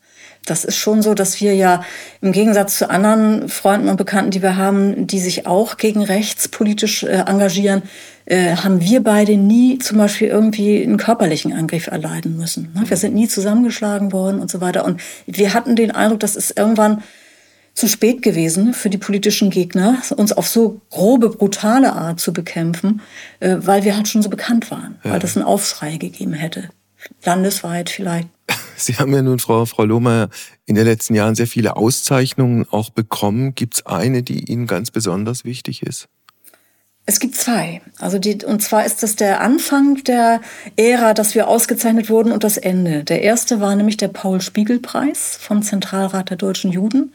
Das 0.45 0.63
ist 0.63 0.77
schon 0.77 1.01
so, 1.01 1.13
dass 1.13 1.41
wir 1.41 1.53
ja 1.55 1.83
im 2.21 2.31
Gegensatz 2.31 2.77
zu 2.77 2.89
anderen 2.89 3.49
Freunden 3.49 3.89
und 3.89 3.97
Bekannten, 3.97 4.31
die 4.31 4.41
wir 4.41 4.55
haben, 4.55 5.05
die 5.05 5.19
sich 5.19 5.45
auch 5.45 5.77
gegen 5.77 6.01
rechts 6.03 6.47
politisch 6.47 7.03
äh, 7.03 7.23
engagieren, 7.27 7.83
äh, 8.25 8.55
haben 8.55 8.81
wir 8.81 9.03
beide 9.03 9.35
nie 9.35 9.77
zum 9.79 9.97
Beispiel 9.97 10.29
irgendwie 10.29 10.83
einen 10.83 10.97
körperlichen 10.97 11.53
Angriff 11.53 11.87
erleiden 11.87 12.37
müssen. 12.37 12.71
Ne? 12.73 12.83
Wir 12.89 12.97
sind 12.97 13.13
nie 13.13 13.27
zusammengeschlagen 13.27 14.13
worden 14.13 14.39
und 14.39 14.49
so 14.49 14.61
weiter. 14.61 14.85
Und 14.85 15.01
wir 15.25 15.53
hatten 15.53 15.75
den 15.75 15.91
Eindruck, 15.91 16.21
das 16.21 16.35
ist 16.35 16.57
irgendwann 16.57 17.03
zu 17.77 17.87
spät 17.87 18.23
gewesen 18.23 18.73
für 18.73 18.89
die 18.89 18.97
politischen 18.97 19.51
Gegner, 19.51 20.01
uns 20.15 20.33
auf 20.33 20.47
so 20.47 20.81
grobe, 20.89 21.29
brutale 21.29 21.93
Art 21.93 22.19
zu 22.19 22.33
bekämpfen, 22.33 23.01
äh, 23.39 23.57
weil 23.59 23.83
wir 23.83 23.95
halt 23.95 24.07
schon 24.07 24.23
so 24.23 24.29
bekannt 24.29 24.71
waren, 24.71 24.95
ja. 25.03 25.11
weil 25.11 25.19
das 25.19 25.37
einen 25.37 25.45
Aufschrei 25.45 25.97
gegeben 25.97 26.33
hätte. 26.33 26.69
Landesweit 27.23 27.91
vielleicht. 27.91 28.29
Sie 28.77 28.95
haben 28.95 29.13
ja 29.13 29.21
nun, 29.21 29.37
Frau, 29.37 29.65
Frau 29.67 29.85
Lohmeier, 29.85 30.29
in 30.65 30.73
den 30.73 30.85
letzten 30.85 31.13
Jahren 31.13 31.35
sehr 31.35 31.45
viele 31.45 31.77
Auszeichnungen 31.77 32.65
auch 32.71 32.89
bekommen. 32.89 33.53
Gibt 33.53 33.75
es 33.75 33.85
eine, 33.85 34.23
die 34.23 34.51
Ihnen 34.51 34.65
ganz 34.65 34.89
besonders 34.89 35.45
wichtig 35.45 35.83
ist? 35.83 36.07
Es 37.05 37.19
gibt 37.19 37.35
zwei. 37.35 37.81
Also 37.99 38.17
die, 38.17 38.43
und 38.43 38.63
zwar 38.63 38.85
ist 38.85 39.03
das 39.03 39.15
der 39.15 39.39
Anfang 39.41 40.03
der 40.03 40.41
Ära, 40.77 41.13
dass 41.13 41.35
wir 41.35 41.47
ausgezeichnet 41.47 42.09
wurden 42.09 42.31
und 42.31 42.43
das 42.43 42.57
Ende. 42.57 43.03
Der 43.03 43.21
erste 43.21 43.61
war 43.61 43.75
nämlich 43.75 43.97
der 43.97 44.07
Paul-Spiegel-Preis 44.07 45.37
vom 45.39 45.61
Zentralrat 45.61 46.31
der 46.31 46.37
deutschen 46.37 46.71
Juden. 46.71 47.13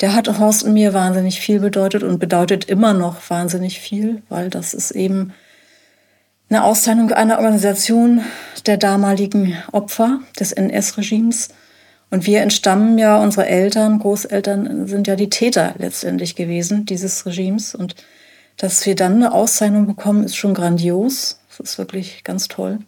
Der 0.00 0.14
hat 0.14 0.28
Horst 0.38 0.62
und 0.62 0.74
mir 0.74 0.94
wahnsinnig 0.94 1.40
viel 1.40 1.58
bedeutet 1.58 2.04
und 2.04 2.18
bedeutet 2.18 2.64
immer 2.66 2.94
noch 2.94 3.16
wahnsinnig 3.28 3.80
viel, 3.80 4.22
weil 4.28 4.48
das 4.48 4.72
ist 4.74 4.92
eben 4.92 5.32
eine 6.48 6.64
Auszeichnung 6.64 7.12
einer 7.12 7.38
Organisation 7.38 8.22
der 8.66 8.76
damaligen 8.76 9.56
Opfer 9.72 10.20
des 10.38 10.52
NS-Regimes. 10.52 11.48
Und 12.10 12.26
wir 12.26 12.40
entstammen 12.40 12.96
ja, 12.96 13.20
unsere 13.20 13.46
Eltern, 13.46 13.98
Großeltern 13.98 14.86
sind 14.86 15.06
ja 15.06 15.16
die 15.16 15.28
Täter 15.28 15.74
letztendlich 15.78 16.36
gewesen 16.36 16.86
dieses 16.86 17.26
Regimes. 17.26 17.74
Und 17.74 17.96
dass 18.56 18.86
wir 18.86 18.94
dann 18.94 19.16
eine 19.16 19.32
Auszeichnung 19.32 19.86
bekommen, 19.86 20.24
ist 20.24 20.36
schon 20.36 20.54
grandios. 20.54 21.40
Das 21.48 21.60
ist 21.60 21.78
wirklich 21.78 22.24
ganz 22.24 22.48
toll. 22.48 22.78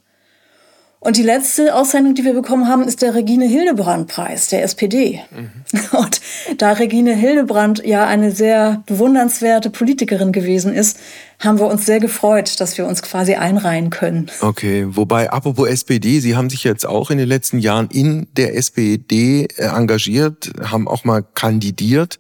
Und 1.03 1.16
die 1.16 1.22
letzte 1.22 1.74
Auszeichnung, 1.74 2.14
die 2.14 2.26
wir 2.26 2.34
bekommen 2.34 2.68
haben, 2.68 2.84
ist 2.84 3.01
der 3.01 3.14
Regine 3.14 3.46
Hildebrand-Preis 3.46 4.48
der 4.48 4.62
SPD. 4.62 5.22
Mhm. 5.30 5.51
Und 5.98 6.20
da 6.59 6.72
Regine 6.72 7.14
Hildebrand 7.14 7.82
ja 7.86 8.07
eine 8.07 8.32
sehr 8.32 8.82
bewundernswerte 8.84 9.70
Politikerin 9.70 10.30
gewesen 10.30 10.74
ist, 10.74 10.98
haben 11.38 11.59
wir 11.59 11.68
uns 11.68 11.86
sehr 11.86 12.01
gefreut, 12.01 12.61
dass 12.61 12.76
wir 12.76 12.86
uns 12.86 13.01
quasi 13.01 13.34
einreihen 13.34 13.88
können. 13.88 14.30
Okay, 14.42 14.84
wobei 14.88 15.30
apropos 15.30 15.68
SPD, 15.68 16.20
Sie 16.20 16.36
haben 16.36 16.51
sich 16.51 16.64
jetzt 16.64 16.86
auch 16.86 17.11
in 17.11 17.16
den 17.16 17.28
letzten 17.28 17.61
Jahren 17.61 17.88
in 17.90 18.26
der 18.36 18.55
SPD 18.57 19.48
äh, 19.57 19.68
engagiert, 19.68 20.53
haben 20.62 20.86
auch 20.86 21.05
mal 21.05 21.22
kandidiert 21.22 22.18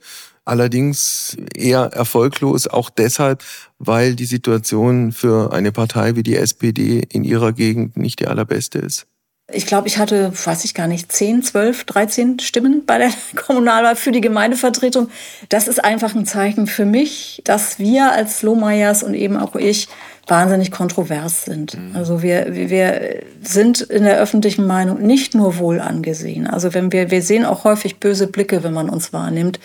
allerdings 0.50 1.36
eher 1.54 1.90
erfolglos, 1.92 2.66
auch 2.66 2.90
deshalb, 2.90 3.44
weil 3.78 4.14
die 4.14 4.26
Situation 4.26 5.12
für 5.12 5.52
eine 5.52 5.72
Partei 5.72 6.16
wie 6.16 6.22
die 6.22 6.36
SPD 6.36 7.02
in 7.08 7.24
ihrer 7.24 7.52
Gegend 7.52 7.96
nicht 7.96 8.20
die 8.20 8.26
allerbeste 8.26 8.78
ist. 8.78 9.06
Ich 9.52 9.66
glaube, 9.66 9.88
ich 9.88 9.98
hatte, 9.98 10.32
weiß 10.32 10.64
ich 10.64 10.74
gar 10.74 10.86
nicht, 10.86 11.10
10, 11.10 11.42
12, 11.42 11.84
13 11.84 12.38
Stimmen 12.38 12.84
bei 12.86 12.98
der 12.98 13.10
Kommunalwahl 13.36 13.96
für 13.96 14.12
die 14.12 14.20
Gemeindevertretung. 14.20 15.08
Das 15.48 15.68
ist 15.68 15.82
einfach 15.82 16.14
ein 16.14 16.26
Zeichen 16.26 16.66
für 16.66 16.84
mich, 16.84 17.42
dass 17.44 17.78
wir 17.78 18.12
als 18.12 18.42
Lohmeyers 18.42 19.02
und 19.02 19.14
eben 19.14 19.36
auch 19.36 19.56
ich 19.56 19.88
wahnsinnig 20.26 20.70
kontrovers 20.70 21.44
sind. 21.44 21.76
Mhm. 21.76 21.96
Also 21.96 22.22
wir, 22.22 22.54
wir 22.54 23.22
sind 23.42 23.80
in 23.80 24.04
der 24.04 24.18
öffentlichen 24.18 24.66
Meinung 24.66 25.02
nicht 25.02 25.34
nur 25.34 25.58
wohl 25.58 25.80
angesehen. 25.80 26.46
Also 26.46 26.72
wenn 26.74 26.92
wir, 26.92 27.10
wir 27.10 27.22
sehen 27.22 27.44
auch 27.44 27.64
häufig 27.64 27.98
böse 27.98 28.28
Blicke, 28.28 28.62
wenn 28.62 28.72
man 28.72 28.88
uns 28.88 29.12
wahrnimmt. 29.12 29.58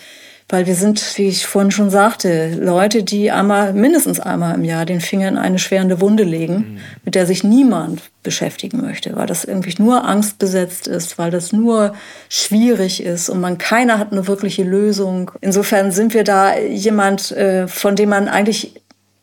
Weil 0.48 0.66
wir 0.66 0.76
sind, 0.76 1.02
wie 1.16 1.26
ich 1.26 1.44
vorhin 1.44 1.72
schon 1.72 1.90
sagte, 1.90 2.54
Leute, 2.54 3.02
die 3.02 3.32
einmal, 3.32 3.72
mindestens 3.72 4.20
einmal 4.20 4.54
im 4.54 4.62
Jahr 4.62 4.86
den 4.86 5.00
Finger 5.00 5.26
in 5.26 5.38
eine 5.38 5.58
schwerende 5.58 6.00
Wunde 6.00 6.22
legen, 6.22 6.54
mhm. 6.54 6.78
mit 7.04 7.16
der 7.16 7.26
sich 7.26 7.42
niemand 7.42 8.02
beschäftigen 8.22 8.80
möchte, 8.80 9.16
weil 9.16 9.26
das 9.26 9.44
irgendwie 9.44 9.74
nur 9.82 10.04
angstbesetzt 10.04 10.86
ist, 10.86 11.18
weil 11.18 11.32
das 11.32 11.52
nur 11.52 11.94
schwierig 12.28 13.02
ist 13.02 13.28
und 13.28 13.40
man 13.40 13.58
keiner 13.58 13.98
hat 13.98 14.12
eine 14.12 14.28
wirkliche 14.28 14.62
Lösung. 14.62 15.32
Insofern 15.40 15.90
sind 15.90 16.14
wir 16.14 16.22
da 16.22 16.56
jemand, 16.56 17.32
äh, 17.32 17.66
von 17.66 17.96
dem 17.96 18.10
man 18.10 18.28
eigentlich 18.28 18.80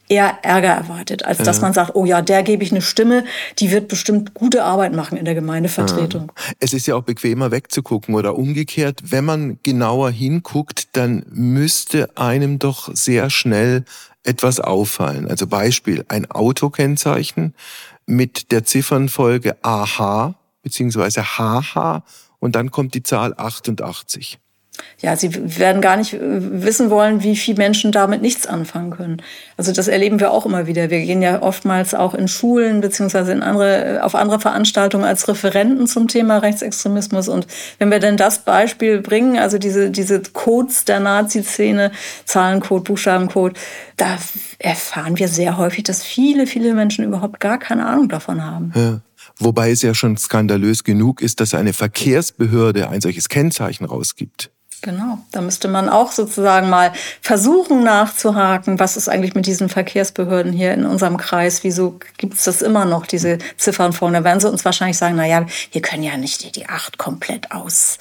eher 0.09 0.39
Ärger 0.43 0.69
erwartet, 0.69 1.25
als 1.25 1.39
dass 1.39 1.61
man 1.61 1.73
sagt, 1.73 1.95
oh 1.95 2.05
ja, 2.05 2.21
der 2.21 2.43
gebe 2.43 2.63
ich 2.63 2.71
eine 2.71 2.81
Stimme, 2.81 3.23
die 3.59 3.71
wird 3.71 3.87
bestimmt 3.87 4.33
gute 4.33 4.63
Arbeit 4.63 4.93
machen 4.93 5.17
in 5.17 5.25
der 5.25 5.35
Gemeindevertretung. 5.35 6.31
Es 6.59 6.73
ist 6.73 6.87
ja 6.87 6.95
auch 6.95 7.03
bequemer 7.03 7.51
wegzugucken 7.51 8.15
oder 8.15 8.37
umgekehrt, 8.37 8.99
wenn 9.11 9.25
man 9.25 9.59
genauer 9.63 10.11
hinguckt, 10.11 10.95
dann 10.95 11.25
müsste 11.29 12.17
einem 12.17 12.59
doch 12.59 12.89
sehr 12.93 13.29
schnell 13.29 13.85
etwas 14.23 14.59
auffallen. 14.59 15.27
Also 15.27 15.47
Beispiel, 15.47 16.05
ein 16.07 16.29
Autokennzeichen 16.29 17.53
mit 18.05 18.51
der 18.51 18.63
Ziffernfolge 18.63 19.57
AH 19.63 20.35
bzw. 20.63 21.21
HH 21.21 22.03
und 22.39 22.55
dann 22.55 22.71
kommt 22.71 22.93
die 22.93 23.03
Zahl 23.03 23.33
88. 23.37 24.39
ja, 25.03 25.17
sie 25.17 25.59
werden 25.59 25.81
gar 25.81 25.97
nicht 25.97 26.17
wissen 26.19 26.89
wollen, 26.89 27.23
wie 27.23 27.35
viele 27.35 27.57
Menschen 27.57 27.91
damit 27.91 28.21
nichts 28.21 28.47
anfangen 28.47 28.91
können. 28.91 29.21
Also 29.57 29.73
das 29.73 29.89
erleben 29.89 30.21
wir 30.21 30.31
auch 30.31 30.45
immer 30.45 30.65
wieder. 30.65 30.89
Wir 30.89 31.01
gehen 31.01 31.21
ja 31.21 31.41
oftmals 31.41 31.93
auch 31.93 32.13
in 32.13 32.29
Schulen 32.29 32.79
beziehungsweise 32.79 33.33
in 33.33 33.43
andere, 33.43 33.99
auf 34.03 34.15
andere 34.15 34.39
Veranstaltungen 34.39 35.03
als 35.03 35.27
Referenten 35.27 35.87
zum 35.87 36.07
Thema 36.07 36.37
Rechtsextremismus. 36.37 37.27
Und 37.27 37.47
wenn 37.79 37.91
wir 37.91 37.99
denn 37.99 38.15
das 38.15 38.39
Beispiel 38.39 39.01
bringen, 39.01 39.37
also 39.37 39.57
diese, 39.57 39.91
diese 39.91 40.21
Codes 40.21 40.85
der 40.85 41.01
Nazi-Szene, 41.01 41.91
Zahlencode, 42.23 42.85
Buchstabencode, 42.85 43.57
da 43.97 44.17
erfahren 44.59 45.19
wir 45.19 45.27
sehr 45.27 45.57
häufig, 45.57 45.83
dass 45.83 46.01
viele, 46.03 46.47
viele 46.47 46.73
Menschen 46.73 47.03
überhaupt 47.03 47.41
gar 47.41 47.59
keine 47.59 47.85
Ahnung 47.85 48.07
davon 48.07 48.43
haben. 48.43 48.71
Ja. 48.75 49.01
Wobei 49.39 49.71
es 49.71 49.81
ja 49.81 49.93
schon 49.93 50.15
skandalös 50.17 50.83
genug 50.83 51.21
ist, 51.21 51.39
dass 51.39 51.53
eine 51.53 51.73
Verkehrsbehörde 51.73 52.89
ein 52.89 53.01
solches 53.01 53.29
Kennzeichen 53.29 53.85
rausgibt. 53.85 54.51
Genau, 54.83 55.19
da 55.31 55.39
müsste 55.39 55.69
man 55.69 55.87
auch 55.87 56.11
sozusagen 56.11 56.69
mal 56.69 56.91
versuchen 57.21 57.85
nachzuhaken, 57.85 58.81
was 58.81 58.97
ist 58.97 59.07
eigentlich 59.07 59.33
mit 59.33 59.45
diesen 59.45 59.69
Verkehrsbehörden 59.69 60.51
hier 60.51 60.73
in 60.73 60.85
unserem 60.85 61.15
Kreis, 61.15 61.63
wieso 61.63 61.99
gibt 62.17 62.33
es 62.33 62.43
das 62.43 62.61
immer 62.61 62.83
noch, 62.83 63.07
diese 63.07 63.37
Ziffern 63.55 63.93
vorne? 63.93 64.25
Werden 64.25 64.41
sie 64.41 64.51
uns 64.51 64.65
wahrscheinlich 64.65 64.97
sagen, 64.97 65.15
na 65.15 65.25
ja, 65.25 65.45
wir 65.71 65.81
können 65.81 66.03
ja 66.03 66.17
nicht 66.17 66.43
die, 66.43 66.51
die 66.51 66.67
acht 66.67 66.97
komplett 66.97 67.53
aus 67.53 67.97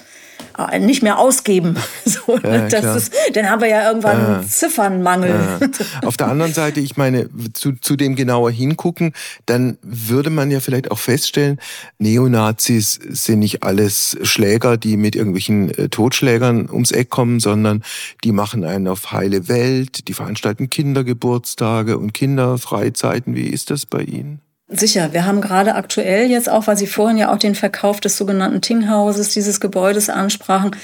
nicht 0.81 1.03
mehr 1.03 1.19
ausgeben. 1.19 1.77
So, 2.05 2.39
ja, 2.39 2.69
das 2.69 2.97
ist, 2.97 3.15
dann 3.33 3.49
haben 3.49 3.63
wir 3.63 3.69
ja 3.69 3.89
irgendwann 3.89 4.19
ja. 4.19 4.35
einen 4.35 4.49
Ziffernmangel. 4.49 5.31
Ja. 5.31 5.69
Auf 6.07 6.17
der 6.17 6.29
anderen 6.29 6.53
Seite, 6.53 6.81
ich 6.81 6.97
meine, 6.97 7.31
zu, 7.55 7.73
zu 7.73 7.97
dem 7.97 8.17
genauer 8.17 8.51
hingucken, 8.51 9.13
dann 9.47 9.79
würde 9.83 10.29
man 10.29 10.51
ja 10.51 10.61
vielleicht 10.61 10.91
auch 10.91 10.99
feststellen, 10.99 11.59
Neonazis 11.99 12.99
sind 13.09 13.39
nicht 13.39 13.63
alles 13.63 14.19
Schläger, 14.23 14.77
die 14.77 14.97
mit 14.97 15.17
irgendwelchen 15.17 15.71
äh, 15.71 15.89
Totschlägern 15.89 16.69
ums 16.71 16.91
Eck 16.91 17.09
kommen, 17.09 17.41
sondern 17.41 17.83
die 18.25 18.33
machen 18.33 18.65
einen 18.65 18.89
auf 18.89 19.13
heile 19.13 19.49
Welt, 19.49 20.09
die 20.09 20.15
veranstalten 20.15 20.69
Kindergeburtstage 20.69 21.97
und 21.97 22.13
Kinderfreizeiten. 22.13 23.35
Wie 23.35 23.47
ist 23.47 23.71
das 23.71 23.87
bei 23.87 24.03
Ihnen? 24.03 24.42
Sicher, 24.75 25.13
wir 25.13 25.27
haben 25.27 25.43
gerade 25.43 25.75
aktuell 25.75 26.31
jetzt 26.31 26.49
auch, 26.49 26.67
weil 26.67 26.79
Sie 26.79 26.87
vorhin 26.87 27.19
ja 27.19 27.33
auch 27.33 27.39
den 27.39 27.55
Verkauf 27.55 28.01
des 28.01 28.17
sogenannten 28.17 28.63
Tinghauses, 28.63 29.31
dieses 29.31 29.61
Gebäudes 29.61 30.09
ansprachen. 30.09 30.75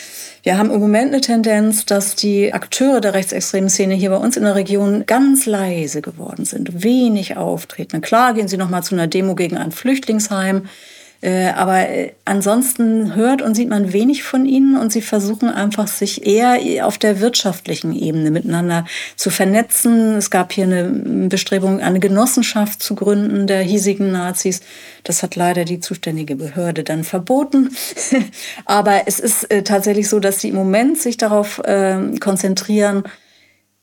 Wir 0.42 0.58
haben 0.58 0.70
im 0.70 0.80
Moment 0.80 1.12
eine 1.12 1.22
Tendenz, 1.22 1.86
dass 1.86 2.14
die 2.14 2.52
Akteure 2.52 3.00
der 3.00 3.14
rechtsextremen 3.14 3.70
Szene 3.70 3.94
hier 3.94 4.10
bei 4.10 4.16
uns 4.16 4.36
in 4.36 4.44
der 4.44 4.54
Region 4.54 5.06
ganz 5.06 5.46
leise 5.46 6.02
geworden 6.02 6.44
sind, 6.44 6.84
wenig 6.84 7.36
auftreten. 7.36 8.00
Klar 8.02 8.34
gehen 8.34 8.46
sie 8.46 8.58
noch 8.58 8.68
mal 8.68 8.82
zu 8.82 8.94
einer 8.94 9.06
Demo 9.06 9.34
gegen 9.34 9.56
ein 9.56 9.72
Flüchtlingsheim. 9.72 10.68
Äh, 11.20 11.48
aber 11.48 11.88
äh, 11.88 12.12
ansonsten 12.24 13.16
hört 13.16 13.42
und 13.42 13.56
sieht 13.56 13.68
man 13.68 13.92
wenig 13.92 14.22
von 14.22 14.46
ihnen 14.46 14.76
und 14.76 14.92
sie 14.92 15.02
versuchen 15.02 15.48
einfach 15.48 15.88
sich 15.88 16.24
eher 16.24 16.86
auf 16.86 16.96
der 16.96 17.20
wirtschaftlichen 17.20 17.92
Ebene 17.92 18.30
miteinander 18.30 18.84
zu 19.16 19.30
vernetzen. 19.30 20.16
Es 20.16 20.30
gab 20.30 20.52
hier 20.52 20.64
eine 20.64 20.84
Bestrebung, 21.28 21.80
eine 21.80 21.98
Genossenschaft 21.98 22.82
zu 22.82 22.94
gründen 22.94 23.48
der 23.48 23.62
hiesigen 23.62 24.12
Nazis. 24.12 24.60
Das 25.02 25.24
hat 25.24 25.34
leider 25.34 25.64
die 25.64 25.80
zuständige 25.80 26.36
Behörde 26.36 26.84
dann 26.84 27.02
verboten. 27.02 27.70
aber 28.64 29.02
es 29.06 29.18
ist 29.18 29.50
äh, 29.50 29.64
tatsächlich 29.64 30.08
so, 30.08 30.20
dass 30.20 30.40
sie 30.40 30.50
im 30.50 30.54
Moment 30.54 30.98
sich 30.98 31.16
darauf 31.16 31.60
ähm, 31.64 32.20
konzentrieren, 32.20 33.02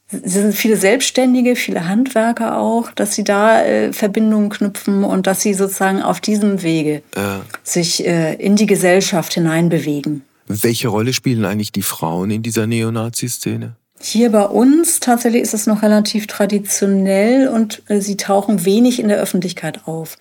sind 0.09 0.53
viele 0.53 0.77
Selbstständige, 0.77 1.55
viele 1.55 1.87
Handwerker 1.87 2.57
auch, 2.57 2.91
dass 2.91 3.15
sie 3.15 3.23
da 3.23 3.63
äh, 3.63 3.91
Verbindungen 3.91 4.49
knüpfen 4.49 5.03
und 5.03 5.27
dass 5.27 5.41
sie 5.41 5.53
sozusagen 5.53 6.01
auf 6.01 6.21
diesem 6.21 6.61
Wege 6.61 7.01
äh. 7.15 7.39
sich 7.63 8.05
äh, 8.05 8.35
in 8.35 8.55
die 8.55 8.67
Gesellschaft 8.67 9.33
hineinbewegen. 9.33 10.23
Welche 10.47 10.89
Rolle 10.89 11.13
spielen 11.13 11.43
eigentlich 11.43 11.71
die 11.71 11.81
Frauen 11.81 12.29
in 12.29 12.43
dieser 12.43 12.67
Neonazi-Szene? 12.67 13.75
Hier 13.99 14.31
bei 14.31 14.43
uns 14.43 14.99
tatsächlich 14.99 15.41
ist 15.41 15.53
es 15.53 15.65
noch 15.65 15.81
relativ 15.81 16.27
traditionell 16.27 17.47
und 17.47 17.81
äh, 17.87 17.99
sie 17.99 18.17
tauchen 18.17 18.65
wenig 18.65 18.99
in 18.99 19.07
der 19.07 19.17
Öffentlichkeit 19.17 19.87
auf. 19.87 20.17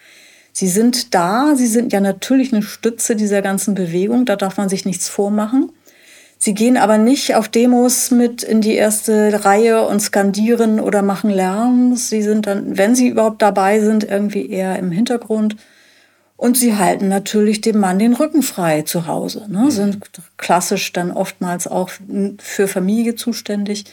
Sie 0.53 0.69
sind 0.69 1.15
da, 1.15 1.55
sie 1.57 1.67
sind 1.67 1.93
ja 1.93 2.01
natürlich 2.01 2.53
eine 2.53 2.63
Stütze 2.63 3.17
dieser 3.17 3.43
ganzen 3.43 3.75
Bewegung, 3.75 4.25
da 4.25 4.37
darf 4.37 4.57
man 4.57 4.69
sich 4.69 4.85
nichts 4.85 5.09
vormachen. 5.09 5.73
Sie 6.45 6.53
gehen 6.53 6.77
aber 6.77 6.99
nicht 6.99 7.37
auf 7.37 7.49
Demos 7.49 8.11
mit 8.11 8.43
in 8.43 8.61
die 8.61 8.75
erste 8.75 9.47
Reihe 9.47 9.87
und 9.87 10.01
skandieren 10.01 10.79
oder 10.79 11.01
machen 11.01 11.31
Lärm. 11.31 11.97
Sie 11.97 12.21
sind 12.21 12.47
dann, 12.47 12.77
wenn 12.77 12.95
sie 12.95 13.09
überhaupt 13.09 13.41
dabei 13.41 13.81
sind, 13.81 14.05
irgendwie 14.05 14.51
eher 14.51 14.79
im 14.79 14.91
Hintergrund. 14.91 15.57
Und 16.37 16.59
sie 16.59 16.77
halten 16.77 17.09
natürlich 17.09 17.63
dem 17.63 17.79
Mann 17.79 17.99
den 17.99 18.13
Rücken 18.13 18.43
frei 18.43 18.83
zu 18.83 19.07
Hause. 19.07 19.47
Ne? 19.49 19.71
Sind 19.71 20.01
klassisch 20.37 20.93
dann 20.93 21.13
oftmals 21.13 21.67
auch 21.67 21.89
für 22.39 22.69
Familie 22.69 23.15
zuständig, 23.15 23.87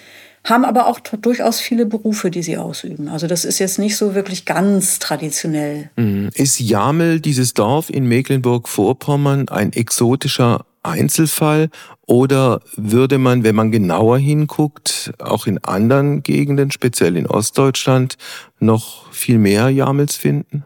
haben 0.43 0.65
aber 0.65 0.87
auch 0.87 0.99
durchaus 0.99 1.61
viele 1.61 1.85
Berufe, 1.85 2.31
die 2.31 2.43
sie 2.43 2.57
ausüben. 2.57 3.07
Also 3.07 3.27
das 3.27 3.45
ist 3.45 3.59
jetzt 3.59 3.79
nicht 3.79 3.95
so 3.95 4.13
wirklich 4.13 4.43
ganz 4.43 4.99
traditionell. 4.99 5.89
Mhm. 5.95 6.31
Ist 6.33 6.59
Jamel, 6.59 7.21
dieses 7.21 7.53
Dorf 7.53 7.89
in 7.89 8.07
Mecklenburg-Vorpommern, 8.07 9.47
ein 9.47 9.71
exotischer 9.71 10.65
Einzelfall 10.83 11.69
oder 12.05 12.61
würde 12.75 13.17
man, 13.17 13.43
wenn 13.43 13.55
man 13.55 13.71
genauer 13.71 14.17
hinguckt, 14.17 15.13
auch 15.19 15.47
in 15.47 15.63
anderen 15.63 16.23
Gegenden, 16.23 16.71
speziell 16.71 17.15
in 17.17 17.27
Ostdeutschland, 17.27 18.17
noch 18.59 19.11
viel 19.11 19.37
mehr 19.37 19.69
Jamels 19.69 20.15
finden? 20.15 20.65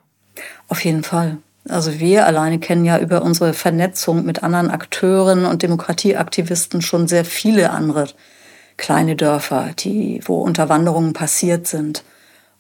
Auf 0.68 0.84
jeden 0.84 1.04
Fall. 1.04 1.38
Also 1.68 2.00
wir 2.00 2.28
alleine 2.28 2.60
kennen 2.60 2.86
ja 2.86 3.00
über 3.00 3.24
unsere 3.24 3.54
Vernetzung 3.54 4.24
mit 4.26 4.44
anderen 4.44 4.70
Akteuren 4.70 5.46
und 5.46 5.64
Demokratieaktivisten 5.64 6.82
schon 6.82 7.08
sehr 7.08 7.26
viele 7.26 7.72
andere 7.72 8.08
kleine 8.78 9.16
Dörfer, 9.16 9.72
die, 9.78 10.22
wo 10.26 10.42
Unterwanderungen 10.42 11.14
passiert 11.14 11.66
sind. 11.66 12.04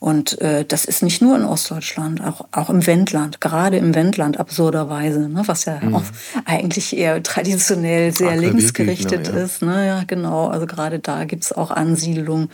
Und 0.05 0.39
äh, 0.39 0.63
das 0.63 0.85
ist 0.85 1.01
nicht 1.01 1.23
nur 1.23 1.35
in 1.35 1.43
Ostdeutschland, 1.43 2.23
auch, 2.23 2.45
auch 2.51 2.69
im 2.69 2.85
Wendland, 2.85 3.41
gerade 3.41 3.77
im 3.77 3.95
Wendland 3.95 4.39
absurderweise, 4.39 5.27
ne, 5.27 5.41
was 5.47 5.65
ja 5.65 5.79
mhm. 5.81 5.95
auch 5.95 6.03
eigentlich 6.45 6.95
eher 6.95 7.23
traditionell 7.23 8.13
sehr 8.13 8.33
Ach, 8.33 8.39
linksgerichtet 8.39 9.29
ja. 9.29 9.33
ist. 9.33 9.63
Ne, 9.63 9.87
ja, 9.87 10.03
genau, 10.05 10.45
also 10.45 10.67
gerade 10.67 10.99
da 10.99 11.23
gibt's 11.23 11.51
auch 11.51 11.71
Ansiedlungen. 11.71 12.49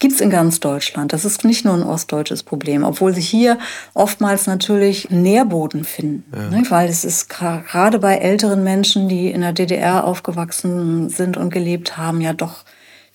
Gibt's 0.00 0.20
in 0.20 0.30
ganz 0.30 0.58
Deutschland. 0.58 1.12
Das 1.12 1.24
ist 1.24 1.44
nicht 1.44 1.64
nur 1.64 1.74
ein 1.74 1.84
ostdeutsches 1.84 2.42
Problem, 2.42 2.82
obwohl 2.82 3.14
sie 3.14 3.20
hier 3.20 3.60
oftmals 3.94 4.48
natürlich 4.48 5.08
Nährboden 5.08 5.84
finden. 5.84 6.24
Ja. 6.34 6.50
Ne, 6.50 6.64
weil 6.70 6.88
es 6.88 7.04
ist 7.04 7.28
gerade 7.28 8.00
bei 8.00 8.16
älteren 8.16 8.64
Menschen, 8.64 9.08
die 9.08 9.30
in 9.30 9.42
der 9.42 9.52
DDR 9.52 10.02
aufgewachsen 10.02 11.08
sind 11.08 11.36
und 11.36 11.50
gelebt 11.50 11.96
haben, 11.96 12.20
ja 12.20 12.32
doch 12.32 12.64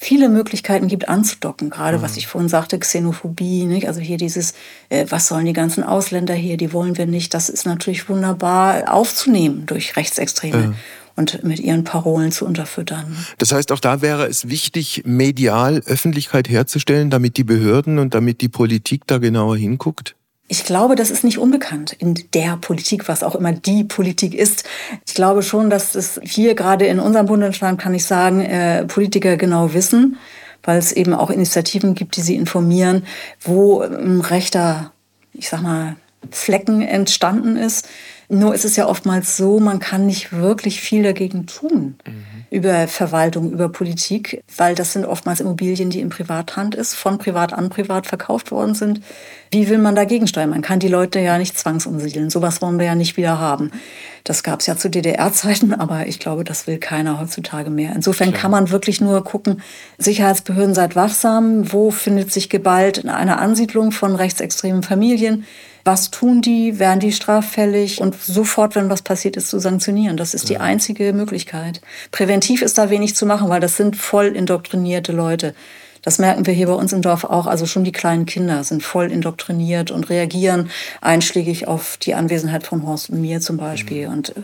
viele 0.02 0.30
Möglichkeiten 0.30 0.88
gibt 0.88 1.08
anzudocken. 1.08 1.70
Gerade 1.70 2.00
mhm. 2.00 2.02
was 2.02 2.18
ich 2.18 2.26
vorhin 2.26 2.50
sagte, 2.50 2.80
Xenophobie, 2.80 3.66
nicht? 3.66 3.88
also 3.88 4.02
hier 4.02 4.18
dieses, 4.18 4.56
äh, 4.90 5.06
was 5.10 5.28
sollen 5.28 5.46
die 5.46 5.54
ganzen 5.54 5.84
Ausländer 5.84 6.34
hier, 6.34 6.58
die 6.58 6.74
wollen 6.74 6.98
wir 6.98 7.06
nicht. 7.06 7.36
Das 7.36 7.50
ist 7.50 7.68
natürlich 7.68 8.10
wunderbar 8.10 8.92
aufzunehmen 8.92 9.68
durch 9.68 9.96
Rechtsextreme. 9.96 10.58
Mhm. 10.58 10.76
Und 11.18 11.44
mit 11.44 11.60
ihren 11.60 11.84
Parolen 11.84 12.32
zu 12.32 12.46
unterfüttern. 12.46 13.18
Das 13.38 13.52
heißt, 13.52 13.74
auch 13.74 13.82
da 13.82 14.02
wäre 14.02 14.28
es 14.28 14.48
wichtig, 14.48 15.04
medial 15.06 15.82
Öffentlichkeit 15.86 16.48
herzustellen, 16.48 17.10
damit 17.10 17.36
die 17.36 17.44
Behörden 17.44 18.00
und 18.00 18.16
damit 18.16 18.40
die 18.40 18.48
Politik 18.48 19.06
da 19.08 19.18
genauer 19.18 19.58
hinguckt? 19.58 20.16
Ich 20.52 20.66
glaube, 20.66 20.98
das 20.98 21.12
ist 21.12 21.24
nicht 21.24 21.38
unbekannt 21.38 21.94
in 21.94 22.14
der 22.34 22.58
Politik, 22.58 23.08
was 23.08 23.24
auch 23.24 23.36
immer 23.36 23.54
die 23.54 23.86
Politik 23.86 24.34
ist. 24.34 24.66
Ich 25.08 25.14
glaube 25.14 25.44
schon, 25.44 25.70
dass 25.70 25.96
es 25.96 26.20
hier 26.26 26.56
gerade 26.56 26.88
in 26.88 27.00
unserem 27.00 27.28
Bundesland, 27.28 27.80
kann 27.80 27.94
ich 27.94 28.04
sagen, 28.04 28.42
äh, 28.42 28.84
Politiker 28.84 29.38
genau 29.38 29.74
wissen, 29.74 30.18
weil 30.62 30.78
es 30.78 30.92
eben 30.92 31.14
auch 31.14 31.30
Initiativen 31.30 31.96
gibt, 31.96 32.18
die 32.18 32.22
sie 32.22 32.36
informieren, 32.36 33.06
wo 33.40 33.80
ein 33.80 34.20
rechter, 34.20 34.92
ich 35.32 35.48
sag 35.48 35.62
mal, 35.62 35.96
Flecken 36.32 36.82
entstanden 36.82 37.56
ist. 37.56 37.88
Nur 38.28 38.54
ist 38.54 38.66
es 38.66 38.76
ja 38.76 38.88
oftmals 38.88 39.38
so, 39.38 39.62
man 39.62 39.80
kann 39.80 40.06
nicht 40.06 40.34
wirklich 40.34 40.82
viel 40.82 41.04
dagegen 41.04 41.46
tun. 41.46 41.96
Mhm 42.06 42.31
über 42.52 42.90
Verwaltung, 42.90 43.50
über 43.50 43.70
Politik, 43.70 44.44
weil 44.58 44.76
das 44.76 44.92
sind 44.92 45.06
oftmals 45.06 45.40
Immobilien, 45.40 45.90
die 45.90 46.02
in 46.02 46.10
Privathand 46.10 46.76
ist, 46.76 46.94
von 46.94 47.18
privat 47.18 47.54
an 47.54 47.70
privat 47.70 48.08
verkauft 48.08 48.52
worden 48.52 48.76
sind. 48.76 49.00
Wie 49.52 49.70
will 49.70 49.78
man 49.78 49.96
dagegen 49.96 50.28
steuern? 50.28 50.50
Man 50.50 50.62
kann 50.62 50.80
die 50.80 50.90
Leute 50.90 51.22
ja 51.22 51.38
nicht 51.38 51.58
zwangsumsiedeln. 51.58 52.30
Sowas 52.30 52.62
wollen 52.62 52.78
wir 52.78 52.86
ja 52.86 52.96
nicht 52.96 53.16
wieder 53.16 53.40
haben. 53.40 53.72
Das 54.26 54.44
gab 54.44 54.60
es 54.60 54.68
ja 54.68 54.76
zu 54.76 54.90
DDR-Zeiten, 54.90 55.74
aber 55.80 56.08
ich 56.08 56.20
glaube, 56.20 56.44
das 56.44 56.68
will 56.68 56.78
keiner 56.78 57.22
heutzutage 57.22 57.70
mehr. 57.70 57.94
Insofern 57.96 58.32
Klar. 58.32 58.42
kann 58.42 58.52
man 58.52 58.70
wirklich 58.70 59.00
nur 59.00 59.24
gucken, 59.24 59.62
Sicherheitsbehörden 59.98 60.76
seid 60.76 60.98
wachsam, 60.98 61.72
wo 61.72 61.90
findet 61.90 62.34
sich 62.34 62.50
Gewalt 62.50 62.98
in 62.98 63.10
einer 63.10 63.40
Ansiedlung 63.40 63.94
von 63.94 64.14
rechtsextremen 64.14 64.84
Familien 64.84 65.46
was 65.84 66.12
tun 66.12 66.42
die? 66.42 66.80
Werden 66.80 67.00
die 67.00 67.12
straffällig? 67.12 68.02
Und 68.02 68.16
sofort, 68.16 68.76
wenn 68.76 68.90
was 68.90 69.02
passiert 69.02 69.38
ist, 69.38 69.50
zu 69.50 69.60
sanktionieren. 69.60 70.18
Das 70.18 70.34
ist 70.34 70.50
die 70.50 70.58
einzige 70.58 71.14
Möglichkeit. 71.14 71.82
Präventiv 72.12 72.62
ist 72.62 72.78
da 72.78 72.90
wenig 72.90 73.16
zu 73.16 73.26
machen, 73.26 73.50
weil 73.50 73.62
das 73.62 73.78
sind 73.78 73.96
voll 73.96 74.28
indoktrinierte 74.28 75.12
Leute. 75.12 75.54
Das 76.02 76.18
merken 76.18 76.46
wir 76.46 76.54
hier 76.54 76.68
bei 76.68 76.74
uns 76.74 76.94
im 76.94 77.02
Dorf 77.02 77.24
auch. 77.24 77.48
Also 77.48 77.66
schon 77.66 77.84
die 77.84 77.92
kleinen 77.92 78.26
Kinder 78.26 78.64
sind 78.64 78.84
voll 78.84 79.12
indoktriniert 79.12 79.92
und 79.92 80.10
reagieren 80.10 80.70
einschlägig 81.00 81.68
auf 81.68 81.98
die 81.98 82.16
Anwesenheit 82.16 82.66
von 82.66 82.86
Horst 82.86 83.10
und 83.10 83.22
mir 83.22 83.40
zum 83.40 83.58
Beispiel. 83.58 84.08
Mhm. 84.08 84.14
Und 84.14 84.38
äh, 84.38 84.42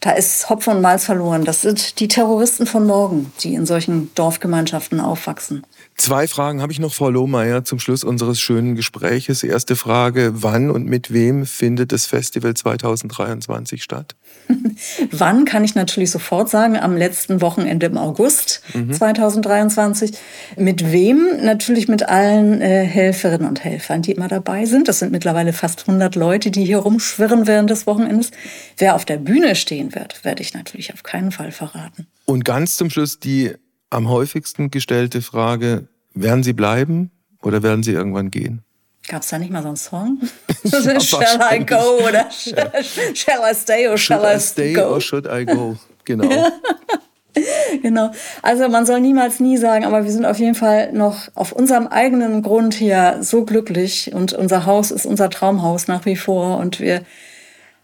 da 0.00 0.10
ist 0.10 0.50
Hopfen 0.50 0.76
und 0.76 0.82
Malz 0.82 1.04
verloren. 1.04 1.44
Das 1.44 1.62
sind 1.62 1.98
die 1.98 2.08
Terroristen 2.08 2.66
von 2.66 2.86
morgen, 2.86 3.32
die 3.40 3.54
in 3.54 3.66
solchen 3.66 4.14
Dorfgemeinschaften 4.14 5.00
aufwachsen. 5.00 5.64
Zwei 5.96 6.26
Fragen 6.26 6.60
habe 6.60 6.72
ich 6.72 6.80
noch, 6.80 6.92
Frau 6.92 7.08
Lohmeier, 7.08 7.64
zum 7.64 7.78
Schluss 7.78 8.02
unseres 8.02 8.40
schönen 8.40 8.74
Gespräches. 8.74 9.44
Erste 9.44 9.76
Frage, 9.76 10.32
wann 10.34 10.70
und 10.70 10.86
mit 10.86 11.12
wem 11.12 11.46
findet 11.46 11.92
das 11.92 12.06
Festival 12.06 12.54
2023 12.54 13.82
statt? 13.82 14.16
wann 15.12 15.44
kann 15.44 15.62
ich 15.62 15.76
natürlich 15.76 16.10
sofort 16.10 16.50
sagen, 16.50 16.76
am 16.76 16.96
letzten 16.96 17.40
Wochenende 17.40 17.86
im 17.86 17.96
August 17.96 18.62
mhm. 18.74 18.92
2023. 18.92 20.12
Mit 20.56 20.90
wem? 20.90 21.28
Natürlich 21.42 21.86
mit 21.86 22.08
allen 22.08 22.60
äh, 22.60 22.84
Helferinnen 22.84 23.48
und 23.48 23.62
Helfern, 23.62 24.02
die 24.02 24.12
immer 24.12 24.28
dabei 24.28 24.66
sind. 24.66 24.88
Das 24.88 24.98
sind 24.98 25.12
mittlerweile 25.12 25.52
fast 25.52 25.88
100 25.88 26.16
Leute, 26.16 26.50
die 26.50 26.64
hier 26.64 26.78
rumschwirren 26.78 27.46
während 27.46 27.70
des 27.70 27.86
Wochenendes. 27.86 28.32
Wer 28.78 28.96
auf 28.96 29.04
der 29.04 29.18
Bühne 29.18 29.54
stehen 29.54 29.94
wird, 29.94 30.24
werde 30.24 30.42
ich 30.42 30.54
natürlich 30.54 30.92
auf 30.92 31.04
keinen 31.04 31.30
Fall 31.30 31.52
verraten. 31.52 32.08
Und 32.24 32.44
ganz 32.44 32.76
zum 32.76 32.90
Schluss 32.90 33.20
die 33.20 33.54
am 33.94 34.08
häufigsten 34.08 34.70
gestellte 34.70 35.22
Frage, 35.22 35.88
werden 36.14 36.42
Sie 36.42 36.52
bleiben 36.52 37.10
oder 37.42 37.62
werden 37.62 37.82
Sie 37.82 37.92
irgendwann 37.92 38.30
gehen? 38.30 38.62
Gab 39.08 39.22
es 39.22 39.28
da 39.28 39.38
nicht 39.38 39.50
mal 39.50 39.62
so 39.62 39.68
einen 39.68 39.76
Song? 39.76 40.18
ja, 40.64 41.00
shall 41.00 41.40
I 41.52 41.64
go 41.64 42.06
oder 42.06 42.30
shall, 42.30 42.72
shall 43.14 43.40
I 43.50 43.54
stay 43.54 43.88
or 43.88 43.98
shall 43.98 44.22
I, 44.24 44.36
I 44.36 44.40
stay 44.40 44.72
go? 44.72 44.94
or 44.94 45.00
should 45.00 45.26
I 45.26 45.44
go? 45.44 45.76
Genau. 46.04 46.28
genau. 47.82 48.10
Also 48.42 48.68
man 48.68 48.86
soll 48.86 49.00
niemals 49.00 49.40
nie 49.40 49.58
sagen, 49.58 49.84
aber 49.84 50.04
wir 50.04 50.10
sind 50.10 50.24
auf 50.24 50.38
jeden 50.38 50.54
Fall 50.54 50.92
noch 50.92 51.28
auf 51.34 51.52
unserem 51.52 51.86
eigenen 51.86 52.42
Grund 52.42 52.74
hier 52.74 53.18
so 53.20 53.44
glücklich 53.44 54.12
und 54.14 54.32
unser 54.32 54.64
Haus 54.64 54.90
ist 54.90 55.04
unser 55.06 55.28
Traumhaus 55.30 55.86
nach 55.86 56.06
wie 56.06 56.16
vor 56.16 56.58
und 56.58 56.80
wir 56.80 57.02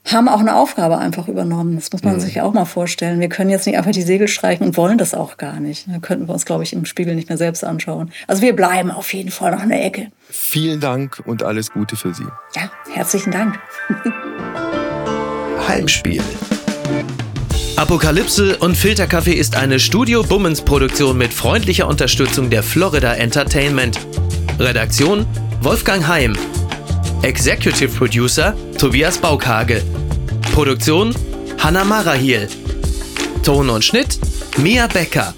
haben 0.04 0.28
auch 0.28 0.40
eine 0.40 0.56
Aufgabe 0.56 0.98
einfach 0.98 1.28
übernommen. 1.28 1.76
Das 1.76 1.92
muss 1.92 2.02
man 2.02 2.14
mhm. 2.14 2.20
sich 2.20 2.40
auch 2.40 2.52
mal 2.52 2.64
vorstellen. 2.64 3.20
Wir 3.20 3.28
können 3.28 3.50
jetzt 3.50 3.66
nicht 3.66 3.76
einfach 3.76 3.92
die 3.92 4.02
Segel 4.02 4.28
streichen 4.28 4.66
und 4.66 4.76
wollen 4.76 4.98
das 4.98 5.14
auch 5.14 5.36
gar 5.36 5.60
nicht. 5.60 5.86
Da 5.88 5.98
könnten 5.98 6.26
wir 6.28 6.32
uns, 6.32 6.44
glaube 6.44 6.62
ich, 6.62 6.72
im 6.72 6.84
Spiegel 6.84 7.14
nicht 7.14 7.28
mehr 7.28 7.38
selbst 7.38 7.64
anschauen. 7.64 8.10
Also 8.26 8.42
wir 8.42 8.56
bleiben 8.56 8.90
auf 8.90 9.12
jeden 9.12 9.30
Fall 9.30 9.52
noch 9.52 9.62
in 9.62 9.68
der 9.68 9.84
Ecke. 9.84 10.10
Vielen 10.28 10.80
Dank 10.80 11.22
und 11.26 11.42
alles 11.42 11.70
Gute 11.70 11.96
für 11.96 12.14
Sie. 12.14 12.26
Ja, 12.56 12.70
herzlichen 12.92 13.30
Dank. 13.30 13.58
Heimspiel. 15.68 16.22
Apokalypse 17.76 18.58
und 18.58 18.76
Filterkaffee 18.76 19.32
ist 19.32 19.56
eine 19.56 19.80
Studio 19.80 20.22
Bummens 20.22 20.60
Produktion 20.60 21.16
mit 21.16 21.32
freundlicher 21.32 21.88
Unterstützung 21.88 22.50
der 22.50 22.62
Florida 22.62 23.14
Entertainment. 23.14 23.98
Redaktion 24.58 25.26
Wolfgang 25.62 26.06
Heim. 26.06 26.36
Executive 27.22 27.94
Producer 27.94 28.54
Tobias 28.78 29.18
Baukage. 29.18 29.82
Produktion 30.54 31.14
Hanna 31.58 31.84
Marahiel. 31.84 32.48
Ton 33.42 33.68
und 33.68 33.84
Schnitt 33.84 34.18
Mia 34.56 34.86
Becker. 34.86 35.34